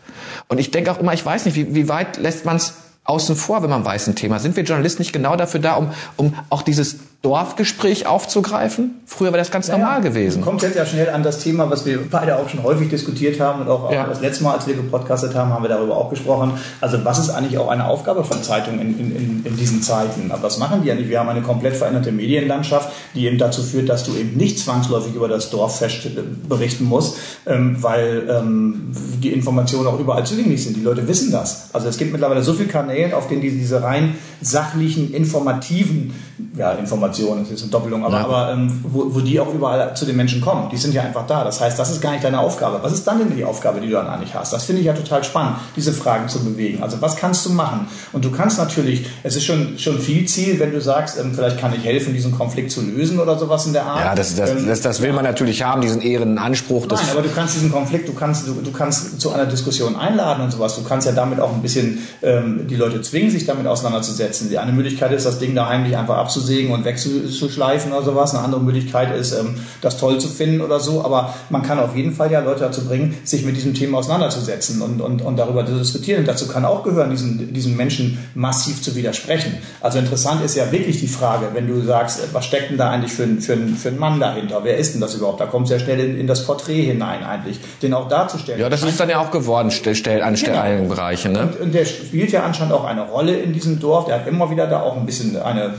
Und 0.48 0.58
ich 0.58 0.70
denke 0.70 0.90
auch 0.90 0.98
immer, 0.98 1.12
ich 1.12 1.24
weiß 1.24 1.44
nicht, 1.44 1.54
wie, 1.54 1.74
wie 1.74 1.88
weit 1.88 2.16
lässt 2.16 2.44
man 2.46 2.56
es 2.56 2.74
außen 3.04 3.36
vor, 3.36 3.62
wenn 3.62 3.70
man 3.70 3.84
weiß 3.84 4.08
ein 4.08 4.16
Thema. 4.16 4.38
Sind 4.38 4.56
wir 4.56 4.64
Journalisten 4.64 5.02
nicht 5.02 5.12
genau 5.12 5.36
dafür 5.36 5.60
da, 5.60 5.74
um, 5.74 5.90
um 6.16 6.34
auch 6.50 6.62
dieses 6.62 6.98
Dorfgespräch 7.22 8.06
aufzugreifen? 8.06 9.00
Früher 9.06 9.30
war 9.30 9.38
das 9.38 9.52
ganz 9.52 9.68
naja, 9.68 9.78
normal 9.78 10.00
gewesen. 10.00 10.42
Kommt 10.42 10.62
jetzt 10.62 10.74
ja 10.74 10.84
schnell 10.84 11.08
an 11.08 11.22
das 11.22 11.38
Thema, 11.38 11.70
was 11.70 11.86
wir 11.86 12.00
beide 12.10 12.36
auch 12.36 12.48
schon 12.48 12.64
häufig 12.64 12.90
diskutiert 12.90 13.38
haben 13.38 13.62
und 13.62 13.68
auch, 13.68 13.92
ja. 13.92 14.08
das 14.08 14.20
letzte 14.20 14.42
Mal, 14.42 14.54
als 14.54 14.66
wir 14.66 14.74
gepodcastet 14.74 15.32
haben, 15.36 15.50
haben 15.50 15.62
wir 15.62 15.68
darüber 15.68 15.96
auch 15.96 16.10
gesprochen. 16.10 16.54
Also 16.80 17.04
was 17.04 17.20
ist 17.20 17.30
eigentlich 17.30 17.58
auch 17.58 17.68
eine 17.68 17.86
Aufgabe 17.86 18.24
von 18.24 18.42
Zeitungen 18.42 18.80
in, 18.80 19.16
in, 19.16 19.44
in 19.44 19.56
diesen 19.56 19.82
Zeiten? 19.82 20.32
Aber 20.32 20.42
was 20.42 20.58
machen 20.58 20.82
die 20.82 20.90
eigentlich? 20.90 21.08
Wir 21.08 21.20
haben 21.20 21.28
eine 21.28 21.42
komplett 21.42 21.76
veränderte 21.76 22.10
Medienlandschaft, 22.10 22.90
die 23.14 23.26
eben 23.26 23.38
dazu 23.38 23.62
führt, 23.62 23.88
dass 23.88 24.02
du 24.02 24.16
eben 24.16 24.36
nicht 24.36 24.58
zwangsläufig 24.58 25.14
über 25.14 25.28
das 25.28 25.50
Dorffest 25.50 26.08
berichten 26.48 26.86
musst, 26.86 27.18
ähm, 27.46 27.80
weil 27.80 28.28
ähm, 28.28 28.90
die 29.22 29.32
Informationen 29.32 29.86
auch 29.86 30.00
überall 30.00 30.26
zugänglich 30.26 30.64
sind. 30.64 30.76
Die 30.76 30.82
Leute 30.82 31.06
wissen 31.06 31.30
das. 31.30 31.70
Also 31.72 31.86
es 31.86 31.98
gibt 31.98 32.10
mittlerweile 32.10 32.42
so 32.42 32.52
viele 32.52 32.68
Kanäle, 32.68 33.16
auf 33.16 33.28
denen 33.28 33.42
die, 33.42 33.52
diese 33.52 33.80
rein 33.80 34.16
sachlichen, 34.40 35.14
informativen, 35.14 36.14
ja, 36.56 36.72
informativen 36.72 37.11
Information, 37.12 37.40
das 37.40 37.50
ist 37.50 37.62
eine 37.62 37.70
Doppelung, 37.70 38.04
aber, 38.04 38.16
ja. 38.16 38.24
aber 38.24 38.52
ähm, 38.52 38.80
wo, 38.84 39.14
wo 39.14 39.20
die 39.20 39.38
auch 39.40 39.52
überall 39.52 39.94
zu 39.94 40.04
den 40.04 40.16
Menschen 40.16 40.40
kommen. 40.40 40.68
Die 40.70 40.76
sind 40.76 40.94
ja 40.94 41.02
einfach 41.02 41.26
da. 41.26 41.44
Das 41.44 41.60
heißt, 41.60 41.78
das 41.78 41.90
ist 41.90 42.00
gar 42.00 42.12
nicht 42.12 42.24
deine 42.24 42.40
Aufgabe. 42.40 42.78
Was 42.82 42.92
ist 42.92 43.06
dann 43.06 43.18
denn 43.18 43.36
die 43.36 43.44
Aufgabe, 43.44 43.80
die 43.80 43.88
du 43.88 43.94
dann 43.94 44.06
eigentlich 44.06 44.34
hast? 44.34 44.52
Das 44.52 44.64
finde 44.64 44.80
ich 44.80 44.86
ja 44.86 44.92
total 44.92 45.24
spannend, 45.24 45.56
diese 45.76 45.92
Fragen 45.92 46.28
zu 46.28 46.44
bewegen. 46.44 46.82
Also 46.82 47.00
was 47.00 47.16
kannst 47.16 47.44
du 47.46 47.50
machen? 47.50 47.88
Und 48.12 48.24
du 48.24 48.30
kannst 48.30 48.58
natürlich, 48.58 49.06
es 49.22 49.36
ist 49.36 49.44
schon, 49.44 49.78
schon 49.78 49.98
viel 49.98 50.26
Ziel, 50.26 50.58
wenn 50.58 50.72
du 50.72 50.80
sagst, 50.80 51.18
ähm, 51.18 51.32
vielleicht 51.34 51.58
kann 51.58 51.74
ich 51.74 51.84
helfen, 51.84 52.14
diesen 52.14 52.32
Konflikt 52.32 52.70
zu 52.70 52.80
lösen 52.82 53.20
oder 53.20 53.38
sowas 53.38 53.66
in 53.66 53.72
der 53.72 53.84
Art. 53.84 54.04
Ja, 54.04 54.14
das, 54.14 54.34
das, 54.36 54.50
ähm, 54.50 54.66
das, 54.66 54.80
das 54.80 55.02
will 55.02 55.12
man 55.12 55.24
natürlich 55.24 55.62
haben, 55.62 55.82
diesen 55.82 56.00
Ehrenanspruch. 56.00 56.86
Nein, 56.88 56.98
aber 57.10 57.22
du 57.22 57.30
kannst 57.30 57.54
diesen 57.54 57.70
Konflikt, 57.70 58.08
du 58.08 58.14
kannst, 58.14 58.46
du, 58.46 58.54
du 58.54 58.72
kannst 58.72 59.20
zu 59.20 59.32
einer 59.32 59.46
Diskussion 59.46 59.96
einladen 59.96 60.44
und 60.44 60.50
sowas. 60.50 60.76
Du 60.76 60.82
kannst 60.82 61.06
ja 61.06 61.12
damit 61.12 61.40
auch 61.40 61.52
ein 61.52 61.62
bisschen 61.62 62.06
ähm, 62.22 62.66
die 62.68 62.76
Leute 62.76 63.00
zwingen, 63.02 63.30
sich 63.30 63.46
damit 63.46 63.66
auseinanderzusetzen. 63.66 64.48
Die 64.48 64.58
eine 64.58 64.72
Möglichkeit 64.72 65.12
ist, 65.12 65.26
das 65.26 65.38
Ding 65.38 65.54
da 65.54 65.68
heimlich 65.68 65.96
einfach 65.96 66.16
abzusägen 66.16 66.72
und 66.72 66.84
wegzuschleifen 67.06 67.92
oder 67.92 68.02
sowas. 68.02 68.34
Eine 68.34 68.44
andere 68.44 68.60
Möglichkeit 68.60 69.14
ist, 69.16 69.32
ähm, 69.32 69.54
das 69.80 69.98
toll 69.98 70.18
zu 70.18 70.28
finden 70.28 70.60
oder 70.60 70.80
so. 70.80 71.04
Aber 71.04 71.34
man 71.50 71.62
kann 71.62 71.78
auf 71.78 71.96
jeden 71.96 72.14
Fall 72.14 72.30
ja 72.30 72.40
Leute 72.40 72.60
dazu 72.60 72.84
bringen, 72.84 73.16
sich 73.24 73.44
mit 73.44 73.56
diesem 73.56 73.74
Thema 73.74 73.98
auseinanderzusetzen 73.98 74.82
und, 74.82 75.00
und, 75.00 75.22
und 75.22 75.36
darüber 75.36 75.66
zu 75.66 75.72
diskutieren. 75.72 76.20
Und 76.20 76.28
dazu 76.28 76.48
kann 76.48 76.64
auch 76.64 76.82
gehören, 76.82 77.10
diesen, 77.10 77.52
diesen 77.52 77.76
Menschen 77.76 78.18
massiv 78.34 78.82
zu 78.82 78.94
widersprechen. 78.94 79.58
Also 79.80 79.98
interessant 79.98 80.44
ist 80.44 80.56
ja 80.56 80.70
wirklich 80.72 81.00
die 81.00 81.08
Frage, 81.08 81.48
wenn 81.52 81.66
du 81.66 81.80
sagst, 81.82 82.20
was 82.32 82.44
steckt 82.44 82.70
denn 82.70 82.78
da 82.78 82.90
eigentlich 82.90 83.12
für, 83.12 83.26
für, 83.40 83.56
für 83.56 83.88
einen 83.88 83.98
Mann 83.98 84.20
dahinter? 84.20 84.60
Wer 84.62 84.76
ist 84.76 84.94
denn 84.94 85.00
das 85.00 85.14
überhaupt? 85.14 85.40
Da 85.40 85.46
kommt 85.46 85.66
es 85.66 85.72
ja 85.72 85.78
schnell 85.78 86.00
in, 86.00 86.18
in, 86.18 86.26
das 86.26 86.44
Porträt 86.44 86.82
hinein 86.82 87.24
eigentlich, 87.24 87.58
den 87.82 87.94
auch 87.94 88.08
darzustellen. 88.08 88.60
Ja, 88.60 88.68
das 88.68 88.82
ist 88.82 88.98
dann 88.98 89.08
ja 89.08 89.20
auch 89.20 89.30
geworden 89.30 89.70
stell, 89.70 90.22
an 90.22 90.34
genau. 90.34 90.60
einigen 90.60 90.88
Bereichen. 90.88 91.32
Ne? 91.32 91.42
Und, 91.42 91.60
und 91.60 91.74
der 91.74 91.84
spielt 91.84 92.32
ja 92.32 92.42
anscheinend 92.42 92.72
auch 92.72 92.84
eine 92.84 93.02
Rolle 93.02 93.34
in 93.34 93.52
diesem 93.52 93.80
Dorf. 93.80 94.06
Der 94.06 94.16
hat 94.16 94.26
immer 94.26 94.50
wieder 94.50 94.66
da 94.66 94.80
auch 94.80 94.96
ein 94.96 95.06
bisschen 95.06 95.36
eine 95.40 95.74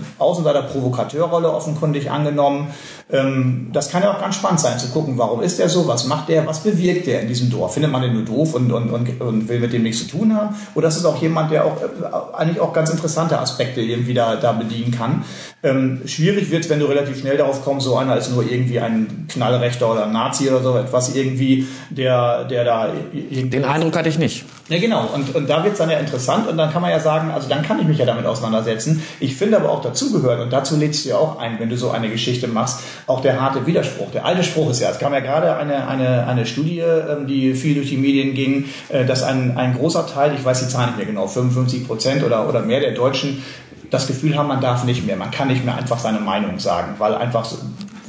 Außenseiter-Provokateurrolle 1.13 1.51
offenkundig 1.53 2.12
angenommen. 2.12 2.74
Ähm, 3.12 3.69
das 3.74 3.89
kann 3.89 4.01
ja 4.01 4.13
auch 4.13 4.19
ganz 4.19 4.36
spannend 4.36 4.60
sein, 4.60 4.79
zu 4.79 4.88
gucken, 4.88 5.17
warum 5.17 5.41
ist 5.41 5.60
der 5.60 5.69
so, 5.69 5.88
was 5.88 6.05
macht 6.05 6.29
der, 6.29 6.48
was 6.48 6.62
bewirkt 6.62 7.05
der 7.07 7.22
in 7.22 7.27
diesem 7.27 7.50
Dorf? 7.50 7.74
Findet 7.74 7.91
man 7.91 8.01
den 8.01 8.13
nur 8.13 8.24
doof 8.24 8.53
und, 8.53 8.72
und, 8.72 8.89
und, 8.89 9.22
und 9.22 9.50
will 9.50 9.60
mit 9.60 9.74
dem 9.74 9.83
nichts 9.83 10.07
zu 10.07 10.17
tun 10.17 10.36
haben? 10.36 10.55
Oder 10.75 10.88
ist 10.88 10.98
es 10.98 11.05
auch 11.05 11.22
jemand, 11.22 11.51
der 11.51 11.65
auch 11.65 11.81
äh, 11.81 12.36
eigentlich 12.36 12.60
auch 12.60 12.74
ganz 12.74 12.89
interessante 12.89 13.39
Aspekte 13.39 13.81
irgendwie 13.81 14.13
da, 14.13 14.36
da 14.36 14.53
bedienen 14.53 14.91
kann? 14.91 15.25
Ähm, 15.63 16.01
schwierig 16.05 16.51
wird, 16.51 16.69
wenn 16.69 16.79
du 16.79 16.86
relativ 16.86 17.19
schnell 17.19 17.38
darauf 17.38 17.63
kommst, 17.63 17.86
so 17.86 17.95
einer 17.95 18.13
als 18.13 18.29
nur 18.29 18.43
irgendwie 18.50 18.79
ein 18.79 19.27
Knallrechter 19.29 19.91
oder 19.91 20.05
ein 20.05 20.12
Nazi 20.12 20.50
oder 20.50 20.62
so 20.62 20.77
etwas, 20.77 21.15
irgendwie, 21.15 21.67
der, 21.89 22.45
der 22.45 22.65
da. 22.65 22.89
Den 23.13 23.65
Eindruck 23.65 23.95
hatte 23.95 24.10
ich 24.10 24.19
nicht. 24.19 24.45
Ja, 24.69 24.79
genau. 24.79 25.10
Und, 25.13 25.36
und 25.36 25.50
da 25.50 25.63
wird 25.63 25.74
es 25.74 25.79
dann 25.79 25.89
ja 25.89 25.98
interessant 25.98 26.48
und 26.48 26.57
dann 26.57 26.72
kann 26.72 26.81
man 26.81 26.91
ja 26.91 27.00
sagen, 27.00 27.31
also 27.31 27.50
dann 27.50 27.63
kann 27.63 27.79
ich 27.79 27.88
mich 27.88 27.98
ja 27.98 28.05
damit 28.05 28.25
auseinandersetzen. 28.25 29.03
Ich 29.19 29.36
finde 29.36 29.57
aber 29.57 29.69
auch 29.69 29.81
dazugehört 29.81 30.41
und 30.41 30.51
dazu 30.51 30.77
lädst 30.77 31.05
du 31.05 31.10
ja 31.10 31.17
auch 31.17 31.38
ein, 31.38 31.60
wenn 31.60 31.69
du 31.69 31.77
so 31.77 31.91
eine 31.91 32.10
Geschichte 32.10 32.48
machst, 32.48 32.79
auch 33.07 33.22
der 33.22 33.41
harte 33.41 33.65
Widerspruch. 33.65 34.12
Der 34.12 34.25
alte 34.25 34.43
Spruch 34.43 34.69
ist 34.69 34.79
ja, 34.79 34.89
es 34.89 35.00
kam 35.00 35.13
ja 35.13 35.19
gerade 35.19 35.55
eine, 35.55 35.88
eine, 35.88 36.27
eine 36.27 36.45
Studie, 36.45 36.79
ähm, 36.79 37.27
die 37.27 37.53
viel 37.53 37.75
durch 37.75 37.89
die 37.89 37.98
Medien 37.98 38.33
ging, 38.33 38.65
äh, 38.89 39.05
dass 39.05 39.24
ein, 39.24 39.57
ein 39.57 39.75
großer 39.75 40.07
Teil, 40.07 40.33
ich 40.36 40.43
weiß 40.43 40.62
die 40.62 40.69
Zahl 40.69 40.88
nicht 40.88 40.98
mehr 40.98 41.05
genau, 41.05 41.27
55 41.27 41.88
Prozent 41.88 42.24
oder, 42.24 42.48
oder 42.48 42.62
mehr 42.62 42.79
der 42.79 42.91
Deutschen 42.91 43.43
das 43.89 44.07
Gefühl 44.07 44.36
haben, 44.36 44.48
man 44.48 44.60
darf 44.60 44.86
nicht 44.86 45.05
mehr, 45.05 45.15
man 45.15 45.29
kann 45.29 45.48
nicht 45.48 45.63
mehr 45.63 45.77
einfach 45.77 46.00
seine 46.00 46.19
Meinung 46.19 46.57
sagen, 46.57 46.95
weil 46.98 47.13
einfach 47.13 47.45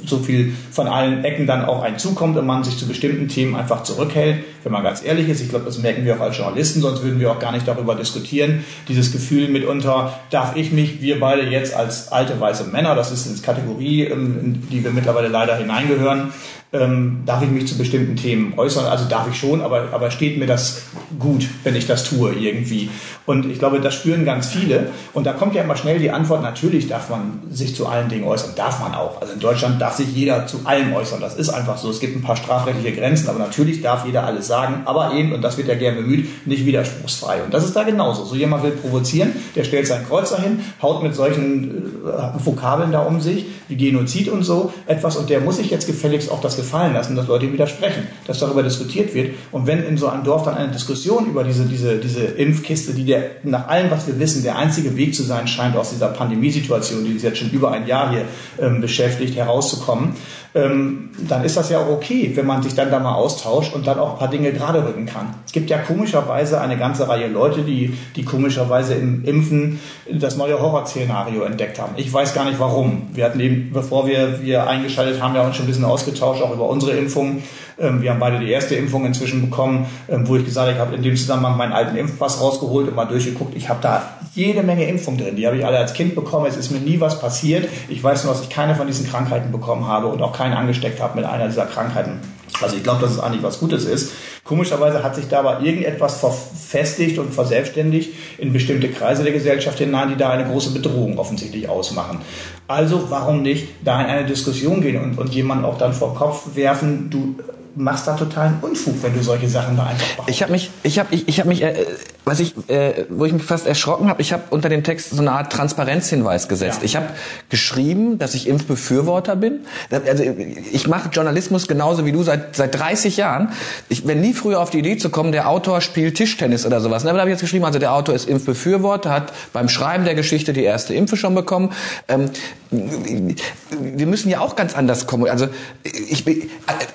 so, 0.06 0.18
viel 0.18 0.52
von 0.70 0.86
allen 0.86 1.24
Ecken 1.24 1.46
dann 1.46 1.64
auch 1.64 1.82
ein 1.82 1.98
zukommt 1.98 2.36
und 2.36 2.46
man 2.46 2.64
sich 2.64 2.78
zu 2.78 2.86
bestimmten 2.86 3.28
Themen 3.28 3.54
einfach 3.54 3.82
zurückhält. 3.82 4.44
Wenn 4.62 4.72
man 4.72 4.82
ganz 4.82 5.04
ehrlich 5.04 5.28
ist, 5.28 5.40
ich 5.40 5.48
glaube, 5.48 5.64
das 5.64 5.78
merken 5.78 6.04
wir 6.04 6.16
auch 6.16 6.20
als 6.20 6.36
Journalisten, 6.36 6.80
sonst 6.80 7.02
würden 7.02 7.20
wir 7.20 7.30
auch 7.30 7.38
gar 7.38 7.52
nicht 7.52 7.68
darüber 7.68 7.94
diskutieren. 7.94 8.64
Dieses 8.88 9.12
Gefühl 9.12 9.48
mitunter, 9.48 10.18
darf 10.30 10.56
ich 10.56 10.72
mich, 10.72 11.00
wir 11.02 11.20
beide 11.20 11.42
jetzt 11.42 11.74
als 11.74 12.10
alte 12.12 12.40
weiße 12.40 12.64
Männer, 12.64 12.94
das 12.94 13.10
ist 13.10 13.28
eine 13.28 13.38
Kategorie, 13.38 14.04
ähm, 14.04 14.38
in 14.42 14.68
die 14.70 14.82
wir 14.82 14.90
mittlerweile 14.90 15.28
leider 15.28 15.56
hineingehören, 15.56 16.32
ähm, 16.74 17.22
darf 17.24 17.42
ich 17.42 17.50
mich 17.50 17.68
zu 17.68 17.78
bestimmten 17.78 18.16
Themen 18.16 18.54
äußern. 18.58 18.86
Also 18.86 19.06
darf 19.08 19.28
ich 19.30 19.38
schon, 19.38 19.62
aber, 19.62 19.88
aber 19.92 20.10
steht 20.10 20.38
mir 20.38 20.46
das 20.46 20.82
gut, 21.18 21.46
wenn 21.62 21.76
ich 21.76 21.86
das 21.86 22.04
tue 22.04 22.34
irgendwie. 22.34 22.90
Und 23.26 23.50
ich 23.50 23.58
glaube, 23.58 23.80
das 23.80 23.94
spüren 23.94 24.24
ganz 24.24 24.48
viele. 24.48 24.88
Und 25.14 25.24
da 25.24 25.32
kommt 25.32 25.54
ja 25.54 25.62
immer 25.62 25.76
schnell 25.76 25.98
die 25.98 26.10
Antwort, 26.10 26.42
natürlich 26.42 26.88
darf 26.88 27.08
man 27.08 27.40
sich 27.50 27.74
zu 27.74 27.86
allen 27.86 28.08
Dingen 28.08 28.24
äußern. 28.24 28.52
Darf 28.56 28.80
man 28.80 28.94
auch. 28.94 29.20
Also 29.20 29.32
in 29.32 29.40
Deutschland 29.40 29.80
darf 29.80 29.94
sich 29.94 30.14
jeder 30.14 30.46
zu 30.46 30.60
allem 30.64 30.92
äußern. 30.92 31.20
Das 31.20 31.36
ist 31.36 31.48
einfach 31.48 31.78
so. 31.78 31.88
Es 31.88 32.00
gibt 32.00 32.16
ein 32.16 32.22
paar 32.22 32.36
strafrechtliche 32.36 32.92
Grenzen, 32.96 33.28
aber 33.28 33.38
natürlich 33.38 33.80
darf 33.80 34.04
jeder 34.04 34.24
alles 34.24 34.48
sagen. 34.48 34.82
Aber 34.84 35.14
eben, 35.14 35.32
und 35.32 35.42
das 35.42 35.56
wird 35.56 35.68
ja 35.68 35.74
gern 35.76 35.94
bemüht, 35.94 36.46
nicht 36.46 36.66
widerspruchsfrei. 36.66 37.42
Und 37.44 37.54
das 37.54 37.64
ist 37.64 37.74
da 37.76 37.84
genauso. 37.84 38.24
So 38.24 38.34
jemand 38.34 38.64
will 38.64 38.72
provozieren, 38.72 39.32
der 39.54 39.64
stellt 39.64 39.86
sein 39.86 40.04
Kreuz 40.06 40.30
dahin, 40.30 40.60
haut 40.82 41.02
mit 41.02 41.14
solchen 41.14 42.04
äh, 42.04 42.44
Vokabeln 42.44 42.92
da 42.92 43.00
um 43.00 43.20
sich, 43.20 43.46
wie 43.68 43.76
Genozid 43.76 44.28
und 44.28 44.42
so 44.42 44.72
etwas. 44.86 45.16
Und 45.16 45.30
der 45.30 45.40
muss 45.40 45.56
sich 45.56 45.70
jetzt 45.70 45.86
gefälligst 45.86 46.30
auch 46.30 46.40
das 46.40 46.56
gefallen 46.64 46.94
lassen, 46.94 47.14
dass 47.14 47.28
Leute 47.28 47.46
ihm 47.46 47.52
widersprechen, 47.52 48.08
dass 48.26 48.40
darüber 48.40 48.62
diskutiert 48.62 49.14
wird. 49.14 49.34
Und 49.52 49.66
wenn 49.66 49.84
in 49.84 49.96
so 49.96 50.08
einem 50.08 50.24
Dorf 50.24 50.44
dann 50.44 50.56
eine 50.56 50.72
Diskussion 50.72 51.26
über 51.26 51.44
diese, 51.44 51.64
diese, 51.66 51.98
diese 51.98 52.24
Impfkiste, 52.24 52.94
die 52.94 53.04
der, 53.04 53.30
nach 53.42 53.68
allem, 53.68 53.90
was 53.90 54.06
wir 54.06 54.18
wissen, 54.18 54.42
der 54.42 54.56
einzige 54.56 54.96
Weg 54.96 55.14
zu 55.14 55.22
sein 55.22 55.46
scheint, 55.46 55.76
aus 55.76 55.90
dieser 55.90 56.08
Pandemiesituation, 56.08 57.04
die 57.04 57.12
uns 57.12 57.22
jetzt 57.22 57.38
schon 57.38 57.50
über 57.50 57.70
ein 57.70 57.86
Jahr 57.86 58.10
hier 58.10 58.24
ähm, 58.60 58.80
beschäftigt, 58.80 59.36
herauszukommen, 59.36 60.14
ähm, 60.54 61.10
dann 61.28 61.44
ist 61.44 61.56
das 61.56 61.68
ja 61.68 61.80
auch 61.80 61.88
okay, 61.88 62.30
wenn 62.34 62.46
man 62.46 62.62
sich 62.62 62.74
dann 62.74 62.90
da 62.90 63.00
mal 63.00 63.14
austauscht 63.14 63.74
und 63.74 63.86
dann 63.86 63.98
auch 63.98 64.12
ein 64.12 64.18
paar 64.18 64.28
Dinge 64.28 64.52
gerade 64.52 64.86
rücken 64.86 65.04
kann. 65.06 65.34
Es 65.44 65.52
gibt 65.52 65.68
ja 65.68 65.78
komischerweise 65.78 66.60
eine 66.60 66.76
ganze 66.76 67.08
Reihe 67.08 67.26
Leute, 67.26 67.62
die, 67.62 67.96
die 68.14 68.24
komischerweise 68.24 68.94
im 68.94 69.24
Impfen 69.24 69.80
das 70.08 70.36
neue 70.36 70.60
Horrorszenario 70.60 71.42
entdeckt 71.42 71.80
haben. 71.80 71.94
Ich 71.96 72.12
weiß 72.12 72.34
gar 72.34 72.44
nicht 72.44 72.60
warum. 72.60 73.08
Wir 73.14 73.24
hatten 73.24 73.40
eben, 73.40 73.72
bevor 73.72 74.06
wir, 74.06 74.42
wir 74.42 74.68
eingeschaltet 74.68 75.20
haben, 75.20 75.34
ja 75.34 75.42
uns 75.42 75.56
schon 75.56 75.64
ein 75.64 75.68
bisschen 75.68 75.84
ausgetauscht, 75.84 76.40
auch 76.42 76.54
über 76.54 76.68
unsere 76.68 76.92
Impfungen. 76.92 77.42
Ähm, 77.78 78.02
wir 78.02 78.10
haben 78.10 78.20
beide 78.20 78.38
die 78.38 78.50
erste 78.50 78.76
Impfung 78.76 79.04
inzwischen 79.04 79.40
bekommen, 79.40 79.86
ähm, 80.08 80.28
wo 80.28 80.36
ich 80.36 80.44
gesagt 80.44 80.68
habe, 80.68 80.76
ich 80.76 80.80
habe 80.80 80.96
in 80.96 81.02
dem 81.02 81.16
Zusammenhang 81.16 81.56
meinen 81.56 81.72
alten 81.72 81.96
Impfpass 81.96 82.40
rausgeholt 82.40 82.86
und 82.86 82.94
mal 82.94 83.06
durchgeguckt. 83.06 83.56
Ich 83.56 83.68
habe 83.68 83.80
da 83.82 84.13
jede 84.34 84.62
Menge 84.62 84.86
Impfungen 84.86 85.20
drin. 85.20 85.36
Die 85.36 85.46
habe 85.46 85.56
ich 85.56 85.64
alle 85.64 85.78
als 85.78 85.94
Kind 85.94 86.14
bekommen. 86.14 86.46
Es 86.46 86.56
ist 86.56 86.70
mir 86.70 86.80
nie 86.80 87.00
was 87.00 87.20
passiert. 87.20 87.68
Ich 87.88 88.02
weiß 88.02 88.24
nur, 88.24 88.32
dass 88.32 88.42
ich 88.42 88.50
keine 88.50 88.74
von 88.74 88.86
diesen 88.86 89.08
Krankheiten 89.08 89.52
bekommen 89.52 89.86
habe 89.86 90.08
und 90.08 90.20
auch 90.22 90.36
keinen 90.36 90.54
angesteckt 90.54 91.00
habe 91.00 91.20
mit 91.20 91.24
einer 91.24 91.46
dieser 91.46 91.66
Krankheiten. 91.66 92.20
Also 92.62 92.76
ich 92.76 92.82
glaube, 92.82 93.00
dass 93.02 93.12
es 93.12 93.18
eigentlich 93.18 93.42
was 93.42 93.58
Gutes 93.58 93.84
ist. 93.84 94.12
Komischerweise 94.44 95.02
hat 95.02 95.14
sich 95.16 95.28
da 95.28 95.40
aber 95.40 95.60
irgendetwas 95.60 96.20
verfestigt 96.20 97.18
und 97.18 97.32
verselbstständigt 97.32 98.12
in 98.38 98.52
bestimmte 98.52 98.90
Kreise 98.90 99.24
der 99.24 99.32
Gesellschaft 99.32 99.78
hinein, 99.78 100.10
die 100.10 100.16
da 100.16 100.30
eine 100.30 100.44
große 100.44 100.70
Bedrohung 100.70 101.18
offensichtlich 101.18 101.68
ausmachen. 101.68 102.20
Also 102.68 103.10
warum 103.10 103.42
nicht 103.42 103.68
da 103.84 104.00
in 104.00 104.06
eine 104.06 104.26
Diskussion 104.26 104.82
gehen 104.82 105.02
und, 105.02 105.18
und 105.18 105.34
jemanden 105.34 105.64
auch 105.64 105.78
dann 105.78 105.92
vor 105.92 106.14
Kopf 106.14 106.54
werfen, 106.54 107.10
du 107.10 107.36
machst 107.76 108.06
da 108.06 108.14
totalen 108.14 108.58
Unfug, 108.60 109.02
wenn 109.02 109.14
du 109.14 109.22
solche 109.22 109.48
Sachen 109.48 109.76
da 109.76 109.84
einfach 109.84 110.06
behauptest. 110.06 110.28
Ich 110.28 110.42
habe 110.42 110.52
mich, 110.52 110.70
ich 110.82 110.98
habe, 110.98 111.14
ich, 111.14 111.28
ich 111.28 111.40
habe 111.40 111.48
mich, 111.48 111.62
äh, 111.62 111.86
was 112.24 112.40
ich, 112.40 112.54
äh, 112.68 113.06
wo 113.08 113.24
ich 113.24 113.32
mich 113.32 113.42
fast 113.42 113.66
erschrocken 113.66 114.08
habe, 114.08 114.22
ich 114.22 114.32
habe 114.32 114.44
unter 114.50 114.68
den 114.68 114.84
Text 114.84 115.10
so 115.10 115.20
eine 115.20 115.32
Art 115.32 115.52
Transparenzhinweis 115.52 116.48
gesetzt. 116.48 116.78
Ja. 116.80 116.84
Ich 116.84 116.96
habe 116.96 117.06
geschrieben, 117.48 118.18
dass 118.18 118.34
ich 118.34 118.48
Impfbefürworter 118.48 119.36
bin. 119.36 119.60
Also 119.90 120.24
ich 120.24 120.86
mache 120.86 121.08
Journalismus 121.10 121.66
genauso 121.66 122.06
wie 122.06 122.12
du 122.12 122.22
seit 122.22 122.56
seit 122.56 122.74
30 122.78 123.16
Jahren. 123.16 123.50
Ich 123.88 124.04
bin 124.04 124.20
nie 124.20 124.34
früher 124.34 124.60
auf 124.60 124.70
die 124.70 124.78
Idee 124.78 124.96
zu 124.96 125.10
kommen, 125.10 125.32
der 125.32 125.48
Autor 125.48 125.80
spielt 125.80 126.16
Tischtennis 126.16 126.66
oder 126.66 126.80
sowas. 126.80 127.04
Aber 127.04 127.14
da 127.14 127.20
habe 127.20 127.30
ich 127.30 127.34
jetzt 127.34 127.42
geschrieben, 127.42 127.64
also 127.64 127.78
der 127.78 127.92
Autor 127.92 128.14
ist 128.14 128.28
Impfbefürworter, 128.28 129.10
hat 129.10 129.32
beim 129.52 129.68
Schreiben 129.68 130.04
der 130.04 130.14
Geschichte 130.14 130.52
die 130.52 130.64
erste 130.64 130.94
Impfe 130.94 131.16
schon 131.16 131.34
bekommen. 131.34 131.72
Ähm, 132.08 132.30
wir 132.70 134.06
müssen 134.06 134.28
ja 134.30 134.40
auch 134.40 134.56
ganz 134.56 134.74
anders 134.74 135.06
kommen. 135.06 135.28
Also 135.28 135.48
ich, 135.82 136.24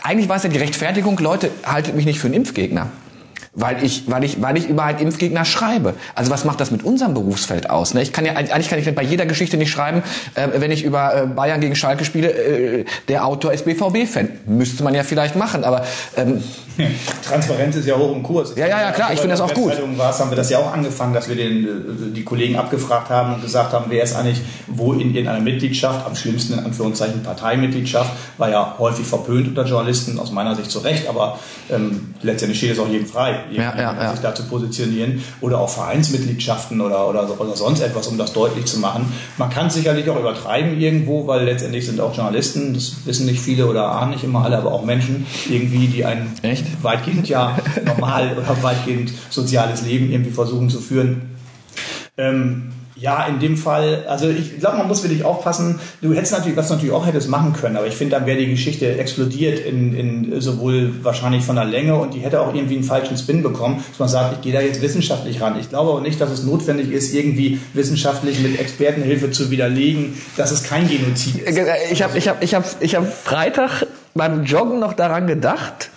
eigentlich 0.04 0.30
war 0.30 0.38
es 0.38 0.44
ja 0.44 0.50
die 0.50 0.58
Rechtfertigung, 0.70 1.18
Leute, 1.18 1.50
haltet 1.66 1.96
mich 1.96 2.06
nicht 2.06 2.20
für 2.20 2.28
einen 2.28 2.36
Impfgegner 2.36 2.92
weil 3.54 3.84
ich, 3.84 4.04
weil 4.10 4.24
ich, 4.24 4.42
weil 4.42 4.56
ich 4.58 4.70
über 4.70 4.84
einen 4.84 5.00
Impfgegner 5.00 5.44
schreibe. 5.44 5.96
Also 6.14 6.30
was 6.32 6.46
macht 6.46 6.62
das 6.62 6.70
mit 6.70 6.84
unserem 6.84 7.16
Berufsfeld 7.16 7.70
aus? 7.70 7.96
Ne? 7.96 8.04
Ich 8.04 8.14
kann 8.14 8.24
ja 8.24 8.34
eigentlich 8.34 8.70
kann 8.70 8.78
ich 8.78 8.96
bei 8.96 9.02
jeder 9.02 9.26
Geschichte 9.26 9.58
nicht 9.58 9.72
schreiben, 9.72 10.04
äh, 10.36 10.48
wenn 10.54 10.72
ich 10.72 10.84
über 10.86 11.24
äh, 11.24 11.26
Bayern 11.26 11.60
gegen 11.60 11.76
Schalke 11.76 12.06
spiele, 12.06 12.30
äh, 12.30 12.86
der 13.08 13.26
Autor 13.26 13.52
ist 13.52 13.66
BVB-Fan. 13.66 14.30
Müsste 14.46 14.84
man 14.84 14.94
ja 14.94 15.04
vielleicht 15.04 15.36
machen, 15.36 15.64
aber 15.64 15.84
ähm, 16.16 16.44
Transparenz 17.28 17.76
ist 17.76 17.86
ja 17.86 17.96
hoch 17.96 18.16
im 18.16 18.24
Kurs. 18.24 18.54
Ja, 18.56 18.68
ja, 18.68 18.82
ja, 18.82 18.92
klar, 18.92 19.14
ich 19.14 19.20
finde 19.20 19.36
das 19.36 19.42
auch 19.42 19.54
gut. 19.54 19.74
Warst, 19.98 20.20
haben 20.20 20.32
wir 20.32 20.38
das 20.38 20.50
ja 20.50 20.60
auch 20.60 20.72
angefangen, 20.72 21.14
dass 21.14 21.28
wir 21.28 21.36
den, 21.36 21.66
äh, 21.66 22.16
die 22.16 22.24
Kollegen 22.24 22.56
abgefragt 22.56 23.10
haben 23.10 23.36
und 23.36 23.42
gesagt 23.42 23.74
haben, 23.74 23.86
wer 23.90 24.04
ist 24.04 24.16
eigentlich 24.16 24.42
wo 24.68 24.94
in 24.94 25.14
irgendeiner 25.14 25.40
Mitgliedschaft, 25.40 26.06
am 26.06 26.16
schlimmsten 26.16 26.54
in 26.54 26.60
Anführungszeichen 26.60 27.24
Parteimitgliedschaft, 27.24 28.12
war 28.38 28.50
ja 28.50 28.76
häufig 28.78 29.06
verpönt 29.06 29.48
unter 29.48 29.66
Journalisten, 29.66 30.20
aus 30.20 30.32
meiner 30.32 30.56
Sicht 30.56 30.72
zu 30.72 30.80
Recht, 30.80 31.08
aber 31.08 31.40
ähm, 31.70 32.14
letztendlich 32.22 32.60
steht 32.60 32.72
es 32.72 32.80
auch 32.80 32.88
jedem 32.88 33.08
frei, 33.08 33.44
ja, 33.52 33.76
ja, 33.76 33.94
ja. 33.94 34.12
sich 34.12 34.22
da 34.22 34.34
zu 34.34 34.44
positionieren 34.44 35.24
oder 35.42 35.60
auch 35.60 35.70
Vereinsmitgliedschaften 35.70 36.80
oder, 36.82 37.08
oder, 37.08 37.40
oder 37.40 37.56
sonst 37.56 37.82
etwas, 37.82 38.08
um 38.08 38.18
das 38.18 38.34
deutlich 38.34 38.66
zu 38.66 38.80
machen. 38.80 39.12
Man 39.38 39.50
kann 39.50 39.68
es 39.68 39.74
sicherlich 39.74 40.10
auch 40.10 40.20
übertreiben 40.20 40.80
irgendwo, 40.80 41.28
weil 41.28 41.46
letztendlich 41.46 41.86
sind 41.86 42.00
auch 42.00 42.16
Journalisten, 42.16 42.74
das 42.74 43.06
wissen 43.06 43.26
nicht 43.26 43.42
viele 43.42 43.68
oder 43.68 43.92
ahnen 43.92 44.12
nicht 44.12 44.24
immer 44.24 44.44
alle, 44.44 44.58
aber 44.58 44.72
auch 44.72 44.84
Menschen 44.84 45.26
irgendwie, 45.50 45.88
die 45.88 46.06
ein 46.06 46.32
Echt? 46.42 46.66
Weitgehend 46.82 47.28
ja 47.28 47.58
normal 47.86 48.38
oder 48.38 48.64
weitgehend 48.64 49.12
soziales 49.30 49.84
Leben 49.84 50.12
irgendwie 50.12 50.32
versuchen 50.32 50.70
zu 50.70 50.80
führen. 50.80 51.22
Ähm, 52.18 52.72
Ja, 53.02 53.26
in 53.28 53.40
dem 53.40 53.56
Fall, 53.56 54.04
also 54.10 54.28
ich 54.28 54.60
glaube, 54.60 54.78
man 54.78 54.88
muss 54.88 55.04
wirklich 55.04 55.24
aufpassen. 55.24 55.80
Du 56.02 56.14
hättest 56.14 56.34
natürlich, 56.34 56.58
was 56.58 56.68
du 56.68 56.74
natürlich 56.74 56.94
auch 56.94 57.06
hättest 57.06 57.30
machen 57.30 57.54
können, 57.54 57.78
aber 57.78 57.88
ich 57.88 57.94
finde, 57.94 58.18
dann 58.18 58.26
wäre 58.26 58.38
die 58.38 58.50
Geschichte 58.50 58.98
explodiert 58.98 59.60
in, 59.60 59.96
in 59.96 60.42
sowohl 60.42 60.92
wahrscheinlich 61.02 61.46
von 61.46 61.56
der 61.56 61.64
Länge 61.64 61.96
und 61.96 62.14
die 62.14 62.20
hätte 62.20 62.42
auch 62.42 62.54
irgendwie 62.54 62.76
einen 62.76 62.84
falschen 62.84 63.18
Spin 63.18 63.42
bekommen, 63.42 63.82
dass 63.90 64.00
man 64.00 64.10
sagt, 64.10 64.34
ich 64.34 64.42
gehe 64.42 64.52
da 64.52 64.60
jetzt 64.60 64.82
wissenschaftlich 64.82 65.40
ran. 65.40 65.58
Ich 65.58 65.70
glaube 65.70 65.92
auch 65.92 66.02
nicht, 66.02 66.20
dass 66.20 66.30
es 66.30 66.44
notwendig 66.44 66.92
ist, 66.92 67.14
irgendwie 67.14 67.62
wissenschaftlich 67.74 68.42
mit 68.42 68.60
Expertenhilfe 68.60 69.32
zu 69.32 69.50
widerlegen, 69.50 70.16
dass 70.36 70.52
es 70.52 70.64
kein 70.64 70.90
Genozid 70.90 71.38
ist. 71.38 71.58
Ich 71.92 72.04
habe 72.04 72.18
ich 72.18 72.28
hab, 72.28 72.44
ich 72.44 72.54
hab, 72.54 72.66
ich 72.82 72.96
hab 72.96 73.14
Freitag 73.14 73.88
beim 74.14 74.44
Joggen 74.44 74.80
noch 74.80 74.92
daran 74.92 75.26
gedacht, 75.26 75.89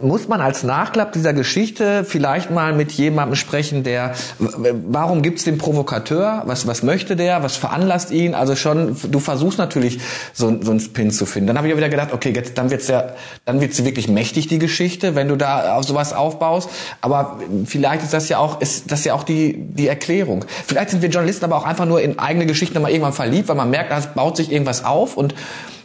muss 0.00 0.28
man 0.28 0.40
als 0.40 0.62
Nachklapp 0.62 1.12
dieser 1.12 1.32
Geschichte 1.32 2.04
vielleicht 2.04 2.50
mal 2.50 2.72
mit 2.72 2.92
jemandem 2.92 3.36
sprechen, 3.36 3.82
der, 3.82 4.14
warum 4.38 5.22
gibt's 5.22 5.44
den 5.44 5.58
Provokateur? 5.58 6.42
Was, 6.46 6.66
was 6.66 6.82
möchte 6.82 7.16
der? 7.16 7.42
Was 7.42 7.56
veranlasst 7.56 8.10
ihn? 8.10 8.34
Also 8.34 8.56
schon, 8.56 8.96
du 9.10 9.18
versuchst 9.18 9.58
natürlich 9.58 10.00
so, 10.32 10.62
so 10.62 10.70
einen 10.70 10.80
Spin 10.80 11.10
zu 11.10 11.26
finden. 11.26 11.48
Dann 11.48 11.58
habe 11.58 11.68
ich 11.68 11.74
auch 11.74 11.78
wieder 11.78 11.88
gedacht, 11.88 12.12
okay, 12.12 12.32
jetzt, 12.34 12.58
dann 12.58 12.70
wird's 12.70 12.88
ja, 12.88 13.12
dann 13.44 13.60
wird's 13.60 13.84
wirklich 13.84 14.08
mächtig, 14.08 14.46
die 14.48 14.58
Geschichte, 14.58 15.14
wenn 15.14 15.28
du 15.28 15.36
da 15.36 15.76
auf 15.76 15.84
sowas 15.84 16.12
aufbaust. 16.12 16.68
Aber 17.00 17.38
vielleicht 17.64 18.02
ist 18.02 18.12
das 18.12 18.28
ja 18.28 18.38
auch, 18.38 18.60
ist 18.60 18.90
das 18.90 19.04
ja 19.04 19.14
auch 19.14 19.24
die, 19.24 19.56
die 19.58 19.88
Erklärung. 19.88 20.44
Vielleicht 20.66 20.90
sind 20.90 21.02
wir 21.02 21.08
Journalisten 21.08 21.44
aber 21.44 21.56
auch 21.56 21.64
einfach 21.64 21.86
nur 21.86 22.00
in 22.00 22.18
eigene 22.18 22.46
Geschichten 22.46 22.80
mal 22.80 22.90
irgendwann 22.90 23.12
verliebt, 23.12 23.48
weil 23.48 23.56
man 23.56 23.70
merkt, 23.70 23.90
da 23.90 24.00
baut 24.14 24.36
sich 24.36 24.50
irgendwas 24.50 24.84
auf 24.84 25.16
und 25.16 25.34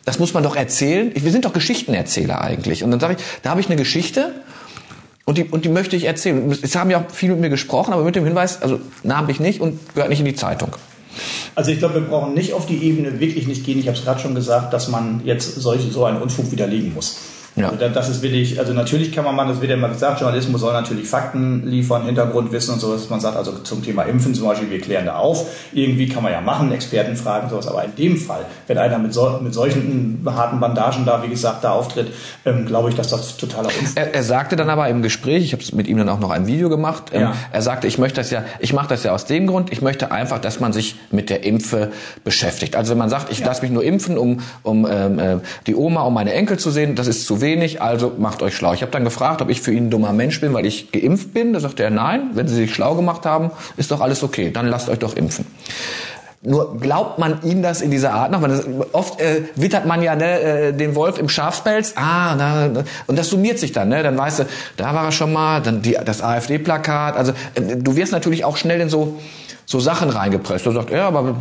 das 0.07 0.19
muss 0.19 0.33
man 0.33 0.41
doch 0.41 0.55
erzählen. 0.55 1.11
Wir 1.13 1.31
sind 1.33 1.43
doch 1.43 1.51
Geschichtenerzähler 1.51 2.39
eigentlich. 2.39 2.81
Und 2.81 2.91
dann 2.91 3.01
sage 3.01 3.17
ich, 3.19 3.25
da 3.43 3.49
habe 3.49 3.59
ich 3.59 3.67
eine 3.67 3.75
Geschichte 3.75 4.31
und 5.25 5.37
die, 5.37 5.43
und 5.43 5.65
die 5.65 5.69
möchte 5.69 5.97
ich 5.97 6.05
erzählen. 6.05 6.49
Es 6.61 6.77
haben 6.77 6.89
ja 6.89 6.99
auch 7.01 7.11
viele 7.11 7.33
mit 7.33 7.41
mir 7.41 7.49
gesprochen, 7.49 7.91
aber 7.93 8.03
mit 8.05 8.15
dem 8.15 8.23
Hinweis, 8.23 8.61
also 8.61 8.79
namentlich 9.03 9.41
nicht 9.41 9.59
und 9.59 9.77
gehört 9.93 10.09
nicht 10.09 10.21
in 10.21 10.25
die 10.25 10.33
Zeitung. 10.33 10.69
Also 11.55 11.71
ich 11.71 11.79
glaube, 11.79 11.95
wir 11.95 12.01
brauchen 12.01 12.33
nicht 12.33 12.53
auf 12.53 12.65
die 12.65 12.81
Ebene 12.85 13.19
wirklich 13.19 13.47
nicht 13.47 13.65
gehen. 13.65 13.79
Ich 13.79 13.87
habe 13.89 13.97
es 13.97 14.05
gerade 14.05 14.21
schon 14.21 14.33
gesagt, 14.33 14.71
dass 14.71 14.87
man 14.87 15.23
jetzt 15.25 15.55
solche, 15.55 15.91
so 15.91 16.05
einen 16.05 16.21
Unfug 16.21 16.53
widerlegen 16.53 16.93
muss. 16.93 17.17
Ja. 17.57 17.69
Also 17.69 17.89
das 17.89 18.09
ist 18.09 18.21
wirklich, 18.21 18.59
also 18.59 18.73
natürlich 18.73 19.11
kann 19.11 19.25
man 19.25 19.35
machen, 19.35 19.49
das 19.49 19.61
wird 19.61 19.71
ja 19.71 19.77
immer 19.77 19.89
gesagt, 19.89 20.21
Journalismus 20.21 20.61
soll 20.61 20.73
natürlich 20.73 21.07
Fakten 21.07 21.65
liefern, 21.65 22.05
Hintergrundwissen 22.05 22.75
und 22.75 22.79
so, 22.79 22.93
dass 22.93 23.09
man 23.09 23.19
sagt, 23.19 23.35
also 23.35 23.51
zum 23.59 23.83
Thema 23.83 24.03
Impfen 24.03 24.35
zum 24.35 24.47
Beispiel, 24.47 24.69
wir 24.69 24.79
klären 24.79 25.07
da 25.07 25.17
auf. 25.17 25.47
Irgendwie 25.73 26.07
kann 26.07 26.23
man 26.23 26.31
ja 26.31 26.41
machen, 26.41 26.71
Experten 26.71 27.15
fragen, 27.15 27.49
sowas. 27.49 27.67
Aber 27.67 27.83
in 27.83 27.95
dem 27.95 28.17
Fall, 28.17 28.45
wenn 28.67 28.77
einer 28.77 28.99
mit, 28.99 29.13
so, 29.13 29.39
mit 29.41 29.53
solchen 29.53 30.21
harten 30.25 30.59
Bandagen 30.59 31.05
da, 31.05 31.23
wie 31.23 31.29
gesagt, 31.29 31.63
da 31.63 31.71
auftritt, 31.71 32.13
ähm, 32.45 32.65
glaube 32.65 32.89
ich, 32.89 32.95
dass 32.95 33.07
das 33.07 33.37
totaler 33.37 33.67
Unfug 33.67 33.97
er, 33.97 34.13
er 34.13 34.23
sagte 34.23 34.55
dann 34.55 34.69
aber 34.69 34.87
im 34.89 35.01
Gespräch, 35.01 35.43
ich 35.43 35.53
habe 35.53 35.63
mit 35.73 35.87
ihm 35.87 35.97
dann 35.97 36.09
auch 36.09 36.19
noch 36.19 36.29
ein 36.29 36.45
Video 36.45 36.69
gemacht, 36.69 37.11
ähm, 37.13 37.21
ja. 37.21 37.33
er 37.51 37.61
sagte, 37.61 37.87
ich 37.87 37.97
möchte 37.97 38.17
das 38.17 38.29
ja, 38.29 38.45
ich 38.59 38.73
mache 38.73 38.87
das 38.87 39.03
ja 39.03 39.13
aus 39.13 39.25
dem 39.25 39.47
Grund, 39.47 39.71
ich 39.71 39.81
möchte 39.81 40.11
einfach, 40.11 40.39
dass 40.39 40.59
man 40.59 40.73
sich 40.73 40.95
mit 41.11 41.29
der 41.29 41.43
Impfe 41.43 41.91
beschäftigt. 42.23 42.75
Also 42.75 42.91
wenn 42.91 42.99
man 42.99 43.09
sagt, 43.09 43.31
ich 43.31 43.39
ja. 43.39 43.47
lasse 43.47 43.63
mich 43.63 43.71
nur 43.71 43.83
impfen, 43.83 44.17
um, 44.17 44.41
um 44.63 44.87
ähm, 44.89 45.19
äh, 45.19 45.37
die 45.65 45.75
Oma, 45.75 46.01
um 46.01 46.13
meine 46.13 46.33
Enkel 46.33 46.59
zu 46.59 46.69
sehen, 46.69 46.95
das 46.95 47.07
ist 47.07 47.25
zu 47.25 47.41
wenig, 47.41 47.46
also 47.79 48.13
macht 48.17 48.41
euch 48.41 48.55
schlau. 48.55 48.73
Ich 48.73 48.81
habe 48.81 48.91
dann 48.91 49.03
gefragt, 49.03 49.41
ob 49.41 49.49
ich 49.49 49.61
für 49.61 49.71
ihn 49.71 49.87
ein 49.87 49.89
dummer 49.89 50.13
Mensch 50.13 50.41
bin, 50.41 50.53
weil 50.53 50.65
ich 50.65 50.91
geimpft 50.91 51.33
bin. 51.33 51.53
Da 51.53 51.59
sagte 51.59 51.83
er, 51.83 51.89
nein, 51.89 52.31
wenn 52.33 52.47
Sie 52.47 52.55
sich 52.55 52.73
schlau 52.73 52.95
gemacht 52.95 53.25
haben, 53.25 53.51
ist 53.77 53.91
doch 53.91 54.01
alles 54.01 54.23
okay, 54.23 54.51
dann 54.51 54.67
lasst 54.67 54.89
euch 54.89 54.99
doch 54.99 55.15
impfen. 55.15 55.45
Nur 56.41 56.77
glaubt 56.79 57.17
man 57.17 57.41
ihm 57.43 57.61
das 57.61 57.81
in 57.81 57.89
dieser 57.89 58.13
Art 58.13 58.31
noch? 58.31 58.41
Das, 58.41 58.65
oft 58.91 59.19
äh, 59.19 59.43
wittert 59.55 59.85
man 59.85 60.03
ja 60.03 60.15
ne, 60.15 60.39
äh, 60.39 60.73
den 60.73 60.95
Wolf 60.95 61.17
im 61.17 61.29
Schafspelz. 61.29 61.93
Ah, 61.95 62.35
na, 62.37 62.67
na, 62.67 62.83
und 63.07 63.17
das 63.17 63.29
summiert 63.29 63.59
sich 63.59 63.71
dann. 63.71 63.89
Ne? 63.89 64.03
Dann 64.03 64.17
weißt 64.17 64.39
du, 64.39 64.43
da 64.77 64.93
war 64.93 65.05
er 65.05 65.11
schon 65.11 65.33
mal, 65.33 65.61
dann 65.61 65.81
die, 65.81 65.97
das 66.05 66.21
AfD-Plakat. 66.21 67.17
Also 67.17 67.33
äh, 67.55 67.77
du 67.77 67.95
wirst 67.95 68.11
natürlich 68.11 68.45
auch 68.45 68.55
schnell 68.57 68.79
in 68.81 68.89
so 68.89 69.17
so 69.67 69.79
Sachen 69.81 70.09
reingepresst. 70.09 70.65
Du 70.65 70.71
sagst, 70.71 70.89
ja, 70.89 71.07
aber 71.07 71.35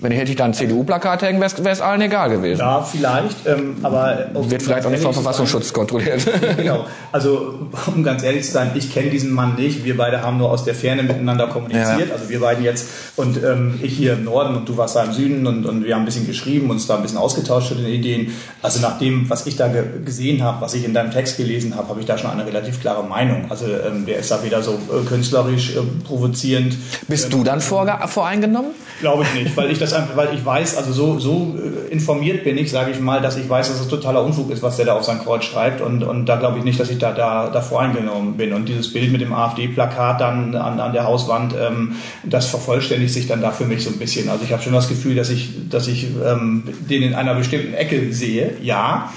wenn 0.00 0.12
ich 0.12 0.18
hätte 0.18 0.30
ich 0.30 0.36
da 0.36 0.44
ein 0.44 0.54
CDU-Plakat 0.54 1.22
hängen, 1.22 1.40
wäre 1.40 1.70
es 1.70 1.80
allen 1.80 2.00
egal 2.00 2.30
gewesen. 2.30 2.60
Ja, 2.60 2.82
vielleicht, 2.82 3.46
ähm, 3.46 3.76
aber 3.82 4.28
wird 4.32 4.62
vielleicht 4.62 4.86
auch 4.86 4.90
nicht 4.90 5.02
vom 5.02 5.12
Verfassungsschutz 5.12 5.72
kontrolliert. 5.72 6.24
genau. 6.56 6.86
Also 7.10 7.54
um 7.86 8.04
ganz 8.04 8.22
ehrlich 8.22 8.44
zu 8.44 8.52
sein, 8.52 8.70
ich 8.76 8.92
kenne 8.92 9.10
diesen 9.10 9.32
Mann 9.32 9.56
nicht. 9.56 9.84
Wir 9.84 9.96
beide 9.96 10.22
haben 10.22 10.38
nur 10.38 10.50
aus 10.50 10.64
der 10.64 10.76
Ferne 10.76 11.02
miteinander 11.02 11.48
kommuniziert. 11.48 12.08
Ja. 12.08 12.14
Also 12.14 12.28
wir 12.28 12.38
beiden 12.38 12.62
jetzt 12.62 12.88
und 13.16 13.42
ähm, 13.42 13.80
ich 13.82 13.96
hier 13.96 14.12
im 14.12 14.24
Norden 14.24 14.54
und 14.54 14.68
du 14.68 14.76
warst 14.76 14.94
da 14.94 15.02
im 15.02 15.12
Süden 15.12 15.46
und, 15.46 15.66
und 15.66 15.84
wir 15.84 15.94
haben 15.94 16.02
ein 16.02 16.06
bisschen 16.06 16.26
geschrieben, 16.26 16.70
uns 16.70 16.86
da 16.86 16.94
ein 16.94 17.02
bisschen 17.02 17.18
ausgetauscht 17.18 17.72
in 17.72 17.78
den 17.78 17.88
Ideen. 17.88 18.32
Also 18.62 18.80
nach 18.80 18.98
dem, 18.98 19.28
was 19.28 19.46
ich 19.46 19.56
da 19.56 19.66
ge 19.66 19.82
gesehen 20.04 20.44
habe, 20.44 20.60
was 20.60 20.74
ich 20.74 20.84
in 20.84 20.94
deinem 20.94 21.10
Text 21.10 21.36
gelesen 21.36 21.74
habe, 21.74 21.88
habe 21.88 22.00
ich 22.00 22.06
da 22.06 22.16
schon 22.16 22.30
eine 22.30 22.46
relativ 22.46 22.80
klare 22.80 23.02
Meinung. 23.02 23.46
Also 23.48 23.66
ähm, 23.66 24.06
der 24.06 24.18
ist 24.18 24.30
da 24.30 24.44
wieder 24.44 24.62
so 24.62 24.74
äh, 24.74 25.04
künstlerisch 25.06 25.74
äh, 25.74 25.80
provozierend. 26.06 26.76
Bist 27.08 27.24
ähm, 27.26 27.30
du 27.30 27.44
dann 27.44 27.60
voreingenommen? 27.60 28.70
Glaube 29.00 29.24
ich 29.24 29.42
nicht, 29.42 29.56
weil 29.56 29.70
ich 29.70 29.78
das 29.78 29.87
einfach, 29.92 30.16
weil 30.16 30.34
ich 30.34 30.44
weiß, 30.44 30.76
also 30.76 30.92
so, 30.92 31.18
so 31.18 31.56
äh, 31.56 31.92
informiert 31.92 32.44
bin 32.44 32.56
ich, 32.58 32.70
sage 32.70 32.90
ich 32.90 33.00
mal, 33.00 33.20
dass 33.20 33.36
ich 33.36 33.48
weiß, 33.48 33.68
dass 33.68 33.80
es 33.80 33.88
totaler 33.88 34.24
Unfug 34.24 34.50
ist, 34.50 34.62
was 34.62 34.76
der 34.76 34.86
da 34.86 34.94
auf 34.94 35.04
sein 35.04 35.18
Kreuz 35.18 35.44
schreibt 35.44 35.80
und, 35.80 36.02
und 36.02 36.26
da 36.26 36.36
glaube 36.36 36.58
ich 36.58 36.64
nicht, 36.64 36.78
dass 36.78 36.90
ich 36.90 36.98
da, 36.98 37.12
da, 37.12 37.48
da 37.48 37.60
voreingenommen 37.60 38.36
bin. 38.36 38.52
Und 38.52 38.68
dieses 38.68 38.92
Bild 38.92 39.12
mit 39.12 39.20
dem 39.20 39.32
AfD-Plakat 39.32 40.20
dann 40.20 40.54
an, 40.54 40.80
an 40.80 40.92
der 40.92 41.04
Hauswand, 41.04 41.54
ähm, 41.60 41.96
das 42.24 42.46
vervollständigt 42.46 43.12
sich 43.12 43.26
dann 43.26 43.40
da 43.40 43.50
für 43.50 43.64
mich 43.64 43.84
so 43.84 43.90
ein 43.90 43.98
bisschen. 43.98 44.28
Also 44.28 44.44
ich 44.44 44.52
habe 44.52 44.62
schon 44.62 44.72
das 44.72 44.88
Gefühl, 44.88 45.14
dass 45.14 45.30
ich, 45.30 45.68
dass 45.68 45.88
ich 45.88 46.08
ähm, 46.24 46.64
den 46.88 47.02
in 47.02 47.14
einer 47.14 47.34
bestimmten 47.34 47.74
Ecke 47.74 48.12
sehe, 48.12 48.54
ja. 48.62 49.12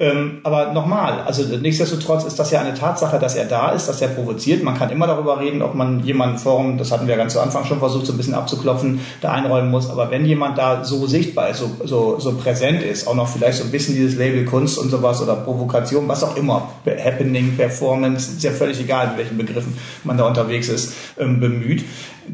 Ähm, 0.00 0.38
aber 0.44 0.72
nochmal, 0.72 1.22
also 1.22 1.42
nichtsdestotrotz 1.42 2.24
ist 2.24 2.38
das 2.38 2.52
ja 2.52 2.60
eine 2.60 2.74
Tatsache, 2.74 3.18
dass 3.18 3.34
er 3.34 3.46
da 3.46 3.70
ist, 3.70 3.88
dass 3.88 4.00
er 4.00 4.08
provoziert. 4.08 4.62
Man 4.62 4.78
kann 4.78 4.90
immer 4.90 5.08
darüber 5.08 5.40
reden, 5.40 5.60
ob 5.60 5.74
man 5.74 6.04
jemanden 6.04 6.38
Form, 6.38 6.78
das 6.78 6.92
hatten 6.92 7.08
wir 7.08 7.16
ganz 7.16 7.32
zu 7.32 7.40
Anfang 7.40 7.64
schon 7.64 7.80
versucht, 7.80 8.06
so 8.06 8.12
ein 8.12 8.16
bisschen 8.16 8.34
abzuklopfen, 8.34 9.00
da 9.20 9.32
einräumen 9.32 9.70
muss. 9.70 9.90
Aber 9.90 10.10
wenn 10.12 10.24
jemand 10.24 10.56
da 10.56 10.84
so 10.84 11.06
sichtbar 11.06 11.50
ist, 11.50 11.58
so, 11.58 11.70
so, 11.84 12.20
so 12.20 12.34
präsent 12.34 12.82
ist, 12.82 13.08
auch 13.08 13.14
noch 13.14 13.28
vielleicht 13.28 13.58
so 13.58 13.64
ein 13.64 13.72
bisschen 13.72 13.96
dieses 13.96 14.16
Label 14.16 14.44
Kunst 14.44 14.78
und 14.78 14.90
sowas 14.90 15.20
oder 15.20 15.34
Provokation, 15.34 16.06
was 16.06 16.22
auch 16.22 16.36
immer, 16.36 16.70
Happening, 16.86 17.56
Performance, 17.56 18.32
ist 18.32 18.44
ja 18.44 18.52
völlig 18.52 18.78
egal, 18.80 19.08
mit 19.08 19.18
welchen 19.18 19.36
Begriffen 19.36 19.76
man 20.04 20.16
da 20.16 20.28
unterwegs 20.28 20.68
ist, 20.68 20.94
ähm, 21.18 21.40
bemüht, 21.40 21.84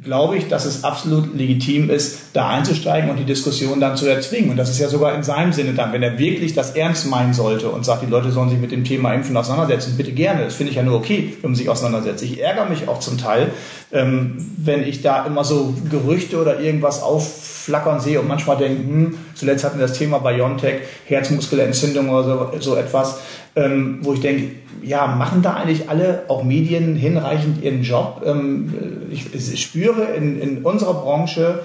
glaube 0.02 0.37
ich, 0.37 0.48
dass 0.48 0.64
es 0.64 0.85
absolut 0.85 1.37
legitim 1.37 1.90
ist, 1.90 2.18
da 2.33 2.48
einzusteigen 2.48 3.11
und 3.11 3.18
die 3.18 3.24
Diskussion 3.24 3.80
dann 3.80 3.96
zu 3.96 4.07
erzwingen. 4.07 4.50
Und 4.50 4.57
das 4.57 4.70
ist 4.70 4.78
ja 4.78 4.88
sogar 4.88 5.14
in 5.14 5.22
seinem 5.22 5.52
Sinne 5.52 5.74
dann, 5.74 5.92
wenn 5.92 6.02
er 6.02 6.18
wirklich 6.18 6.54
das 6.54 6.72
ernst 6.72 7.07
meinen 7.09 7.35
sollte 7.35 7.68
und 7.68 7.85
sagt, 7.85 8.02
die 8.02 8.11
Leute 8.11 8.30
sollen 8.30 8.50
sich 8.50 8.59
mit 8.59 8.72
dem 8.72 8.85
Thema 8.85 9.12
Impfen 9.14 9.37
auseinandersetzen, 9.37 9.96
bitte 9.96 10.12
gerne. 10.12 10.44
Das 10.44 10.54
finde 10.54 10.70
ich 10.70 10.76
ja 10.76 10.83
nur 10.83 10.96
okay, 10.96 11.35
wenn 11.40 11.50
man 11.50 11.57
sich 11.57 11.68
auseinandersetzt. 11.68 12.22
Ich 12.22 12.40
ärgere 12.40 12.66
mich 12.66 12.88
auch 12.88 13.00
zum 13.00 13.18
Teil, 13.18 13.50
ähm, 13.92 14.37
wenn 14.57 14.83
ich 14.87 15.02
da 15.02 15.26
immer 15.26 15.44
so 15.44 15.74
Gerüchte 15.90 16.40
oder 16.40 16.61
irgendwas 16.61 17.02
aufflackern 17.64 18.00
sehe 18.00 18.20
und 18.20 18.29
manchmal 18.29 18.57
denke, 18.57 18.83
hm, 18.83 19.18
zuletzt 19.35 19.64
hatten 19.64 19.79
wir 19.79 19.87
das 19.87 19.96
Thema 19.96 20.18
BioNTech, 20.18 20.83
Herzmuskelentzündung 21.07 22.11
oder 22.11 22.24
so, 22.24 22.61
so 22.61 22.77
etwas, 22.77 23.20
ähm, 23.57 23.98
wo 24.03 24.12
ich 24.12 24.20
denke, 24.20 24.57
ja, 24.83 25.07
machen 25.07 25.42
da 25.42 25.55
eigentlich 25.55 25.88
alle, 25.88 26.24
auch 26.29 26.44
Medien, 26.44 26.94
hinreichend 26.94 27.62
ihren 27.62 27.83
Job? 27.83 28.22
Ähm, 28.27 28.72
ich, 29.11 29.35
ich, 29.35 29.62
spüre 29.62 30.05
in, 30.14 30.40
in 30.40 30.59
unserer 30.59 30.94
Branche 30.94 31.61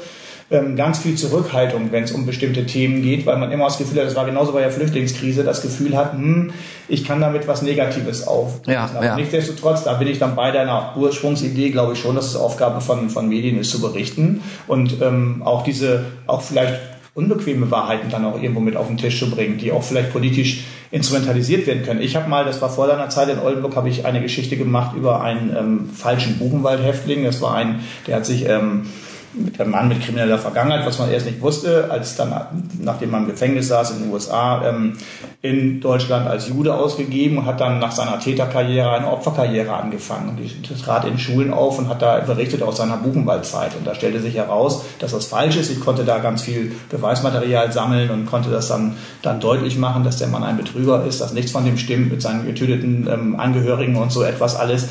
ähm, 0.51 0.75
ganz 0.75 0.99
viel 0.99 1.15
Zurückhaltung, 1.15 1.91
wenn 1.91 2.03
es 2.03 2.11
um 2.11 2.25
bestimmte 2.25 2.65
Themen 2.65 3.01
geht, 3.01 3.25
weil 3.25 3.37
man 3.37 3.51
immer 3.51 3.65
das 3.65 3.77
Gefühl 3.77 3.99
hat, 3.99 4.07
das 4.07 4.15
war 4.15 4.25
genauso 4.25 4.51
bei 4.51 4.61
der 4.61 4.71
Flüchtlingskrise, 4.71 5.43
das 5.43 5.61
Gefühl 5.61 5.95
hat, 5.95 6.13
hm, 6.13 6.51
ich 6.87 7.05
kann 7.05 7.21
damit 7.21 7.47
was 7.47 7.61
Negatives 7.61 8.27
auf. 8.27 8.61
Ja, 8.65 8.89
ja. 9.01 9.15
nichtsdestotrotz, 9.15 9.83
da 9.83 9.93
bin 9.93 10.07
ich 10.07 10.17
dann 10.17 10.35
bei 10.35 10.51
deiner 10.51 10.95
Ursprungsidee, 10.97 11.69
glaube 11.69 11.93
ich 11.93 11.99
schon, 11.99 12.15
dass 12.15 12.25
es 12.25 12.35
Aufgabe 12.35 12.81
von, 12.81 13.09
von 13.09 13.29
Medien 13.29 13.59
ist, 13.59 13.69
zu 13.69 13.79
berichten 13.79 14.41
und 14.67 15.01
ähm, 15.01 15.43
auch 15.45 15.63
diese, 15.63 16.05
auch 16.25 16.41
vielleicht 16.41 16.79
unbequeme 17.13 17.69
Wahrheiten 17.69 18.09
dann 18.09 18.25
auch 18.25 18.41
irgendwo 18.41 18.61
mit 18.61 18.75
auf 18.75 18.87
den 18.87 18.97
Tisch 18.97 19.19
zu 19.19 19.29
bringen, 19.29 19.57
die 19.57 19.71
auch 19.71 19.83
vielleicht 19.83 20.11
politisch 20.11 20.63
instrumentalisiert 20.91 21.67
werden 21.67 21.83
können. 21.83 22.01
Ich 22.01 22.15
habe 22.15 22.29
mal, 22.29 22.45
das 22.45 22.61
war 22.61 22.69
vor 22.69 22.87
deiner 22.87 23.09
Zeit 23.09 23.29
in 23.29 23.39
Oldenburg, 23.39 23.75
habe 23.75 23.89
ich 23.89 24.05
eine 24.05 24.21
Geschichte 24.21 24.57
gemacht 24.57 24.95
über 24.95 25.21
einen 25.21 25.55
ähm, 25.55 25.89
falschen 25.93 26.39
Buchenwald-Häftling. 26.39 27.23
Das 27.23 27.41
war 27.41 27.53
ein, 27.53 27.81
der 28.07 28.15
hat 28.15 28.25
sich 28.25 28.47
ähm, 28.47 28.87
der 29.33 29.65
Mann 29.65 29.87
mit 29.87 30.01
krimineller 30.01 30.37
Vergangenheit, 30.37 30.85
was 30.85 30.97
man 30.99 31.11
erst 31.11 31.25
nicht 31.25 31.41
wusste, 31.41 31.89
als 31.89 32.15
dann, 32.15 32.33
nachdem 32.81 33.11
man 33.11 33.23
im 33.23 33.29
Gefängnis 33.29 33.67
saß 33.67 33.91
in 33.91 34.03
den 34.03 34.11
USA, 34.11 34.67
ähm, 34.67 34.97
in 35.41 35.79
Deutschland 35.79 36.27
als 36.27 36.49
Jude 36.49 36.73
ausgegeben 36.73 37.37
und 37.37 37.45
hat 37.45 37.61
dann 37.61 37.79
nach 37.79 37.91
seiner 37.91 38.19
Täterkarriere 38.19 38.91
eine 38.91 39.11
Opferkarriere 39.11 39.73
angefangen. 39.73 40.29
Und 40.29 40.39
ich 40.41 40.61
trat 40.81 41.05
in 41.05 41.17
Schulen 41.17 41.53
auf 41.53 41.79
und 41.79 41.87
hat 41.89 42.01
da 42.01 42.19
berichtet 42.19 42.63
aus 42.63 42.77
seiner 42.77 42.97
Buchenwaldzeit. 42.97 43.75
Und 43.75 43.85
da 43.85 43.95
stellte 43.95 44.19
sich 44.19 44.35
heraus, 44.35 44.83
dass 44.99 45.11
das 45.11 45.25
falsch 45.25 45.57
ist. 45.57 45.71
Ich 45.71 45.79
konnte 45.79 46.03
da 46.03 46.17
ganz 46.17 46.41
viel 46.41 46.75
Beweismaterial 46.89 47.71
sammeln 47.71 48.09
und 48.09 48.25
konnte 48.25 48.49
das 48.49 48.67
dann, 48.67 48.95
dann 49.21 49.39
deutlich 49.39 49.77
machen, 49.77 50.03
dass 50.03 50.17
der 50.17 50.27
Mann 50.27 50.43
ein 50.43 50.57
Betrüger 50.57 51.05
ist, 51.05 51.21
dass 51.21 51.33
nichts 51.33 51.51
von 51.51 51.63
dem 51.63 51.77
stimmt 51.77 52.11
mit 52.11 52.21
seinen 52.21 52.45
getöteten 52.45 53.07
ähm, 53.11 53.39
Angehörigen 53.39 53.95
und 53.95 54.11
so 54.11 54.23
etwas 54.23 54.55
alles 54.55 54.89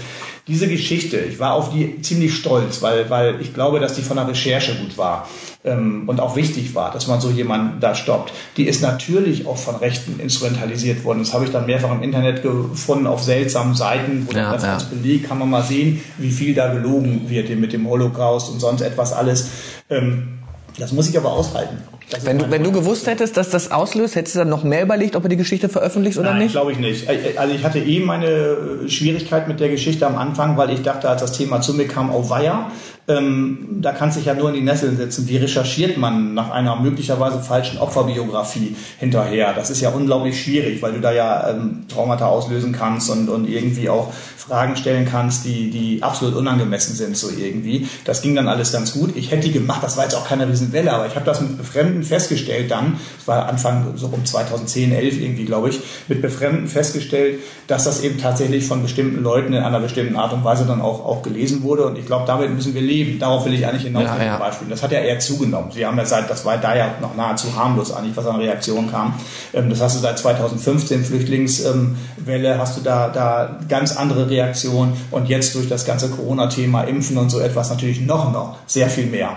diese 0.49 0.67
Geschichte, 0.67 1.19
ich 1.19 1.39
war 1.39 1.53
auf 1.53 1.71
die 1.73 2.01
ziemlich 2.01 2.35
stolz, 2.35 2.81
weil, 2.81 3.11
weil 3.11 3.41
ich 3.41 3.53
glaube, 3.53 3.81
dass 3.81 3.93
die 3.93 4.03
von 4.03 4.17
der 4.17 4.27
Recherche 4.27 4.75
gut 4.75 4.97
war 4.97 5.29
ähm, 5.63 6.09
und 6.09 6.21
auch 6.21 6.37
wichtig 6.37 6.75
war, 6.75 6.91
dass 6.91 7.07
man 7.07 7.21
so 7.21 7.31
jemanden 7.31 7.81
da 7.81 7.95
stoppt. 7.95 8.33
Die 8.57 8.67
ist 8.67 8.81
natürlich 8.81 9.47
auch 9.47 9.59
von 9.59 9.77
Rechten 9.77 10.19
instrumentalisiert 10.19 11.05
worden. 11.05 11.21
Das 11.21 11.35
habe 11.35 11.45
ich 11.45 11.51
dann 11.51 11.67
mehrfach 11.67 11.93
im 11.93 12.03
Internet 12.03 12.43
gefunden, 12.43 13.07
auf 13.07 13.23
seltsamen 13.23 13.75
Seiten, 13.75 14.27
wo 14.27 14.37
ja, 14.37 14.53
das 14.53 14.63
ja. 14.63 14.75
als 14.75 14.85
Beleg 14.85 15.29
kann 15.29 15.39
man 15.39 15.51
mal 15.51 15.63
sehen, 15.63 16.03
wie 16.17 16.31
viel 16.31 16.55
da 16.55 16.73
gelogen 16.73 17.29
wird 17.29 17.51
mit 17.51 17.73
dem 17.73 17.87
Holocaust 17.87 18.51
und 18.51 18.61
sonst 18.61 18.81
etwas 18.81 19.13
alles. 19.13 19.51
Ähm, 19.91 20.38
das 20.79 20.93
muss 20.93 21.09
ich 21.09 21.17
aber 21.17 21.33
aushalten. 21.33 21.77
Wenn 22.23 22.39
du, 22.39 22.51
wenn 22.51 22.63
du 22.63 22.73
gewusst 22.73 23.07
hättest, 23.07 23.37
dass 23.37 23.51
das 23.51 23.71
auslöst, 23.71 24.15
hättest 24.15 24.37
du 24.37 24.39
dann 24.41 24.49
noch 24.49 24.65
mehr 24.65 24.83
überlegt, 24.83 25.15
ob 25.15 25.25
du 25.25 25.29
die 25.29 25.37
Geschichte 25.37 25.69
veröffentlichst 25.69 26.19
oder 26.19 26.31
Nein, 26.31 26.45
nicht? 26.45 26.53
glaube 26.53 26.73
ich 26.73 26.79
nicht. 26.79 27.09
Äh, 27.09 27.35
also 27.37 27.55
ich 27.55 27.65
hatte 27.65 27.81
eh 27.81 28.01
meine 28.01 28.89
Schwierigkeit 28.89 29.49
mit 29.49 29.61
der 29.61 29.69
Geschichte 29.69 30.07
am 30.07 30.17
Anfang, 30.17 30.57
weil 30.57 30.71
ich 30.71 30.83
dachte, 30.83 31.09
als 31.09 31.21
das 31.21 31.33
Thema 31.33 31.61
zu 31.61 31.75
mir 31.75 31.87
kam, 31.87 32.15
oh 32.15 32.31
weia, 32.31 32.71
ähm, 33.09 33.79
da 33.81 33.93
kann 33.93 34.13
sich 34.13 34.27
ja 34.27 34.35
nur 34.35 34.51
in 34.51 34.55
die 34.55 34.61
Nesseln 34.61 34.97
setzen. 34.99 35.27
Wie 35.29 35.39
recherchiert 35.39 35.97
man 35.97 36.35
nach 36.35 36.51
einer 36.51 36.77
möglicherweise 36.77 37.41
falschen 37.41 37.79
Opferbiografie 37.79 38.77
hinterher? 38.99 39.55
Das 39.55 39.71
ist 39.71 39.81
ja 39.81 39.91
unglaublich 39.91 40.41
schwierig, 40.43 40.83
weil 40.83 40.93
du 40.93 41.01
da 41.01 41.13
ja 41.13 41.49
ähm, 41.49 41.87
Traumata 41.89 42.27
auslösen 42.27 42.73
kannst 42.73 43.09
und, 43.09 43.31
und 43.31 43.49
irgendwie 43.49 43.89
auch 43.89 44.13
Fragen 44.37 44.77
stellen 44.77 45.07
kannst, 45.07 45.45
die, 45.45 45.71
die 45.71 46.03
absolut 46.03 46.37
unangemessen 46.37 46.95
sind, 46.95 47.17
so 47.17 47.29
irgendwie. 47.31 47.89
Das 48.05 48.23
ging 48.23 48.35
dann 48.35 48.49
alles 48.49 48.73
ganz 48.73 48.93
gut. 48.93 49.17
Ich 49.17 49.31
hätte 49.31 49.49
die 49.49 49.53
gemacht, 49.53 49.83
das 49.83 49.97
war 49.97 50.05
jetzt 50.05 50.15
auch 50.15 50.27
keine 50.27 50.49
Riesenwelle, 50.49 50.93
aber 50.93 51.07
ich 51.07 51.15
habe 51.15 51.25
das 51.25 51.41
mit 51.41 51.57
Befremden 51.57 52.03
festgestellt 52.03 52.71
dann, 52.71 52.99
das 53.17 53.29
war 53.29 53.49
Anfang 53.49 53.97
so 53.97 54.07
um 54.07 54.25
2010, 54.25 54.93
11 54.93 55.21
irgendwie, 55.21 55.45
glaube 55.45 55.71
ich, 55.71 55.81
mit 56.09 56.21
Befremden 56.23 56.69
festgestellt, 56.69 57.41
dass 57.67 57.85
das 57.85 58.03
eben 58.03 58.19
tatsächlich 58.19 58.67
von 58.67 58.83
bestimmten 58.83 59.23
Leuten 59.23 59.53
in 59.53 59.63
einer 59.63 59.81
bestimmten 59.81 60.17
Art 60.17 60.33
und 60.33 60.45
Weise 60.45 60.67
dann 60.67 60.81
auch, 60.81 61.05
auch 61.05 61.23
gelesen 61.23 61.63
wurde. 61.63 61.87
Und 61.87 61.99
ich 61.99 62.07
glaube, 62.07 62.25
damit 62.27 62.55
müssen 62.55 62.75
wir 62.75 62.83
leben. 62.83 62.98
Darauf 63.19 63.45
will 63.45 63.55
ich 63.55 63.67
eigentlich 63.67 63.85
hinaus 63.85 64.05
ja, 64.05 64.25
ja. 64.25 64.37
Beispiel. 64.39 64.69
Das 64.69 64.83
hat 64.83 64.93
ja 64.93 65.01
eher 65.01 65.19
zugenommen. 65.19 65.71
Sie 65.73 65.85
haben 65.85 65.97
ja 65.99 66.05
seit, 66.05 66.29
das 66.31 66.45
war 66.45 66.59
da 66.59 66.77
ja 66.77 66.95
noch 67.01 67.15
nahezu 67.15 67.55
harmlos 67.55 67.93
eigentlich, 67.93 68.17
was 68.17 68.27
an 68.27 68.37
Reaktionen 68.37 68.91
kam. 68.91 69.15
Ähm, 69.53 69.71
das 69.71 69.81
hast 69.81 69.97
du 69.97 70.01
seit 70.01 70.19
2015 70.19 71.05
Flüchtlingswelle, 71.05 72.59
hast 72.59 72.77
du 72.77 72.83
da, 72.83 73.09
da 73.09 73.59
ganz 73.69 73.97
andere 73.97 74.29
Reaktionen 74.29 74.49
Reaktion 74.49 74.97
und 75.11 75.29
jetzt 75.29 75.55
durch 75.55 75.69
das 75.69 75.85
ganze 75.85 76.09
Corona-Thema, 76.11 76.85
Impfen 76.85 77.19
und 77.19 77.31
so 77.31 77.41
etwas 77.41 77.71
natürlich 77.71 78.01
noch, 78.01 78.33
noch 78.33 78.57
sehr 78.67 78.89
viel 78.89 79.07
mehr. 79.07 79.37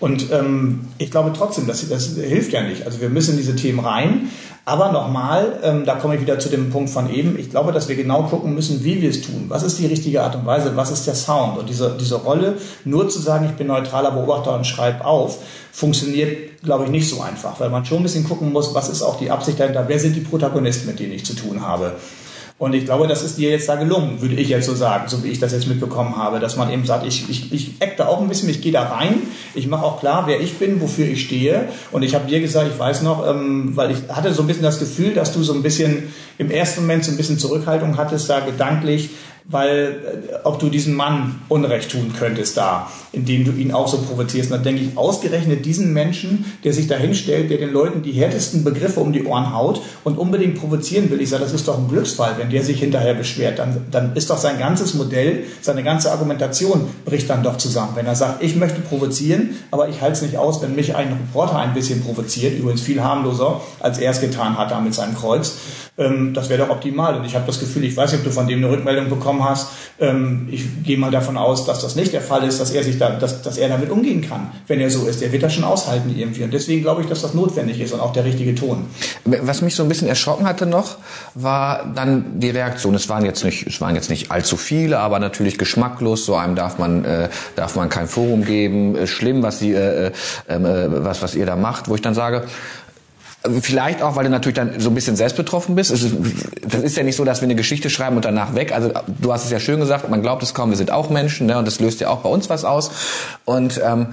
Und 0.00 0.32
ähm, 0.32 0.80
ich 0.98 1.10
glaube 1.10 1.32
trotzdem, 1.36 1.66
das, 1.66 1.86
das 1.88 2.16
hilft 2.16 2.52
ja 2.52 2.62
nicht. 2.62 2.86
Also 2.86 3.00
wir 3.00 3.10
müssen 3.10 3.32
in 3.32 3.36
diese 3.36 3.54
Themen 3.54 3.80
rein. 3.80 4.30
Aber 4.64 4.92
nochmal, 4.92 5.58
ähm, 5.62 5.84
da 5.84 5.96
komme 5.96 6.14
ich 6.14 6.20
wieder 6.20 6.38
zu 6.38 6.48
dem 6.48 6.70
Punkt 6.70 6.90
von 6.90 7.12
eben, 7.12 7.38
ich 7.38 7.50
glaube, 7.50 7.72
dass 7.72 7.88
wir 7.88 7.96
genau 7.96 8.24
gucken 8.24 8.54
müssen, 8.54 8.84
wie 8.84 9.02
wir 9.02 9.10
es 9.10 9.22
tun. 9.22 9.46
Was 9.48 9.62
ist 9.62 9.78
die 9.78 9.86
richtige 9.86 10.22
Art 10.22 10.36
und 10.36 10.46
Weise? 10.46 10.76
Was 10.76 10.90
ist 10.90 11.06
der 11.06 11.14
Sound? 11.14 11.58
Und 11.58 11.68
diese, 11.68 11.96
diese 11.98 12.16
Rolle, 12.16 12.56
nur 12.84 13.08
zu 13.08 13.18
sagen, 13.20 13.46
ich 13.46 13.56
bin 13.56 13.66
neutraler 13.66 14.12
Beobachter 14.12 14.54
und 14.54 14.66
schreibe 14.66 15.04
auf, 15.04 15.38
funktioniert, 15.72 16.62
glaube 16.62 16.84
ich, 16.84 16.90
nicht 16.90 17.08
so 17.08 17.20
einfach, 17.20 17.58
weil 17.58 17.70
man 17.70 17.84
schon 17.84 17.98
ein 17.98 18.02
bisschen 18.02 18.24
gucken 18.24 18.52
muss, 18.52 18.74
was 18.74 18.88
ist 18.88 19.02
auch 19.02 19.18
die 19.18 19.30
Absicht 19.30 19.58
dahinter, 19.58 19.84
wer 19.88 19.98
sind 19.98 20.14
die 20.14 20.20
Protagonisten, 20.20 20.86
mit 20.86 21.00
denen 21.00 21.12
ich 21.12 21.24
zu 21.24 21.34
tun 21.34 21.62
habe. 21.62 21.96
Und 22.60 22.74
ich 22.74 22.84
glaube, 22.84 23.08
das 23.08 23.22
ist 23.22 23.38
dir 23.38 23.48
jetzt 23.48 23.70
da 23.70 23.76
gelungen, 23.76 24.20
würde 24.20 24.34
ich 24.34 24.50
jetzt 24.50 24.66
so 24.66 24.74
sagen, 24.74 25.08
so 25.08 25.24
wie 25.24 25.28
ich 25.28 25.38
das 25.38 25.52
jetzt 25.52 25.66
mitbekommen 25.66 26.18
habe, 26.18 26.40
dass 26.40 26.58
man 26.58 26.70
eben 26.70 26.84
sagt, 26.84 27.06
ich, 27.06 27.30
ich, 27.30 27.50
ich 27.54 27.80
eck 27.80 27.96
da 27.96 28.06
auch 28.06 28.20
ein 28.20 28.28
bisschen, 28.28 28.50
ich 28.50 28.60
gehe 28.60 28.70
da 28.70 28.82
rein, 28.82 29.22
ich 29.54 29.66
mache 29.66 29.82
auch 29.82 29.98
klar, 29.98 30.24
wer 30.26 30.42
ich 30.42 30.58
bin, 30.58 30.78
wofür 30.82 31.06
ich 31.06 31.22
stehe. 31.22 31.70
Und 31.90 32.02
ich 32.02 32.14
habe 32.14 32.28
dir 32.28 32.38
gesagt, 32.38 32.70
ich 32.70 32.78
weiß 32.78 33.00
noch, 33.00 33.26
ähm, 33.26 33.74
weil 33.76 33.92
ich 33.92 34.14
hatte 34.14 34.34
so 34.34 34.42
ein 34.42 34.46
bisschen 34.46 34.62
das 34.62 34.78
Gefühl, 34.78 35.14
dass 35.14 35.32
du 35.32 35.42
so 35.42 35.54
ein 35.54 35.62
bisschen 35.62 36.12
im 36.36 36.50
ersten 36.50 36.82
Moment 36.82 37.02
so 37.02 37.12
ein 37.12 37.16
bisschen 37.16 37.38
Zurückhaltung 37.38 37.96
hattest, 37.96 38.28
da 38.28 38.40
gedanklich, 38.40 39.08
weil 39.50 40.32
äh, 40.32 40.34
ob 40.44 40.60
du 40.60 40.68
diesem 40.70 40.94
Mann 40.94 41.40
Unrecht 41.48 41.90
tun 41.90 42.12
könntest 42.16 42.56
da, 42.56 42.88
indem 43.12 43.44
du 43.44 43.50
ihn 43.52 43.72
auch 43.72 43.88
so 43.88 43.98
provozierst. 43.98 44.50
Und 44.50 44.58
dann 44.58 44.64
denke 44.64 44.82
ich, 44.82 44.96
ausgerechnet 44.96 45.66
diesen 45.66 45.92
Menschen, 45.92 46.44
der 46.62 46.72
sich 46.72 46.86
da 46.86 46.96
hinstellt, 46.96 47.50
der 47.50 47.58
den 47.58 47.72
Leuten 47.72 48.02
die 48.02 48.12
härtesten 48.12 48.62
Begriffe 48.62 49.00
um 49.00 49.12
die 49.12 49.24
Ohren 49.24 49.52
haut 49.52 49.82
und 50.04 50.18
unbedingt 50.18 50.60
provozieren 50.60 51.10
will. 51.10 51.20
Ich 51.20 51.30
sage, 51.30 51.42
das 51.42 51.52
ist 51.52 51.66
doch 51.66 51.78
ein 51.78 51.88
Glücksfall, 51.88 52.34
wenn 52.38 52.50
der 52.50 52.62
sich 52.62 52.78
hinterher 52.78 53.14
beschwert. 53.14 53.58
Dann, 53.58 53.86
dann 53.90 54.14
ist 54.14 54.30
doch 54.30 54.38
sein 54.38 54.58
ganzes 54.58 54.94
Modell, 54.94 55.44
seine 55.60 55.82
ganze 55.82 56.12
Argumentation 56.12 56.88
bricht 57.04 57.28
dann 57.28 57.42
doch 57.42 57.56
zusammen. 57.56 57.92
Wenn 57.96 58.06
er 58.06 58.14
sagt, 58.14 58.42
ich 58.44 58.54
möchte 58.54 58.80
provozieren, 58.80 59.56
aber 59.72 59.88
ich 59.88 60.00
halte 60.00 60.14
es 60.14 60.22
nicht 60.22 60.36
aus, 60.36 60.62
wenn 60.62 60.76
mich 60.76 60.94
ein 60.94 61.08
Reporter 61.08 61.58
ein 61.58 61.74
bisschen 61.74 62.02
provoziert, 62.02 62.56
übrigens 62.56 62.82
viel 62.82 63.02
harmloser, 63.02 63.60
als 63.80 63.98
er 63.98 64.12
es 64.12 64.20
getan 64.20 64.56
hat 64.56 64.70
da 64.70 64.80
mit 64.80 64.94
seinem 64.94 65.16
Kreuz, 65.16 65.54
ähm, 66.00 66.32
das 66.34 66.48
wäre 66.48 66.62
doch 66.62 66.70
optimal. 66.70 67.14
Und 67.16 67.24
ich 67.24 67.34
habe 67.34 67.46
das 67.46 67.60
Gefühl, 67.60 67.84
ich 67.84 67.96
weiß 67.96 68.12
nicht, 68.12 68.20
ob 68.20 68.24
du 68.24 68.32
von 68.32 68.48
dem 68.48 68.58
eine 68.58 68.70
Rückmeldung 68.70 69.08
bekommen 69.08 69.44
hast. 69.44 69.68
Ähm, 70.00 70.48
ich 70.50 70.82
gehe 70.82 70.96
mal 70.96 71.10
davon 71.10 71.36
aus, 71.36 71.66
dass 71.66 71.82
das 71.82 71.94
nicht 71.94 72.12
der 72.12 72.22
Fall 72.22 72.42
ist, 72.44 72.60
dass 72.60 72.70
er 72.70 72.82
sich 72.82 72.98
da, 72.98 73.10
dass, 73.10 73.42
dass 73.42 73.58
er 73.58 73.68
damit 73.68 73.90
umgehen 73.90 74.26
kann, 74.26 74.50
wenn 74.66 74.80
er 74.80 74.90
so 74.90 75.06
ist. 75.06 75.22
Er 75.22 75.30
wird 75.30 75.42
das 75.42 75.54
schon 75.54 75.64
aushalten 75.64 76.12
irgendwie. 76.16 76.42
Und 76.42 76.54
deswegen 76.54 76.82
glaube 76.82 77.02
ich, 77.02 77.08
dass 77.08 77.20
das 77.22 77.34
notwendig 77.34 77.80
ist 77.80 77.92
und 77.92 78.00
auch 78.00 78.12
der 78.12 78.24
richtige 78.24 78.54
Ton. 78.54 78.86
Was 79.24 79.60
mich 79.62 79.74
so 79.74 79.82
ein 79.82 79.88
bisschen 79.88 80.08
erschrocken 80.08 80.46
hatte 80.46 80.66
noch, 80.66 80.96
war 81.34 81.92
dann 81.94 82.40
die 82.40 82.50
Reaktion. 82.50 82.94
Es 82.94 83.08
waren 83.08 83.24
jetzt 83.24 83.44
nicht, 83.44 83.66
es 83.66 83.80
waren 83.80 83.94
jetzt 83.94 84.08
nicht 84.08 84.30
allzu 84.30 84.56
viele, 84.56 84.98
aber 84.98 85.18
natürlich 85.18 85.58
geschmacklos. 85.58 86.24
So 86.24 86.34
einem 86.34 86.56
darf 86.56 86.78
man, 86.78 87.04
äh, 87.04 87.28
darf 87.56 87.76
man 87.76 87.90
kein 87.90 88.08
Forum 88.08 88.44
geben. 88.44 88.96
Äh, 88.96 89.06
schlimm, 89.06 89.42
was 89.42 89.58
sie, 89.58 89.72
äh, 89.74 90.12
ähm, 90.48 90.64
äh, 90.64 91.04
was, 91.04 91.22
was 91.22 91.34
ihr 91.34 91.44
da 91.44 91.56
macht, 91.56 91.88
wo 91.88 91.94
ich 91.94 92.02
dann 92.02 92.14
sage, 92.14 92.44
Vielleicht 93.62 94.02
auch, 94.02 94.16
weil 94.16 94.24
du 94.24 94.30
natürlich 94.30 94.56
dann 94.56 94.78
so 94.80 94.90
ein 94.90 94.94
bisschen 94.94 95.16
selbst 95.16 95.36
betroffen 95.36 95.74
bist. 95.74 95.90
Ist, 95.90 96.14
das 96.62 96.82
ist 96.82 96.96
ja 96.96 97.02
nicht 97.02 97.16
so, 97.16 97.24
dass 97.24 97.40
wir 97.40 97.46
eine 97.46 97.54
Geschichte 97.54 97.88
schreiben 97.88 98.16
und 98.16 98.24
danach 98.26 98.54
weg. 98.54 98.72
Also 98.72 98.92
du 99.06 99.32
hast 99.32 99.44
es 99.46 99.50
ja 99.50 99.58
schön 99.58 99.80
gesagt, 99.80 100.10
man 100.10 100.20
glaubt 100.20 100.42
es 100.42 100.52
kaum, 100.52 100.68
wir 100.68 100.76
sind 100.76 100.90
auch 100.90 101.08
Menschen 101.08 101.46
ne? 101.46 101.56
und 101.56 101.66
das 101.66 101.80
löst 101.80 102.00
ja 102.00 102.10
auch 102.10 102.18
bei 102.18 102.28
uns 102.28 102.50
was 102.50 102.66
aus. 102.66 102.90
Und 103.46 103.80
ähm, 103.82 104.08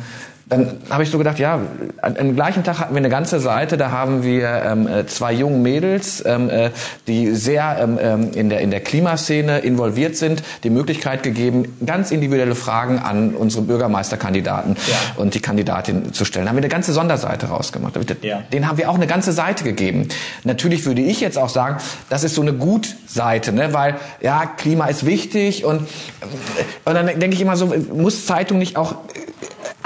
dann 0.50 0.78
habe 0.90 1.04
ich 1.04 1.12
so 1.12 1.18
gedacht, 1.18 1.40
ja, 1.40 1.60
am 2.02 2.36
gleichen 2.36 2.64
Tag 2.64 2.80
hatten 2.80 2.94
wir 2.94 3.00
eine 3.00 3.10
ganze 3.10 3.40
Seite, 3.42 3.76
da 3.76 3.92
haben 3.92 4.24
wir 4.24 4.48
ähm, 4.66 4.88
äh, 4.88 5.06
zwei 5.06 5.34
junge 5.34 5.58
Mädels, 5.58 6.24
ähm, 6.26 6.50
äh, 6.50 6.70
die 7.06 7.36
sehr 7.36 7.78
ähm, 7.82 8.00
ähm, 8.02 8.32
in, 8.34 8.50
der, 8.50 8.62
in 8.62 8.72
der 8.72 8.80
Klimaszene 8.80 9.60
involviert 9.60 10.16
sind, 10.16 10.44
die 10.64 10.70
Möglichkeit 10.70 11.24
gegeben, 11.24 11.78
ganz 11.86 12.12
individuelle 12.12 12.56
Fragen 12.56 13.00
an 13.00 13.36
unsere 13.36 13.64
Bürgermeisterkandidaten 13.64 14.78
ja. 14.88 15.22
und 15.22 15.34
die 15.34 15.42
Kandidatin 15.42 16.14
zu 16.14 16.24
stellen. 16.24 16.46
Da 16.46 16.52
haben 16.52 16.58
wir 16.58 16.64
eine 16.64 16.70
ganze 16.70 16.94
Sonderseite 16.94 17.48
rausgemacht. 17.48 17.96
Ja. 18.22 18.44
Den 18.54 18.70
haben 18.70 18.78
wir 18.78 18.90
auch 18.90 18.96
eine 18.96 19.08
ganze 19.08 19.34
Seite 19.34 19.66
gegeben. 19.66 20.08
Natürlich 20.46 20.86
würde 20.86 21.02
ich 21.02 21.20
jetzt 21.20 21.38
auch 21.38 21.50
sagen, 21.50 21.78
das 22.10 22.24
ist 22.24 22.36
so 22.36 22.42
eine 22.42 22.54
Gut-Seite, 22.54 23.52
ne? 23.52 23.74
weil 23.74 23.96
ja, 24.22 24.46
Klima 24.46 24.86
ist 24.86 25.06
wichtig 25.06 25.66
und, 25.66 25.82
und 26.86 26.94
dann 26.94 27.08
denke 27.08 27.32
ich 27.32 27.42
immer 27.42 27.58
so, 27.58 27.74
muss 27.94 28.26
Zeitung 28.26 28.60
nicht 28.60 28.78
auch 28.78 28.96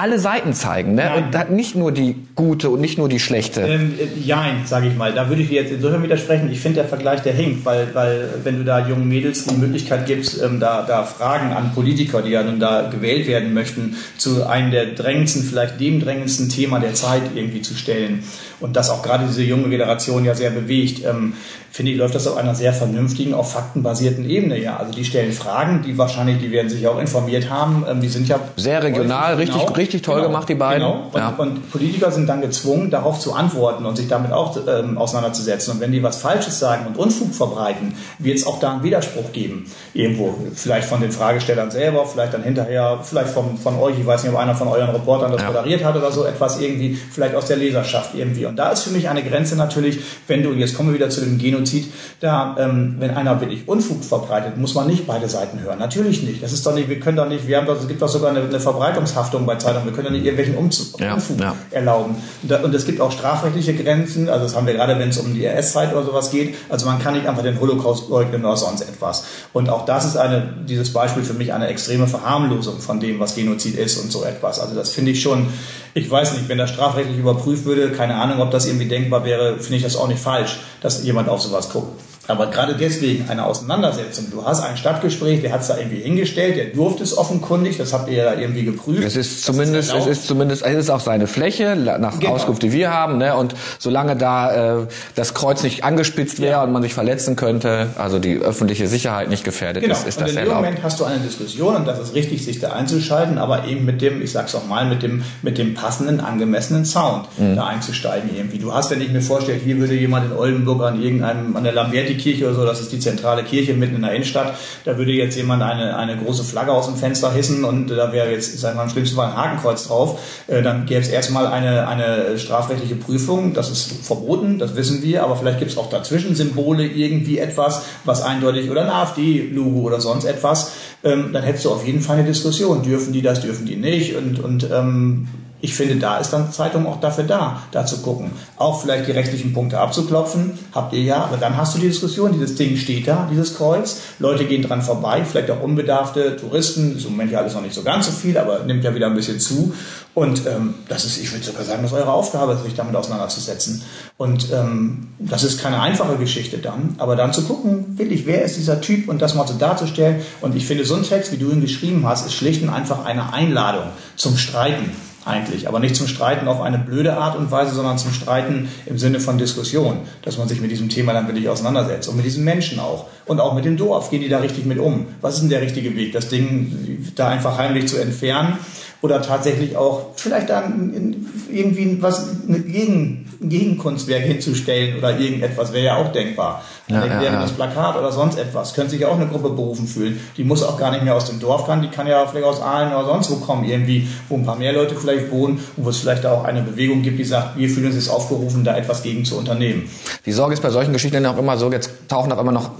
alle 0.02 0.18
Seiten 0.20 0.51
zeigen, 0.54 0.96
ne? 0.96 1.12
Und 1.18 1.52
nicht 1.52 1.76
nur 1.76 1.92
die 1.92 2.16
gute 2.36 2.70
und 2.70 2.82
nicht 2.82 2.98
nur 2.98 3.10
die 3.10 3.20
schlechte. 3.20 3.62
Ähm, 3.62 3.94
äh, 4.00 4.20
jein, 4.20 4.66
sage 4.66 4.88
ich 4.88 4.96
mal. 4.96 5.14
Da 5.14 5.30
würde 5.30 5.42
ich 5.42 5.50
dir 5.50 5.62
jetzt 5.62 5.72
insofern 5.72 6.04
widersprechen. 6.04 6.52
Ich 6.52 6.60
finde 6.60 6.82
der 6.82 6.86
Vergleich, 6.86 7.22
der 7.22 7.34
hinkt, 7.34 7.66
weil, 7.66 7.88
weil 7.94 8.30
wenn 8.44 8.58
du 8.58 8.64
da 8.64 8.88
jungen 8.88 9.08
Mädels 9.08 9.46
die 9.46 9.56
Möglichkeit 9.56 10.06
gibst, 10.06 10.42
ähm, 10.42 10.60
da, 10.60 10.84
da 10.84 11.04
Fragen 11.04 11.52
an 11.54 11.74
Politiker, 11.74 12.22
die 12.22 12.32
ja 12.32 12.44
nun 12.44 12.60
da 12.60 12.90
gewählt 12.90 13.28
werden 13.28 13.54
möchten, 13.54 13.96
zu 14.18 14.48
einem 14.48 14.72
der 14.72 14.88
drängendsten, 14.88 15.44
vielleicht 15.44 15.80
dem 15.80 16.00
drängendsten 16.00 16.50
Thema 16.50 16.80
der 16.80 16.94
Zeit 16.94 17.24
irgendwie 17.36 17.62
zu 17.62 17.76
stellen 17.76 18.24
und 18.62 18.76
das 18.76 18.90
auch 18.90 19.02
gerade 19.02 19.26
diese 19.26 19.44
junge 19.44 19.70
Generation 19.70 20.24
ja 20.24 20.36
sehr 20.36 20.52
bewegt, 20.52 21.04
ähm, 21.04 21.34
finde 21.72 21.94
ich, 21.94 21.98
läuft 21.98 22.16
das 22.16 22.28
auf 22.28 22.38
einer 22.38 22.54
sehr 22.54 22.74
vernünftigen, 22.74 23.34
auf 23.34 23.54
faktenbasierten 23.54 24.30
Ebene. 24.30 24.60
Ja, 24.60 24.78
also 24.78 24.92
die 24.92 25.06
stellen 25.06 25.32
Fragen, 25.32 25.84
die 25.86 25.98
wahrscheinlich, 25.98 26.40
die 26.40 26.52
werden 26.52 26.70
sich 26.70 26.88
auch 26.88 27.00
informiert 27.00 27.50
haben. 27.50 27.86
Ähm, 27.90 28.02
die 28.02 28.10
sind 28.10 28.28
ja 28.28 28.40
sehr 28.58 28.84
regional, 28.84 29.36
richtig, 29.36 29.62
genau, 29.62 29.74
richtig 29.74 30.02
toll 30.04 30.18
genau, 30.18 30.28
gemacht 30.28 30.41
die 30.46 30.56
beiden. 30.56 30.88
Genau. 30.88 31.10
Und, 31.12 31.20
ja. 31.20 31.36
und, 31.38 31.72
Politiker 31.72 32.12
sind 32.12 32.28
dann 32.28 32.42
gezwungen, 32.42 32.92
darauf 32.92 33.20
zu 33.20 33.34
antworten 33.34 33.86
und 33.86 33.96
sich 33.96 34.08
damit 34.08 34.32
auch 34.32 34.58
ähm, 34.68 34.98
auseinanderzusetzen. 34.98 35.74
Und 35.74 35.80
wenn 35.80 35.92
die 35.92 36.04
was 36.04 36.18
Falsches 36.18 36.60
sagen 36.60 36.88
und 36.88 36.98
Unfug 36.98 37.34
verbreiten, 37.34 37.94
wird 38.20 38.38
es 38.38 38.46
auch 38.46 38.60
da 38.60 38.74
einen 38.74 38.84
Widerspruch 38.84 39.32
geben 39.32 39.66
irgendwo. 39.94 40.36
Vielleicht 40.54 40.88
von 40.88 41.02
den 41.02 41.12
Fragestellern 41.12 41.72
selber, 41.72 42.06
vielleicht 42.06 42.34
dann 42.34 42.44
hinterher, 42.44 43.00
vielleicht 43.04 43.30
von, 43.30 43.58
von 43.58 43.78
euch. 43.80 44.00
Ich 44.00 44.06
weiß 44.06 44.24
nicht, 44.24 44.34
ob 44.34 44.40
einer 44.40 44.56
von 44.56 44.68
euren 44.68 44.90
Reportern 44.90 45.32
das 45.32 45.42
ja. 45.42 45.48
moderiert 45.48 45.84
hat 45.84 45.96
oder 45.96 46.12
so 46.12 46.26
etwas 46.26 46.60
irgendwie. 46.60 46.96
Vielleicht 46.96 47.36
aus 47.36 47.46
der 47.46 47.58
Leserschaft 47.58 48.16
irgendwie. 48.16 48.46
Und 48.46 48.58
da 48.58 48.72
ist 48.72 48.84
für 48.84 48.92
mich 48.92 49.10
eine 49.10 49.24
Grenze 49.24 49.56
natürlich, 49.56 50.00
wenn 50.28 50.44
du 50.44 50.54
jetzt 50.54 50.76
kommen 50.76 50.90
wir 50.90 50.96
wieder 50.96 51.10
zu 51.10 51.22
dem 51.22 51.38
Genozid 51.38 51.92
da, 52.20 52.56
ähm, 52.60 52.96
wenn 53.00 53.12
einer 53.12 53.40
wirklich 53.40 53.68
Unfug 53.68 54.04
verbreitet, 54.04 54.58
muss 54.58 54.76
man 54.76 54.88
nicht 54.88 55.08
beide 55.08 55.28
Seiten 55.28 55.60
hören. 55.60 55.80
Natürlich 55.80 56.24
nicht. 56.24 56.44
Das 56.44 56.54
ist 56.54 56.66
doch 56.66 56.74
nicht, 56.74 56.90
wir 56.90 57.00
können 57.00 57.18
doch 57.18 57.28
nicht, 57.28 57.48
wir 57.48 57.58
haben 57.58 57.68
doch, 57.68 57.80
es 57.80 57.88
gibt 57.88 58.02
doch 58.02 58.08
sogar 58.08 58.32
eine, 58.32 58.42
eine 58.42 58.60
Verbreitungshaftung 58.60 59.46
bei 59.46 59.56
Zeitungen. 59.56 59.86
Wir 59.86 59.94
können 59.94 60.08
doch 60.08 60.14
nicht 60.14 60.26
irgendwelchen 60.32 60.56
Umzug, 60.56 61.00
ja, 61.00 61.18
ja. 61.40 61.56
erlauben. 61.72 62.16
Und, 62.42 62.52
da, 62.52 62.62
und, 62.62 62.74
es 62.74 62.86
gibt 62.86 63.00
auch 63.02 63.12
strafrechtliche 63.12 63.74
Grenzen. 63.74 64.30
Also 64.30 64.46
das 64.46 64.56
haben 64.56 64.68
wir 64.68 64.74
gerade, 64.74 64.98
wenn 64.98 65.10
es 65.10 65.18
um 65.18 65.34
die 65.34 65.46
RS-Zeit 65.46 65.94
oder 65.94 66.04
sowas 66.04 66.32
geht. 66.32 66.56
Also 66.70 66.86
man 66.86 67.00
kann 67.00 67.14
nicht 67.14 67.28
einfach 67.28 67.44
den 67.44 67.60
Holocaust 67.60 68.10
leugnen 68.10 68.44
oder 68.44 68.58
sonst 68.58 68.82
etwas. 68.82 69.26
Und 69.54 69.70
auch 69.70 69.86
das 69.86 70.06
ist 70.06 70.18
eine, 70.18 70.54
dieses 70.68 70.94
Beispiel 70.94 71.24
für 71.24 71.34
mich 71.34 71.54
eine 71.54 71.68
extreme 71.68 72.08
Verharmlosung 72.08 72.80
von 72.80 73.00
dem, 73.00 73.20
was 73.20 73.36
Genozid 73.36 73.76
ist 73.76 73.98
und 73.98 74.12
so 74.12 74.24
etwas. 74.24 74.60
Also 74.60 74.76
das 74.76 74.90
finde 74.90 75.12
ich 75.12 75.22
schon, 75.22 75.48
ich 75.94 76.10
weiß 76.10 76.34
nicht, 76.34 76.50
wenn 76.50 76.58
das 76.58 76.70
strafrechtlich 76.70 77.18
überprüft 77.18 77.66
würde, 77.66 77.92
keine 77.92 78.16
Ahnung, 78.16 78.40
ob 78.42 78.52
das 78.52 78.66
irgendwie 78.66 78.88
denkbar 78.88 79.26
wäre, 79.26 79.58
finde 79.58 79.78
ich 79.78 79.84
das 79.84 79.96
auch 79.96 80.08
nicht 80.08 80.22
falsch, 80.22 80.60
dass 80.82 81.04
jemand 81.04 81.30
auf 81.30 81.42
sowas 81.42 81.70
guckt. 81.70 82.00
Aber 82.32 82.48
gerade 82.48 82.76
deswegen 82.76 83.30
eine 83.30 83.46
Auseinandersetzung. 83.46 84.28
Du 84.32 84.46
hast 84.46 84.62
ein 84.64 84.78
Stadtgespräch, 84.78 85.42
der 85.42 85.52
hat 85.52 85.62
es 85.62 85.68
da 85.68 85.78
irgendwie 85.78 86.02
hingestellt, 86.02 86.56
der 86.56 86.66
durfte 86.68 87.04
es 87.04 87.18
offenkundig, 87.18 87.78
das 87.78 87.92
habt 87.94 88.10
ihr 88.10 88.24
ja 88.24 88.34
irgendwie 88.34 88.64
geprüft. 88.64 89.04
Es 89.04 89.16
ist 89.16 89.44
zumindest, 89.44 89.94
es 89.94 90.06
ist 90.06 90.28
zumindest, 90.28 90.64
es 90.64 90.78
ist 90.78 90.90
auch 90.90 91.02
seine 91.02 91.28
Fläche, 91.28 91.76
nach 91.76 92.20
genau. 92.20 92.34
Auskunft, 92.34 92.64
die 92.64 92.72
wir 92.72 92.92
haben, 92.94 93.18
ne? 93.18 93.36
Und 93.36 93.54
solange 93.80 94.16
da 94.16 94.82
äh, 94.82 94.88
das 95.16 95.34
Kreuz 95.34 95.62
nicht 95.64 95.84
angespitzt 95.84 96.40
wäre 96.40 96.52
ja. 96.52 96.64
und 96.64 96.72
man 96.72 96.82
sich 96.82 96.94
verletzen 96.94 97.36
könnte, 97.36 97.90
also 97.98 98.20
die 98.20 98.38
öffentliche 98.38 98.88
Sicherheit 98.88 99.30
nicht 99.30 99.44
gefährdet 99.44 99.84
genau. 99.84 99.96
ist, 99.96 100.08
ist 100.08 100.18
und 100.18 100.28
das 100.28 100.36
in 100.36 100.46
dem 100.46 100.54
Moment 100.54 100.84
hast 100.84 101.00
du 101.00 101.04
eine 101.04 101.20
Diskussion 101.20 101.76
und 101.76 101.88
das 101.88 102.00
ist 102.00 102.16
richtig, 102.16 102.46
sich 102.46 102.60
da 102.60 102.72
einzuschalten, 102.72 103.38
aber 103.38 103.66
eben 103.66 103.84
mit 103.84 104.02
dem, 104.02 104.22
ich 104.22 104.32
sag's 104.32 104.56
auch 104.56 104.68
mal, 104.68 104.86
mit 104.86 105.04
dem, 105.04 105.24
mit 105.42 105.58
dem 105.58 105.74
passenden, 105.74 106.22
angemessenen 106.22 106.86
Sound 106.86 107.28
mhm. 107.38 107.56
da 107.58 107.68
einzusteigen 107.68 108.30
irgendwie. 108.34 108.60
Du 108.60 108.74
hast, 108.74 108.90
wenn 108.92 109.02
ich 109.02 109.12
mir 109.12 109.22
vorstelle, 109.22 109.58
hier 109.58 109.78
würde 109.78 109.96
jemand 109.96 110.32
in 110.32 110.38
Oldenburg 110.38 110.82
an 110.84 111.02
irgendeinem, 111.02 111.56
an 111.56 111.64
der 111.64 111.74
Lamberti-Kirche 112.22 112.46
oder 112.46 112.56
so, 112.56 112.66
das 112.66 112.80
ist 112.80 112.92
die 112.92 113.00
zentrale 113.00 113.44
Kirche 113.44 113.74
mitten 113.74 113.96
in 113.96 114.02
der 114.02 114.14
Innenstadt, 114.14 114.56
da 114.86 114.98
würde 114.98 115.12
jetzt 115.12 115.36
jemand 115.36 115.64
eine, 115.64 115.98
eine 115.98 116.18
große 116.18 116.44
Flagge 116.44 116.72
aus 116.72 116.86
dem 116.86 116.96
Fenster 116.96 117.32
hissen 117.32 117.64
und 117.64 117.88
da 117.88 118.12
wäre 118.12 118.32
jetzt, 118.32 118.60
sagen 118.60 118.76
wir 118.76 118.78
mal, 118.78 118.84
im 118.86 118.90
schlimmsten 118.90 119.16
Fall 119.16 119.30
ein 119.30 119.36
Hakenkreuz 119.36 119.88
drauf, 119.88 120.20
äh, 120.48 120.62
dann 120.62 120.86
gäbe 120.86 121.02
es 121.02 121.10
erstmal 121.10 121.48
eine, 121.48 121.88
eine 121.88 122.38
strafrechtliche 122.38 122.96
Prüfung, 122.96 123.54
das 123.54 123.70
ist 123.70 124.06
verboten, 124.06 124.60
das 124.60 124.76
wissen 124.76 125.02
wir, 125.04 125.24
aber 125.24 125.36
vielleicht 125.36 125.60
gibt 125.60 125.72
es 125.72 125.78
auch 125.78 125.90
dazwischen 125.90 126.36
Symbole, 126.36 126.86
irgendwie 126.86 127.40
etwas, 127.40 127.84
was 128.06 128.22
eindeutig, 128.22 128.70
oder 128.70 128.84
ein 128.84 128.90
AfD-Logo 128.90 129.82
oder 129.82 130.02
sonst 130.02 130.26
etwas, 130.26 130.74
ähm, 131.04 131.32
dann 131.34 131.44
hättest 131.44 131.66
du 131.66 131.72
auf 131.72 131.86
jeden 131.86 132.02
Fall 132.02 132.18
eine 132.18 132.28
Diskussion. 132.28 132.84
Dürfen 132.84 133.14
die 133.14 133.22
das, 133.22 133.42
dürfen 133.42 133.66
die 133.66 133.76
nicht? 133.76 134.16
Und, 134.16 134.40
und 134.40 134.70
ähm, 134.72 135.28
ich 135.62 135.76
finde, 135.76 135.96
da 135.98 136.18
ist 136.18 136.32
dann 136.32 136.52
Zeitung 136.52 136.88
auch 136.88 137.00
dafür 137.00 137.24
da, 137.24 137.62
da 137.72 137.86
zu 137.86 138.02
gucken. 138.02 138.32
Auch 138.58 138.82
vielleicht 138.82 139.08
die 139.08 139.12
rechtlichen 139.12 139.54
Punkte 139.54 139.80
abzuklopfen, 139.80 140.58
habt 140.74 140.94
ihr 140.94 141.02
ja, 141.02 141.24
aber 141.24 141.38
dann 141.38 141.56
hast 141.56 141.76
du 141.76 141.80
die 141.80 141.88
Diskussion, 141.88 142.34
dieses 142.34 142.56
Ding 142.56 142.76
steht 142.78 143.08
da, 143.08 143.28
dieses 143.32 143.56
Kreuz, 143.56 144.02
Leute 144.20 144.46
gehen 144.46 144.64
dran 144.64 144.82
vorbei, 144.82 145.24
vielleicht 145.24 145.52
auch 145.52 145.62
unbedarfte 145.62 146.36
Touristen, 146.38 146.98
ist 146.98 147.06
im 147.06 147.12
Moment 147.12 147.32
ja 147.32 147.40
alles 147.40 147.54
noch 147.54 147.62
nicht 147.62 147.76
so 147.76 147.84
ganz 147.84 148.08
so 148.08 148.12
viel, 148.12 148.38
aber 148.38 148.64
nimmt 148.64 148.84
ja 148.84 148.96
wieder 148.96 149.08
ein 149.08 149.16
bisschen 149.16 149.40
zu. 149.40 149.74
Und 150.14 150.46
ähm, 150.46 150.74
das 150.90 151.06
ist, 151.06 151.22
ich 151.22 151.32
würde 151.32 151.46
sogar 151.46 151.64
sagen, 151.64 151.84
das 151.84 151.92
ist 151.92 151.98
eure 151.98 152.12
Aufgabe, 152.12 152.58
sich 152.58 152.74
damit 152.74 152.96
auseinanderzusetzen. 152.96 153.82
Und 154.18 154.52
ähm, 154.52 155.08
das 155.20 155.44
ist 155.44 155.62
keine 155.62 155.80
einfache 155.80 156.18
Geschichte 156.18 156.58
dann, 156.58 156.96
aber 156.98 157.16
dann 157.16 157.34
zu 157.34 157.44
gucken, 157.44 157.98
wirklich, 157.98 158.26
wer 158.26 158.44
ist 158.44 158.58
dieser 158.58 158.82
Typ 158.82 159.08
und 159.08 159.22
das 159.22 159.36
mal 159.36 159.48
so 159.48 159.54
darzustellen. 159.54 160.22
Und 160.42 160.56
ich 160.56 160.66
finde, 160.66 160.84
so 160.86 160.96
ein 160.96 161.04
Text, 161.04 161.32
wie 161.32 161.38
du 161.38 161.52
ihn 161.52 161.62
geschrieben 161.62 162.06
hast, 162.06 162.26
ist 162.26 162.34
schlicht 162.34 162.62
und 162.62 162.70
einfach 162.70 163.06
eine 163.06 163.32
Einladung 163.32 163.86
zum 164.18 164.38
Streiten 164.38 164.92
eigentlich. 165.26 165.68
Aber 165.68 165.80
nicht 165.80 165.96
zum 165.96 166.08
Streiten 166.08 166.48
auf 166.48 166.62
eine 166.62 166.80
blöde 166.80 167.18
Art 167.18 167.38
und 167.38 167.52
Weise, 167.52 167.74
sondern 167.76 167.98
zum 167.98 168.12
Streiten 168.12 168.70
im 168.86 168.98
Sinne 168.98 169.20
von 169.20 169.38
Diskussion, 169.38 170.00
dass 170.24 170.38
man 170.38 170.48
sich 170.48 170.62
mit 170.62 170.72
diesem 170.72 170.90
Thema 170.90 171.14
dann 171.14 171.28
wirklich 171.28 171.50
auseinandersetzt 171.50 172.10
und 172.10 172.18
mit 172.18 172.26
diesen 172.26 172.44
Menschen 172.44 172.80
auch. 172.80 173.08
Und 173.26 173.40
auch 173.40 173.54
mit 173.54 173.66
dem 173.66 173.78
Dorf. 173.78 174.10
Gehen 174.10 174.22
die 174.22 174.30
da 174.30 174.40
richtig 174.40 174.66
mit 174.66 174.80
um? 174.80 175.06
Was 175.22 175.36
ist 175.36 175.42
denn 175.42 175.50
der 175.50 175.62
richtige 175.62 175.96
Weg? 175.96 176.12
Das 176.12 176.30
Ding 176.30 177.12
da 177.16 177.30
einfach 177.30 177.58
heimlich 177.58 177.88
zu 177.88 177.98
entfernen 177.98 178.58
oder 179.02 179.22
tatsächlich 179.22 179.76
auch 179.76 180.10
vielleicht 180.16 180.50
dann 180.50 181.16
irgendwie 181.52 182.02
was, 182.02 182.30
eine 182.48 182.60
Gegen, 182.60 183.28
ein 183.42 183.50
Gegenkunstwerk 183.50 184.24
hinzustellen 184.24 184.98
oder 184.98 185.18
irgendetwas 185.18 185.74
wäre 185.74 185.86
ja 185.86 185.96
auch 185.98 186.12
denkbar. 186.12 186.64
Ja, 186.88 187.06
ja, 187.06 187.22
ja. 187.22 187.42
das 187.42 187.52
Plakat 187.52 187.98
oder 187.98 188.12
sonst 188.12 188.38
etwas. 188.38 188.74
Könnte 188.74 188.92
sich 188.92 189.02
ja 189.02 189.08
auch 189.08 189.16
eine 189.16 189.28
Gruppe 189.28 189.50
berufen 189.50 189.88
fühlen. 189.88 190.20
Die 190.38 190.44
muss 190.44 190.62
auch 190.62 190.78
gar 190.78 190.92
nicht 190.92 191.04
mehr 191.04 191.16
aus 191.16 191.26
dem 191.26 191.40
Dorf 191.40 191.66
kommen, 191.66 191.82
die 191.82 191.88
kann 191.88 192.06
ja 192.06 192.26
vielleicht 192.28 192.46
aus 192.46 192.62
Aalen 192.62 192.94
oder 192.94 193.06
sonst 193.06 193.32
wo 193.32 193.36
kommen, 193.38 193.64
irgendwie, 193.64 194.08
wo 194.30 194.36
ein 194.36 194.46
paar 194.46 194.58
mehr 194.58 194.74
Leute 194.74 194.96
vielleicht 194.96 195.32
wohnen 195.32 195.60
und 195.78 195.86
wo 195.86 195.90
es 195.90 195.98
vielleicht 195.98 196.26
auch 196.26 196.44
eine 196.44 196.62
Bewegung 196.62 197.02
gibt, 197.02 197.18
die 197.18 197.24
sagt, 197.24 197.58
wir 197.58 197.70
fühlen 197.70 197.88
uns 197.88 197.96
jetzt 197.96 198.10
aufgerufen, 198.10 198.64
da 198.64 198.78
etwas 198.78 199.02
gegen 199.02 199.26
zu 199.26 199.38
unternehmen. 199.38 199.90
Die 200.26 200.32
Sorge 200.32 200.54
ist 200.54 200.62
bei 200.62 200.70
solchen 200.70 200.94
Geschichten 200.94 201.26
auch 201.26 201.38
immer 201.38 201.58
so, 201.58 201.72
jetzt 201.72 201.92
tauchen 202.08 202.32
auch 202.32 202.40
immer 202.40 202.52
noch 202.52 202.72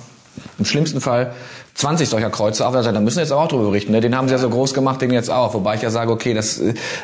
im 0.58 0.66
schlimmsten 0.66 1.02
Fall 1.02 1.34
20 1.76 2.10
solcher 2.10 2.30
Kreuze 2.30 2.68
auf. 2.68 2.74
Da 2.74 3.00
müssen 3.00 3.18
wir 3.18 3.24
jetzt 3.24 3.32
auch 3.32 3.48
drüber 3.48 3.66
berichten. 3.66 3.92
Ne? 3.92 4.02
Den 4.02 4.16
haben 4.16 4.28
sie 4.28 4.34
ja 4.34 4.38
so 4.38 4.50
groß 4.50 4.74
gemacht, 4.74 5.02
den 5.02 5.12
jetzt 5.12 5.30
auch. 5.30 5.54
Wobei 5.54 5.76
ich 5.76 5.82
ja 5.82 5.90
sage, 5.90 6.12
okay, 6.12 6.34
das, 6.34 6.62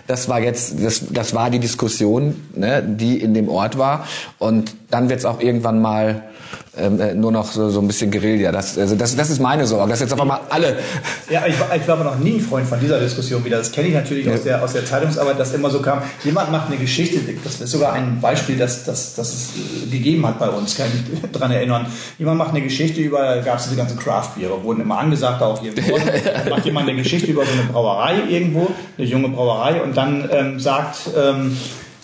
das 0.08 0.30
war 0.30 0.40
jetzt, 0.40 0.84
das, 0.84 1.04
das 1.10 1.34
war 1.34 1.50
die 1.50 1.60
Diskussion, 1.60 2.36
ne, 2.56 2.84
die 2.84 3.20
in 3.20 3.34
dem 3.34 3.50
Ort 3.50 3.78
war. 3.78 4.06
Und 4.40 4.76
dann 4.90 5.10
wird 5.10 5.20
es 5.20 5.26
auch 5.26 5.40
irgendwann 5.40 5.82
mal 5.82 6.24
ähm, 6.78 7.00
äh, 7.00 7.14
nur 7.14 7.32
noch 7.32 7.52
so, 7.52 7.70
so 7.70 7.82
ein 7.82 7.88
bisschen 7.88 8.12
Guerilla. 8.12 8.52
Das, 8.52 8.78
also 8.78 8.96
das, 8.96 9.16
das 9.16 9.30
ist 9.30 9.42
meine 9.42 9.66
Sorge, 9.66 9.90
dass 9.90 10.00
jetzt 10.00 10.14
auf 10.14 10.22
einmal 10.22 10.42
alle... 10.50 10.78
Ja, 11.30 11.46
ich, 11.48 11.56
ich 11.56 11.88
war 11.88 11.96
aber 12.00 12.04
noch 12.04 12.20
nie 12.20 12.36
ein 12.36 12.42
Freund 12.42 12.68
von 12.68 12.80
dieser 12.80 13.00
Diskussion 13.00 13.44
wieder. 13.44 13.58
Das 13.58 13.72
kenne 13.72 13.88
ich 13.88 13.94
natürlich 13.94 14.26
ja. 14.26 14.34
aus, 14.34 14.44
der, 14.44 14.64
aus 14.64 14.74
der 14.74 14.86
Zeitungsarbeit, 14.86 15.40
dass 15.40 15.54
immer 15.54 15.70
so 15.70 15.82
kam, 15.82 16.02
jemand 16.24 16.52
macht 16.52 16.68
eine 16.68 16.78
Geschichte, 16.78 17.20
das 17.44 17.62
ist 17.62 17.72
sogar 17.72 17.94
ein 17.94 18.22
Beispiel, 18.22 18.58
das, 18.58 18.84
das, 18.86 19.16
das 19.16 19.34
es 19.34 19.50
äh, 19.56 19.90
gegeben 19.90 20.26
hat 20.28 20.40
bei 20.40 20.50
uns, 20.50 20.78
kann 20.78 20.88
ich 20.88 21.22
mich 21.22 21.32
daran 21.32 21.52
erinnern. 21.52 21.88
Jemand 22.20 22.38
macht 22.38 22.52
eine 22.52 22.62
Geschichte 22.62 23.02
über, 23.02 23.42
gab 23.42 23.58
es 23.58 23.64
diese 23.64 23.76
ganzen 23.76 23.98
Craft-Biere, 23.98 24.64
wurden 24.64 24.82
immer 24.82 25.00
angesagt, 25.00 25.42
auch 25.42 25.60
hier 25.62 25.74
macht 26.50 26.66
jemand 26.66 26.88
eine 26.88 26.98
Geschichte 26.98 27.32
über 27.32 27.46
so 27.46 27.52
eine 27.52 27.64
Brauerei 27.72 28.22
irgendwo, 28.30 28.68
eine 28.98 29.08
junge 29.08 29.30
Brauerei 29.30 29.82
und 29.82 29.98
dann 29.98 30.30
ähm, 30.32 30.60
sagt... 30.60 31.10
Ähm, 31.18 31.58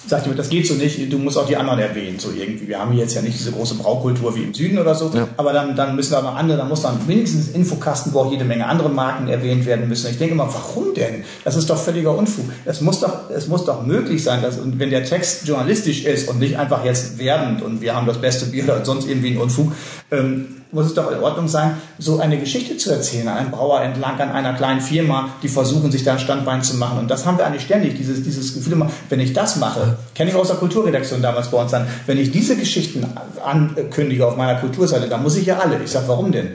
sagt 0.08 0.24
jemand, 0.24 0.40
das 0.40 0.50
geht 0.50 0.68
so 0.68 0.74
nicht, 0.74 1.12
du 1.12 1.18
musst 1.18 1.38
auch 1.38 1.48
die 1.48 1.56
anderen 1.56 1.80
erwähnen, 1.80 2.20
so 2.20 2.30
irgendwie. 2.32 2.68
Wir 2.68 2.80
haben 2.80 2.92
hier 2.92 3.02
jetzt 3.02 3.16
ja 3.16 3.22
nicht 3.22 3.38
diese 3.38 3.52
große 3.52 3.76
Braukultur 3.76 4.36
wie 4.36 4.44
im 4.44 4.54
Süden 4.54 4.78
oder 4.78 4.96
so, 4.96 5.12
ja. 5.14 5.28
aber 5.38 5.54
dann, 5.54 5.76
dann 5.76 5.96
müssen 5.96 6.12
da 6.12 6.22
noch 6.22 6.36
andere, 6.36 6.58
dann 6.58 6.70
muss 6.70 6.82
dann 6.82 7.08
wenigstens 7.08 7.50
Infokasten, 7.50 8.14
wo 8.14 8.20
auch 8.20 8.32
jede 8.32 8.44
Menge 8.44 8.66
andere 8.68 8.90
Marken 8.90 9.28
erwähnt 9.28 9.66
werden 9.66 9.88
müssen. 9.88 10.10
Ich 10.10 10.18
denke 10.18 10.34
immer, 10.34 10.52
warum 10.54 10.94
denn? 10.94 11.24
Das 11.44 11.56
ist 11.56 11.70
doch 11.70 11.78
völliger 11.78 12.16
Unfug. 12.16 12.46
Es 12.66 12.82
muss 12.82 13.00
doch, 13.00 13.30
es 13.30 13.48
muss 13.48 13.66
doch 13.66 13.86
möglich 13.86 14.24
sein, 14.24 14.42
dass, 14.42 14.58
und 14.58 14.80
wenn 14.80 14.90
der 14.90 15.04
Text 15.06 15.48
journalistisch 15.48 16.06
ist 16.06 16.30
und 16.30 16.40
nicht 16.40 16.58
einfach 16.58 16.84
jetzt 16.84 17.18
werdend 17.18 17.62
und 17.62 17.82
wir 17.82 17.96
haben 17.96 18.08
das 18.08 18.20
beste 18.20 18.48
Bier 18.48 18.64
oder 18.66 18.84
sonst 18.84 19.08
irgendwie 19.08 19.32
ein 19.32 19.38
Unfug, 19.38 19.72
ähm, 20.12 20.63
muss 20.74 20.88
es 20.88 20.94
doch 20.94 21.12
in 21.12 21.20
Ordnung 21.20 21.48
sein, 21.48 21.78
so 22.00 22.20
eine 22.20 22.38
Geschichte 22.40 22.78
zu 22.78 22.92
erzählen, 22.92 23.28
einem 23.28 23.52
Brauer 23.52 23.82
entlang, 23.82 24.20
an 24.20 24.32
einer 24.32 24.54
kleinen 24.54 24.82
Firma, 24.82 25.30
die 25.42 25.48
versuchen, 25.48 25.92
sich 25.92 26.04
da 26.04 26.14
ein 26.14 26.20
Standbein 26.20 26.64
zu 26.64 26.76
machen. 26.78 27.00
Und 27.00 27.10
das 27.10 27.26
haben 27.26 27.38
wir 27.38 27.46
eigentlich 27.46 27.64
ständig, 27.64 27.96
dieses, 27.96 28.24
dieses 28.24 28.54
Gefühl 28.54 28.74
immer, 28.74 28.90
wenn 29.10 29.20
ich 29.20 29.34
das 29.34 29.58
mache, 29.58 29.98
kenne 30.16 30.32
ich 30.32 30.36
aus 30.36 30.48
der 30.48 30.58
Kulturredaktion 30.58 31.22
damals 31.22 31.50
bei 31.50 31.62
uns 31.62 31.72
dann, 31.72 31.88
wenn 32.08 32.18
ich 32.18 32.32
diese 32.32 32.56
Geschichten 32.58 33.06
ankündige 33.44 34.28
auf 34.28 34.36
meiner 34.36 34.60
Kulturseite, 34.60 35.08
dann 35.08 35.24
muss 35.24 35.36
ich 35.36 35.46
ja 35.46 35.60
alle. 35.60 35.80
Ich 35.84 35.92
sage, 35.92 36.08
warum 36.08 36.32
denn? 36.32 36.52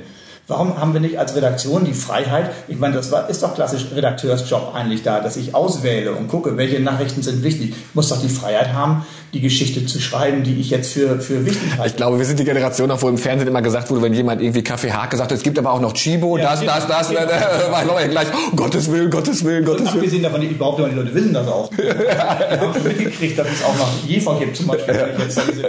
Warum 0.48 0.78
haben 0.78 0.94
wir 0.94 1.00
nicht 1.00 1.18
als 1.18 1.36
Redaktion 1.36 1.84
die 1.84 1.92
Freiheit? 1.92 2.50
Ich 2.68 2.78
meine, 2.78 2.94
das 2.94 3.12
ist 3.28 3.42
doch 3.42 3.54
klassisch 3.54 3.84
Redakteursjob 3.94 4.74
eigentlich 4.74 5.02
da, 5.02 5.20
dass 5.20 5.36
ich 5.36 5.54
auswähle 5.54 6.12
und 6.12 6.28
gucke, 6.28 6.56
welche 6.56 6.80
Nachrichten 6.80 7.20
sind 7.20 7.42
wichtig. 7.42 7.72
Ich 7.72 7.94
muss 7.94 8.08
doch 8.08 8.18
die 8.18 8.30
Freiheit 8.30 8.72
haben, 8.72 9.04
die 9.34 9.42
Geschichte 9.42 9.84
zu 9.84 10.00
schreiben, 10.00 10.44
die 10.44 10.58
ich 10.58 10.70
jetzt 10.70 10.94
für, 10.94 11.20
für 11.20 11.44
wichtig 11.44 11.72
halte. 11.76 11.88
Ich 11.88 11.96
glaube, 11.96 12.16
wir 12.16 12.24
sind 12.24 12.40
die 12.40 12.46
Generation, 12.46 12.90
auch 12.90 13.02
wo 13.02 13.10
im 13.10 13.18
Fernsehen 13.18 13.46
immer 13.46 13.60
gesagt 13.60 13.90
wurde, 13.90 14.00
wenn 14.00 14.14
jemand 14.14 14.40
irgendwie 14.40 14.62
Kaffee 14.62 14.90
Haag 14.90 15.10
gesagt 15.10 15.30
hat, 15.30 15.36
es 15.36 15.44
gibt 15.44 15.58
aber 15.58 15.70
auch 15.70 15.82
noch 15.82 15.92
Chibo, 15.92 16.38
ja, 16.38 16.44
das, 16.44 16.64
das, 16.64 16.86
das, 16.86 17.08
das, 17.08 17.10
äh, 17.10 17.70
war 17.70 17.84
Leute 17.84 18.08
gleich, 18.08 18.28
oh, 18.32 18.56
Gottes 18.56 18.90
Willen, 18.90 19.10
Gottes 19.10 19.44
Willen, 19.44 19.66
Gottes 19.66 19.88
Willen. 19.88 19.96
Abgesehen 19.96 20.22
davon, 20.22 20.40
ich 20.40 20.56
behaupte 20.56 20.88
die 20.88 20.94
Leute 20.94 21.14
wissen 21.14 21.34
das 21.34 21.46
auch. 21.46 21.70
ja, 21.76 21.84
Wir 22.48 22.60
haben 22.60 22.72
schon 22.72 22.84
mitgekriegt, 22.84 23.38
dass 23.38 23.48
es 23.48 23.62
auch 23.62 23.76
noch 23.76 23.90
Jefer 24.06 24.38
gibt, 24.38 24.56
zum 24.56 24.68
Beispiel. 24.68 24.94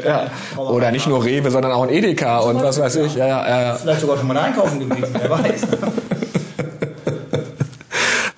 Ja. 0.05 0.27
Oder 0.55 0.91
nicht 0.91 1.07
nur 1.07 1.25
Rewe, 1.25 1.51
sondern 1.51 1.73
auch 1.73 1.83
ein 1.83 1.89
Edeka 1.89 2.39
und 2.39 2.63
was 2.63 2.79
weiß 2.79 2.95
ich. 2.95 3.15
Ja, 3.15 3.27
ja, 3.27 3.75
Vielleicht 3.75 3.99
sogar 3.99 4.17
schon 4.17 4.27
mal 4.27 4.37
einkaufen 4.37 4.68
gewesen, 4.77 5.15
wer 5.17 5.29
weiß. 5.29 5.67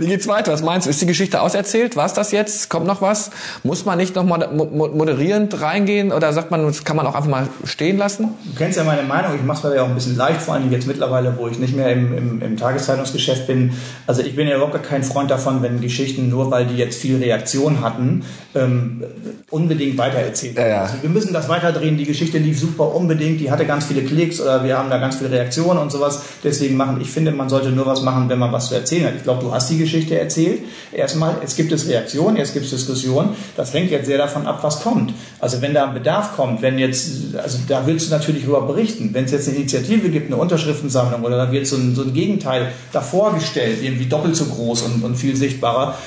Wie 0.02 0.08
geht's 0.08 0.28
weiter? 0.28 0.52
Was 0.52 0.64
meinst 0.64 0.88
du? 0.88 0.90
Ist 0.90 1.00
die 1.00 1.06
Geschichte 1.06 1.42
auserzählt? 1.42 1.96
War 1.96 2.08
es 2.08 2.14
das 2.14 2.32
jetzt? 2.32 2.70
Kommt 2.70 2.88
noch 2.88 3.04
was? 3.04 3.30
Muss 3.62 3.86
man 3.86 4.00
nicht 4.00 4.16
noch 4.16 4.24
moderierend 4.24 5.62
reingehen 5.62 6.12
oder 6.12 6.34
sagt 6.34 6.50
man, 6.50 6.66
das 6.66 6.84
kann 6.84 6.96
man 6.96 7.06
auch 7.06 7.14
einfach 7.14 7.30
mal 7.30 7.48
stehen 7.66 8.00
lassen? 8.00 8.30
Du 8.46 8.58
kennst 8.58 8.80
ja 8.80 8.84
meine 8.84 9.04
Meinung. 9.04 9.36
Ich 9.36 9.44
mache 9.44 9.60
es 9.60 9.64
mir 9.64 9.76
ja 9.76 9.84
auch 9.84 9.90
ein 9.90 9.94
bisschen 9.94 10.18
leicht, 10.18 10.42
vor 10.42 10.56
allem 10.56 10.72
jetzt 10.72 10.88
mittlerweile, 10.88 11.38
wo 11.38 11.48
ich 11.48 11.60
nicht 11.60 11.76
mehr 11.76 11.92
im, 11.92 12.18
im, 12.18 12.42
im 12.42 12.58
Tageszeitungsgeschäft 12.58 13.46
bin. 13.46 13.74
Also 14.08 14.24
ich 14.24 14.36
bin 14.36 14.48
ja 14.48 14.56
überhaupt 14.56 14.82
kein 14.82 15.04
Freund 15.04 15.30
davon, 15.30 15.62
wenn 15.62 15.80
Geschichten 15.82 16.30
nur, 16.30 16.50
weil 16.50 16.66
die 16.66 16.78
jetzt 16.78 17.00
viel 17.00 17.18
Reaktion 17.18 17.82
hatten, 17.82 18.26
ähm, 18.56 19.04
unbedingt 19.52 20.00
weitererzählt 20.00 20.56
werden. 20.56 20.68
Ja, 20.68 20.76
ja. 20.78 20.82
Also 20.82 20.96
wir 21.00 21.12
müssen 21.12 21.32
das 21.32 21.48
weiterdrehen. 21.48 21.98
Die 21.98 22.06
Geschichte 22.06 22.40
lief 22.40 22.60
super 22.60 22.96
unbedingt. 22.96 23.40
Die 23.40 23.52
hatte 23.52 23.66
ganz 23.66 23.86
viele 23.86 24.02
Klicks 24.02 24.42
oder 24.42 24.64
wir 24.64 24.80
haben 24.80 24.90
da 24.90 24.98
ganz 24.98 25.18
viele 25.18 25.30
Reaktionen 25.30 25.78
und 25.78 25.92
sowas. 25.92 26.24
Deswegen 26.44 26.76
machen. 26.76 27.00
Ich 27.02 27.12
finde, 27.12 27.32
man 27.32 27.50
sollte 27.50 27.70
nur 27.70 27.86
was 27.86 28.02
machen, 28.02 28.30
wenn 28.30 28.40
man 28.40 28.52
was 28.52 28.70
zu 28.70 28.74
erzählen 28.74 29.06
hat. 29.06 29.14
Ich 29.18 29.24
glaube, 29.24 29.44
du 29.44 29.54
hast 29.54 29.70
die 29.70 29.78
Geschichte 29.78 29.91
Geschichte 29.92 30.18
erzählt. 30.18 30.62
Erstmal, 30.92 31.38
es 31.44 31.56
gibt 31.56 31.72
es 31.72 31.88
Reaktionen, 31.88 32.38
jetzt 32.38 32.54
gibt 32.54 32.66
es 32.66 32.72
Diskussionen. 32.72 33.36
Das 33.58 33.74
hängt 33.74 33.92
jetzt 33.92 34.06
sehr 34.06 34.18
davon 34.18 34.48
ab, 34.48 34.60
was 34.62 34.82
kommt. 34.82 35.14
Also 35.40 35.62
wenn 35.62 35.74
da 35.74 35.88
ein 35.88 35.94
Bedarf 35.94 36.36
kommt, 36.36 36.62
wenn 36.62 36.80
jetzt, 36.80 37.36
also 37.36 37.60
da 37.68 37.86
willst 37.86 38.08
du 38.08 38.12
natürlich 38.12 38.44
darüber 38.44 38.62
berichten. 38.62 39.10
Wenn 39.14 39.26
es 39.26 39.32
jetzt 39.32 39.48
eine 39.48 39.58
Initiative 39.58 40.10
gibt, 40.10 40.28
eine 40.28 40.42
Unterschriftensammlung 40.42 41.24
oder 41.24 41.38
da 41.38 41.52
wird 41.52 41.68
so 41.68 41.76
ein, 41.76 41.94
so 41.96 42.04
ein 42.04 42.14
Gegenteil 42.14 42.72
davor 42.92 43.34
gestellt, 43.34 43.80
irgendwie 43.82 44.06
doppelt 44.06 44.36
so 44.36 44.46
groß 44.46 44.84
und, 44.84 45.04
und 45.04 45.16
viel 45.16 45.36
sichtbarer, 45.36 45.98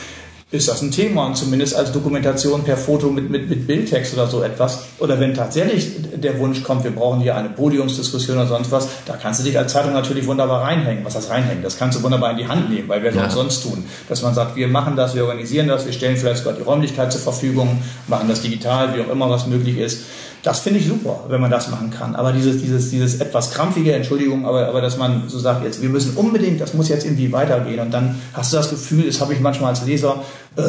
ist 0.54 0.68
das 0.68 0.82
ein 0.82 0.90
Thema 0.90 1.26
und 1.26 1.36
zumindest 1.36 1.74
als 1.74 1.92
Dokumentation 1.92 2.62
per 2.62 2.76
Foto 2.76 3.10
mit, 3.10 3.28
mit, 3.28 3.48
mit 3.50 3.66
Bildtext 3.66 4.14
oder 4.14 4.28
so 4.28 4.42
etwas. 4.42 4.84
Oder 4.98 5.18
wenn 5.18 5.34
tatsächlich 5.34 5.90
der 6.14 6.38
Wunsch 6.38 6.62
kommt, 6.62 6.84
wir 6.84 6.92
brauchen 6.92 7.20
hier 7.20 7.36
eine 7.36 7.50
Podiumsdiskussion 7.50 8.36
oder 8.36 8.46
sonst 8.46 8.70
was, 8.70 8.88
da 9.06 9.16
kannst 9.16 9.40
du 9.40 9.44
dich 9.44 9.58
als 9.58 9.72
Zeitung 9.72 9.92
natürlich 9.92 10.26
wunderbar 10.26 10.62
reinhängen. 10.62 11.04
Was 11.04 11.16
heißt 11.16 11.30
reinhängen? 11.30 11.62
Das 11.62 11.76
kannst 11.76 11.98
du 11.98 12.02
wunderbar 12.02 12.30
in 12.30 12.36
die 12.38 12.46
Hand 12.46 12.70
nehmen, 12.70 12.88
weil 12.88 13.02
wer 13.02 13.12
soll 13.12 13.22
ja. 13.22 13.30
sonst 13.30 13.62
tun? 13.62 13.84
Dass 14.08 14.22
man 14.22 14.32
sagt, 14.32 14.56
wir 14.56 14.68
machen 14.68 14.96
das, 14.96 15.14
wir 15.14 15.24
organisieren 15.24 15.68
das, 15.68 15.84
wir 15.84 15.92
stellen 15.92 16.16
vielleicht 16.16 16.38
sogar 16.38 16.54
die 16.54 16.62
Räumlichkeit 16.62 17.12
zur 17.12 17.20
Verfügung, 17.20 17.82
machen 18.06 18.28
das 18.28 18.42
digital, 18.42 18.96
wie 18.96 19.00
auch 19.00 19.10
immer 19.10 19.28
was 19.28 19.46
möglich 19.46 19.78
ist. 19.78 20.04
Das 20.44 20.61
finde 20.61 20.78
ich 20.78 20.87
super, 20.87 21.20
wenn 21.28 21.40
man 21.40 21.50
das 21.50 21.70
machen 21.70 21.90
kann. 21.90 22.14
Aber 22.14 22.30
dieses, 22.30 22.61
dieses, 22.61 22.90
dieses 22.90 23.18
etwas 23.18 23.50
krampfige, 23.52 23.94
Entschuldigung, 23.94 24.44
aber, 24.44 24.68
aber 24.68 24.83
dass 24.83 24.98
man 24.98 25.26
so 25.26 25.38
sagt, 25.38 25.64
jetzt, 25.64 25.81
wir 25.81 25.88
müssen 25.88 26.18
unbedingt, 26.18 26.60
das 26.60 26.75
muss 26.75 26.90
jetzt 26.90 27.06
irgendwie 27.06 27.33
weitergehen. 27.33 27.81
Und 27.81 27.92
dann 27.92 28.21
hast 28.35 28.52
du 28.52 28.58
das 28.58 28.68
Gefühl, 28.68 29.06
das 29.06 29.23
habe 29.23 29.33
ich 29.33 29.40
manchmal 29.40 29.71
als 29.71 29.87
Leser, 29.87 30.23
äh, 30.56 30.62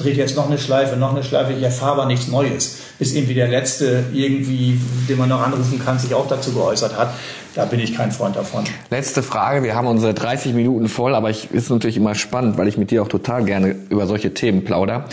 dreht 0.00 0.18
jetzt 0.18 0.36
noch 0.36 0.46
eine 0.46 0.56
Schleife, 0.56 0.96
noch 0.96 1.10
eine 1.10 1.24
Schleife, 1.24 1.52
ich 1.52 1.64
erfahre 1.64 1.94
aber 1.94 2.06
nichts 2.06 2.28
Neues. 2.28 2.76
Bis 3.00 3.12
irgendwie 3.12 3.34
der 3.34 3.48
Letzte 3.48 4.04
irgendwie, 4.12 4.80
den 5.08 5.18
man 5.18 5.28
noch 5.28 5.42
anrufen 5.42 5.82
kann, 5.84 5.98
sich 5.98 6.14
auch 6.14 6.28
dazu 6.28 6.52
geäußert 6.52 6.96
hat. 6.96 7.10
Da 7.56 7.64
bin 7.64 7.80
ich 7.80 7.96
kein 7.96 8.12
Freund 8.12 8.36
davon. 8.36 8.62
Letzte 8.90 9.24
Frage, 9.24 9.64
wir 9.64 9.74
haben 9.74 9.88
unsere 9.88 10.14
30 10.14 10.54
Minuten 10.54 10.88
voll, 10.88 11.16
aber 11.16 11.28
ich 11.28 11.50
ist 11.50 11.70
natürlich 11.70 11.96
immer 11.96 12.14
spannend, 12.14 12.56
weil 12.56 12.68
ich 12.68 12.78
mit 12.78 12.92
dir 12.92 13.02
auch 13.02 13.08
total 13.08 13.44
gerne 13.44 13.74
über 13.88 14.06
solche 14.06 14.32
Themen 14.32 14.64
plauder. 14.64 15.06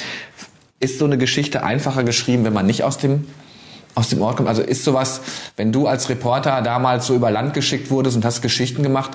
Ist 0.80 1.00
so 1.00 1.06
eine 1.06 1.18
Geschichte 1.18 1.64
einfacher 1.64 2.04
geschrieben, 2.04 2.44
wenn 2.44 2.54
man 2.54 2.68
nicht 2.68 2.84
aus 2.84 3.00
dem 3.00 3.26
aus 3.96 4.10
dem 4.10 4.22
Ort 4.22 4.38
kommt. 4.38 4.50
Also 4.50 4.62
ist 4.62 4.84
sowas, 4.84 5.22
wenn 5.58 5.72
du 5.72 5.88
als 5.88 6.10
Reporter 6.10 6.62
damals 6.62 7.08
so 7.08 7.16
über 7.16 7.32
Land 7.32 7.54
geschickt 7.54 7.90
wurdest 7.90 8.16
und 8.16 8.26
hast 8.26 8.42
Geschichten 8.42 8.84
gemacht, 8.84 9.12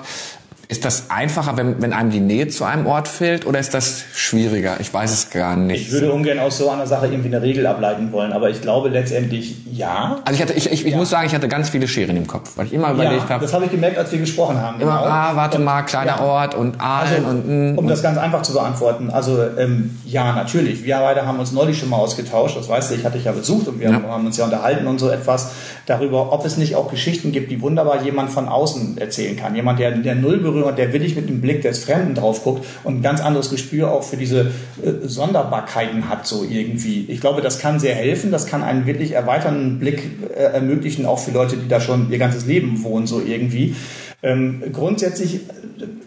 ist 0.71 0.85
das 0.85 1.09
einfacher, 1.09 1.57
wenn, 1.57 1.81
wenn 1.81 1.91
einem 1.91 2.11
die 2.11 2.21
Nähe 2.21 2.47
zu 2.47 2.63
einem 2.63 2.87
Ort 2.87 3.09
fehlt 3.09 3.45
oder 3.45 3.59
ist 3.59 3.73
das 3.73 4.05
schwieriger? 4.15 4.79
Ich 4.79 4.93
weiß 4.93 5.11
es 5.11 5.29
gar 5.29 5.57
nicht. 5.57 5.87
Ich 5.87 5.91
würde 5.91 6.13
ungern 6.13 6.39
aus 6.39 6.59
so 6.59 6.69
einer 6.69 6.87
Sache 6.87 7.07
irgendwie 7.07 7.27
eine 7.27 7.41
Regel 7.41 7.67
ableiten 7.67 8.13
wollen, 8.13 8.31
aber 8.31 8.49
ich 8.49 8.61
glaube 8.61 8.87
letztendlich 8.87 9.57
ja. 9.69 10.19
Also 10.23 10.35
ich, 10.35 10.41
hatte, 10.41 10.53
ich, 10.53 10.71
ich, 10.71 10.85
ich 10.85 10.93
ja. 10.93 10.97
muss 10.97 11.09
sagen, 11.09 11.27
ich 11.27 11.35
hatte 11.35 11.49
ganz 11.49 11.69
viele 11.69 11.89
Scheren 11.89 12.15
im 12.15 12.25
Kopf, 12.25 12.53
weil 12.55 12.67
ich 12.67 12.73
immer 12.73 12.89
überlegt 12.91 13.23
ja, 13.23 13.29
habe. 13.31 13.41
Das 13.43 13.53
habe 13.53 13.65
ich 13.65 13.71
gemerkt, 13.71 13.97
als 13.97 14.13
wir 14.13 14.19
gesprochen 14.19 14.61
haben. 14.61 14.79
Immer, 14.79 14.99
genau. 14.99 15.11
ah, 15.11 15.35
warte 15.35 15.57
und, 15.57 15.65
mal, 15.65 15.81
kleiner 15.81 16.15
ja. 16.15 16.21
Ort 16.21 16.55
und 16.55 16.79
Aalen 16.79 17.25
also, 17.25 17.27
und. 17.27 17.73
Mm, 17.73 17.77
um 17.77 17.87
das 17.89 18.01
ganz 18.01 18.17
einfach 18.17 18.41
zu 18.41 18.53
beantworten, 18.53 19.09
also 19.09 19.39
ähm, 19.57 19.99
ja, 20.05 20.31
natürlich. 20.31 20.85
Wir 20.85 20.99
beide 20.99 21.25
haben 21.25 21.39
uns 21.39 21.51
neulich 21.51 21.79
schon 21.79 21.89
mal 21.89 21.97
ausgetauscht, 21.97 22.55
das 22.55 22.69
weißt 22.69 22.91
du, 22.91 22.95
ich 22.95 23.03
hatte 23.03 23.17
dich 23.17 23.25
ja 23.25 23.33
besucht 23.33 23.67
und 23.67 23.81
wir 23.81 23.91
haben 23.91 24.25
uns 24.25 24.37
ja 24.37 24.45
unterhalten 24.45 24.87
und 24.87 24.99
so 24.99 25.09
etwas 25.09 25.51
darüber, 25.85 26.31
ob 26.31 26.45
es 26.45 26.55
nicht 26.55 26.77
auch 26.77 26.89
Geschichten 26.89 27.33
gibt, 27.33 27.51
die 27.51 27.61
wunderbar 27.61 28.01
jemand 28.03 28.29
von 28.29 28.47
außen 28.47 28.97
erzählen 28.99 29.35
kann. 29.35 29.53
Jemand, 29.53 29.77
der, 29.77 29.91
der 29.91 30.15
null 30.15 30.37
berührt, 30.37 30.60
der 30.69 30.93
willig 30.93 31.15
mit 31.15 31.27
dem 31.27 31.41
Blick 31.41 31.63
des 31.63 31.83
Fremden 31.83 32.13
drauf 32.13 32.43
guckt 32.43 32.65
und 32.83 32.97
ein 32.97 33.01
ganz 33.01 33.21
anderes 33.21 33.49
Gespür 33.49 33.91
auch 33.91 34.03
für 34.03 34.17
diese 34.17 34.51
äh, 34.83 35.07
Sonderbarkeiten 35.07 36.09
hat, 36.09 36.27
so 36.27 36.43
irgendwie. 36.43 37.05
Ich 37.07 37.19
glaube, 37.21 37.41
das 37.41 37.59
kann 37.59 37.79
sehr 37.79 37.95
helfen, 37.95 38.31
das 38.31 38.45
kann 38.45 38.61
einen 38.61 38.85
wirklich 38.85 39.13
erweiternden 39.13 39.79
Blick 39.79 40.03
äh, 40.29 40.43
ermöglichen, 40.43 41.05
auch 41.05 41.19
für 41.19 41.31
Leute, 41.31 41.57
die 41.57 41.67
da 41.67 41.81
schon 41.81 42.11
ihr 42.11 42.19
ganzes 42.19 42.45
Leben 42.45 42.83
wohnen, 42.83 43.07
so 43.07 43.21
irgendwie. 43.21 43.75
Ähm, 44.23 44.61
grundsätzlich, 44.71 45.41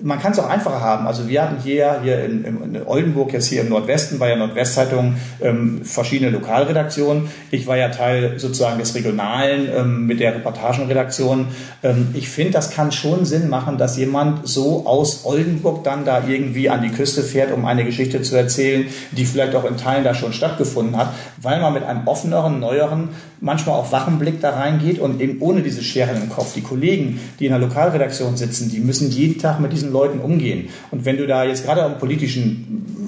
man 0.00 0.20
kann 0.20 0.30
es 0.30 0.38
auch 0.38 0.48
einfacher 0.48 0.80
haben. 0.80 1.08
Also 1.08 1.28
wir 1.28 1.42
hatten 1.42 1.60
hier, 1.60 2.00
hier 2.00 2.24
in, 2.24 2.44
in, 2.44 2.86
Oldenburg, 2.86 3.32
jetzt 3.32 3.48
hier 3.48 3.62
im 3.62 3.70
Nordwesten, 3.70 4.20
bei 4.20 4.28
der 4.28 4.36
Nordwestzeitung 4.36 5.16
ähm, 5.40 5.84
verschiedene 5.84 6.30
Lokalredaktionen. 6.30 7.28
Ich 7.50 7.66
war 7.66 7.76
ja 7.76 7.88
Teil 7.88 8.38
sozusagen 8.38 8.78
des 8.78 8.94
Regionalen 8.94 9.68
ähm, 9.74 10.06
mit 10.06 10.20
der 10.20 10.36
Reportagenredaktion. 10.36 11.48
Ähm, 11.82 12.08
ich 12.14 12.28
finde, 12.28 12.52
das 12.52 12.70
kann 12.70 12.92
schon 12.92 13.24
Sinn 13.24 13.48
machen, 13.48 13.78
dass 13.78 13.96
jemand 13.96 14.46
so 14.46 14.86
aus 14.86 15.24
Oldenburg 15.24 15.82
dann 15.82 16.04
da 16.04 16.22
irgendwie 16.28 16.70
an 16.70 16.82
die 16.82 16.90
Küste 16.90 17.24
fährt, 17.24 17.50
um 17.50 17.64
eine 17.64 17.84
Geschichte 17.84 18.22
zu 18.22 18.36
erzählen, 18.36 18.86
die 19.10 19.24
vielleicht 19.24 19.56
auch 19.56 19.64
in 19.64 19.76
Teilen 19.76 20.04
da 20.04 20.14
schon 20.14 20.32
stattgefunden 20.32 20.96
hat, 20.96 21.12
weil 21.42 21.60
man 21.60 21.74
mit 21.74 21.82
einem 21.82 22.06
offeneren, 22.06 22.60
neueren, 22.60 23.08
manchmal 23.40 23.74
auch 23.74 23.90
wachen 23.90 24.20
Blick 24.20 24.40
da 24.40 24.50
reingeht 24.50 25.00
und 25.00 25.20
eben 25.20 25.40
ohne 25.40 25.62
diese 25.62 25.82
Scheren 25.82 26.22
im 26.22 26.30
Kopf. 26.30 26.54
Die 26.54 26.62
Kollegen, 26.62 27.18
die 27.40 27.46
in 27.46 27.50
der 27.50 27.58
Lokalredaktion 27.58 28.03
Redaktion 28.04 28.36
sitzen, 28.36 28.70
die 28.70 28.80
müssen 28.80 29.10
jeden 29.10 29.38
Tag 29.38 29.60
mit 29.60 29.72
diesen 29.72 29.92
Leuten 29.92 30.20
umgehen. 30.20 30.68
Und 30.90 31.04
wenn 31.04 31.16
du 31.16 31.26
da 31.26 31.44
jetzt 31.44 31.64
gerade 31.64 31.80
im 31.80 31.98
politischen 31.98 33.03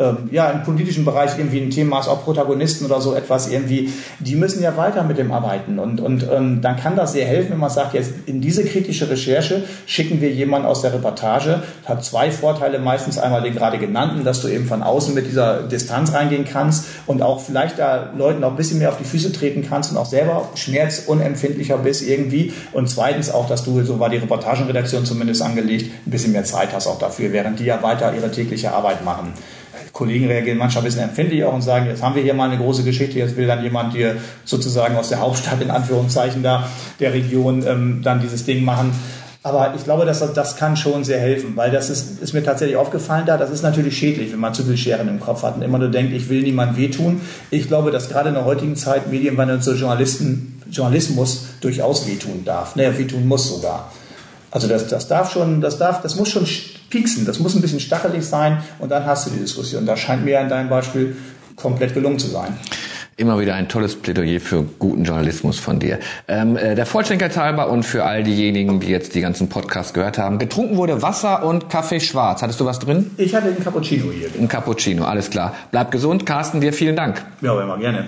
ähm, 0.00 0.30
ja, 0.32 0.50
im 0.50 0.62
politischen 0.62 1.04
Bereich 1.04 1.38
irgendwie 1.38 1.60
ein 1.60 1.70
Thema 1.70 1.98
hast, 1.98 2.08
auch 2.08 2.24
Protagonisten 2.24 2.86
oder 2.86 3.00
so 3.02 3.14
etwas 3.14 3.50
irgendwie, 3.50 3.92
die 4.18 4.34
müssen 4.34 4.62
ja 4.62 4.76
weiter 4.76 5.04
mit 5.04 5.18
dem 5.18 5.30
arbeiten. 5.30 5.78
Und, 5.78 6.00
und 6.00 6.26
ähm, 6.32 6.62
dann 6.62 6.76
kann 6.76 6.96
das 6.96 7.12
sehr 7.12 7.26
helfen, 7.26 7.50
wenn 7.50 7.58
man 7.58 7.70
sagt, 7.70 7.92
jetzt 7.92 8.12
in 8.24 8.40
diese 8.40 8.64
kritische 8.64 9.10
Recherche 9.10 9.62
schicken 9.84 10.22
wir 10.22 10.30
jemanden 10.30 10.66
aus 10.66 10.80
der 10.80 10.94
Reportage. 10.94 11.62
Das 11.82 11.88
hat 11.88 12.04
zwei 12.04 12.30
Vorteile, 12.30 12.78
meistens 12.78 13.18
einmal 13.18 13.42
den 13.42 13.54
gerade 13.54 13.78
genannten, 13.78 14.24
dass 14.24 14.40
du 14.40 14.48
eben 14.48 14.64
von 14.64 14.82
außen 14.82 15.14
mit 15.14 15.26
dieser 15.26 15.64
Distanz 15.64 16.14
reingehen 16.14 16.46
kannst 16.46 16.86
und 17.06 17.20
auch 17.20 17.40
vielleicht 17.40 17.78
da 17.78 18.10
Leuten 18.16 18.42
auch 18.42 18.52
ein 18.52 18.56
bisschen 18.56 18.78
mehr 18.78 18.88
auf 18.88 18.96
die 18.96 19.04
Füße 19.04 19.32
treten 19.32 19.66
kannst 19.68 19.92
und 19.92 19.98
auch 19.98 20.06
selber 20.06 20.48
schmerzunempfindlicher 20.54 21.76
bist 21.76 22.08
irgendwie. 22.08 22.54
Und 22.72 22.88
zweitens 22.88 23.30
auch, 23.30 23.46
dass 23.46 23.64
du, 23.64 23.82
so 23.84 24.00
war 24.00 24.08
die 24.08 24.16
Reportagenredaktion 24.16 25.04
zumindest 25.04 25.42
angelegt, 25.42 25.92
ein 26.06 26.10
bisschen 26.10 26.32
mehr 26.32 26.44
Zeit 26.44 26.72
hast 26.72 26.86
auch 26.86 26.98
dafür, 26.98 27.32
während 27.32 27.60
die 27.60 27.64
ja 27.64 27.82
weiter 27.82 28.14
ihre 28.14 28.30
tägliche 28.30 28.72
Arbeit 28.72 29.04
machen. 29.04 29.34
Kollegen 30.00 30.26
reagieren 30.28 30.56
manchmal 30.56 30.82
ein 30.82 30.86
bisschen 30.86 31.02
empfindlich 31.02 31.44
auch 31.44 31.52
und 31.52 31.60
sagen, 31.60 31.86
jetzt 31.86 32.02
haben 32.02 32.14
wir 32.14 32.22
hier 32.22 32.32
mal 32.32 32.48
eine 32.48 32.56
große 32.56 32.84
Geschichte, 32.84 33.18
jetzt 33.18 33.36
will 33.36 33.46
dann 33.46 33.62
jemand 33.62 33.92
hier 33.92 34.16
sozusagen 34.46 34.96
aus 34.96 35.10
der 35.10 35.20
Hauptstadt 35.20 35.60
in 35.60 35.70
Anführungszeichen 35.70 36.42
da 36.42 36.66
der 37.00 37.12
Region 37.12 37.62
ähm, 37.66 38.00
dann 38.02 38.22
dieses 38.22 38.46
Ding 38.46 38.64
machen. 38.64 38.92
Aber 39.42 39.74
ich 39.74 39.84
glaube, 39.84 40.06
dass 40.06 40.20
das, 40.32 40.56
kann 40.56 40.76
schon 40.76 41.04
sehr 41.04 41.20
helfen, 41.20 41.52
weil 41.54 41.70
das 41.70 41.90
ist, 41.90 42.22
ist 42.22 42.32
mir 42.32 42.42
tatsächlich 42.42 42.78
aufgefallen 42.78 43.26
da. 43.26 43.36
Das 43.36 43.50
ist 43.50 43.62
natürlich 43.62 43.96
schädlich, 43.96 44.32
wenn 44.32 44.40
man 44.40 44.54
zu 44.54 44.64
viel 44.64 44.76
Scheren 44.76 45.08
im 45.08 45.20
Kopf 45.20 45.42
hat 45.42 45.56
und 45.56 45.62
immer 45.62 45.78
nur 45.78 45.90
denkt, 45.90 46.14
ich 46.14 46.30
will 46.30 46.42
niemandem 46.42 46.78
wehtun. 46.78 47.20
Ich 47.50 47.68
glaube, 47.68 47.90
dass 47.90 48.08
gerade 48.08 48.30
in 48.30 48.34
der 48.34 48.46
heutigen 48.46 48.76
Zeit 48.76 49.10
Medienwandel 49.10 49.60
so 49.62 49.72
Journalisten, 49.72 50.62
Journalismus 50.70 51.46
durchaus 51.60 52.06
wehtun 52.06 52.44
darf. 52.44 52.76
Naja, 52.76 52.96
wehtun 52.98 53.28
muss 53.28 53.48
sogar. 53.48 53.92
Also 54.50 54.66
das, 54.66 54.88
das 54.88 55.08
darf 55.08 55.30
schon, 55.30 55.60
das 55.60 55.78
darf, 55.78 56.02
das 56.02 56.16
muss 56.16 56.30
schon 56.30 56.46
pieksen, 56.90 57.24
das 57.24 57.38
muss 57.38 57.54
ein 57.54 57.62
bisschen 57.62 57.80
stachelig 57.80 58.24
sein 58.24 58.62
und 58.78 58.90
dann 58.90 59.06
hast 59.06 59.26
du 59.26 59.30
die 59.30 59.38
Diskussion. 59.38 59.86
Das 59.86 60.00
scheint 60.00 60.24
mir 60.24 60.40
in 60.40 60.48
deinem 60.48 60.68
Beispiel 60.68 61.16
komplett 61.56 61.94
gelungen 61.94 62.18
zu 62.18 62.28
sein. 62.28 62.56
Immer 63.16 63.38
wieder 63.38 63.54
ein 63.54 63.68
tolles 63.68 63.96
Plädoyer 63.96 64.40
für 64.40 64.64
guten 64.78 65.04
Journalismus 65.04 65.58
von 65.58 65.78
dir. 65.78 65.98
Ähm, 66.26 66.56
äh, 66.56 66.74
der 66.74 66.86
Vollständigkeit 66.86 67.36
halber 67.36 67.68
und 67.68 67.82
für 67.82 68.04
all 68.04 68.22
diejenigen, 68.22 68.80
die 68.80 68.86
jetzt 68.86 69.14
die 69.14 69.20
ganzen 69.20 69.50
Podcasts 69.50 69.92
gehört 69.92 70.16
haben. 70.16 70.38
Getrunken 70.38 70.78
wurde 70.78 71.02
Wasser 71.02 71.44
und 71.44 71.68
Kaffee 71.68 72.00
schwarz. 72.00 72.40
Hattest 72.40 72.60
du 72.60 72.64
was 72.64 72.78
drin? 72.78 73.10
Ich 73.18 73.34
hatte 73.34 73.48
einen 73.48 73.62
Cappuccino 73.62 74.10
hier. 74.10 74.30
Ein 74.38 74.48
Cappuccino, 74.48 75.04
alles 75.04 75.28
klar. 75.28 75.54
Bleib 75.70 75.90
gesund. 75.90 76.24
Carsten, 76.24 76.62
dir 76.62 76.72
vielen 76.72 76.96
Dank. 76.96 77.22
Ja, 77.42 77.60
immer 77.60 77.76
gerne. 77.76 78.06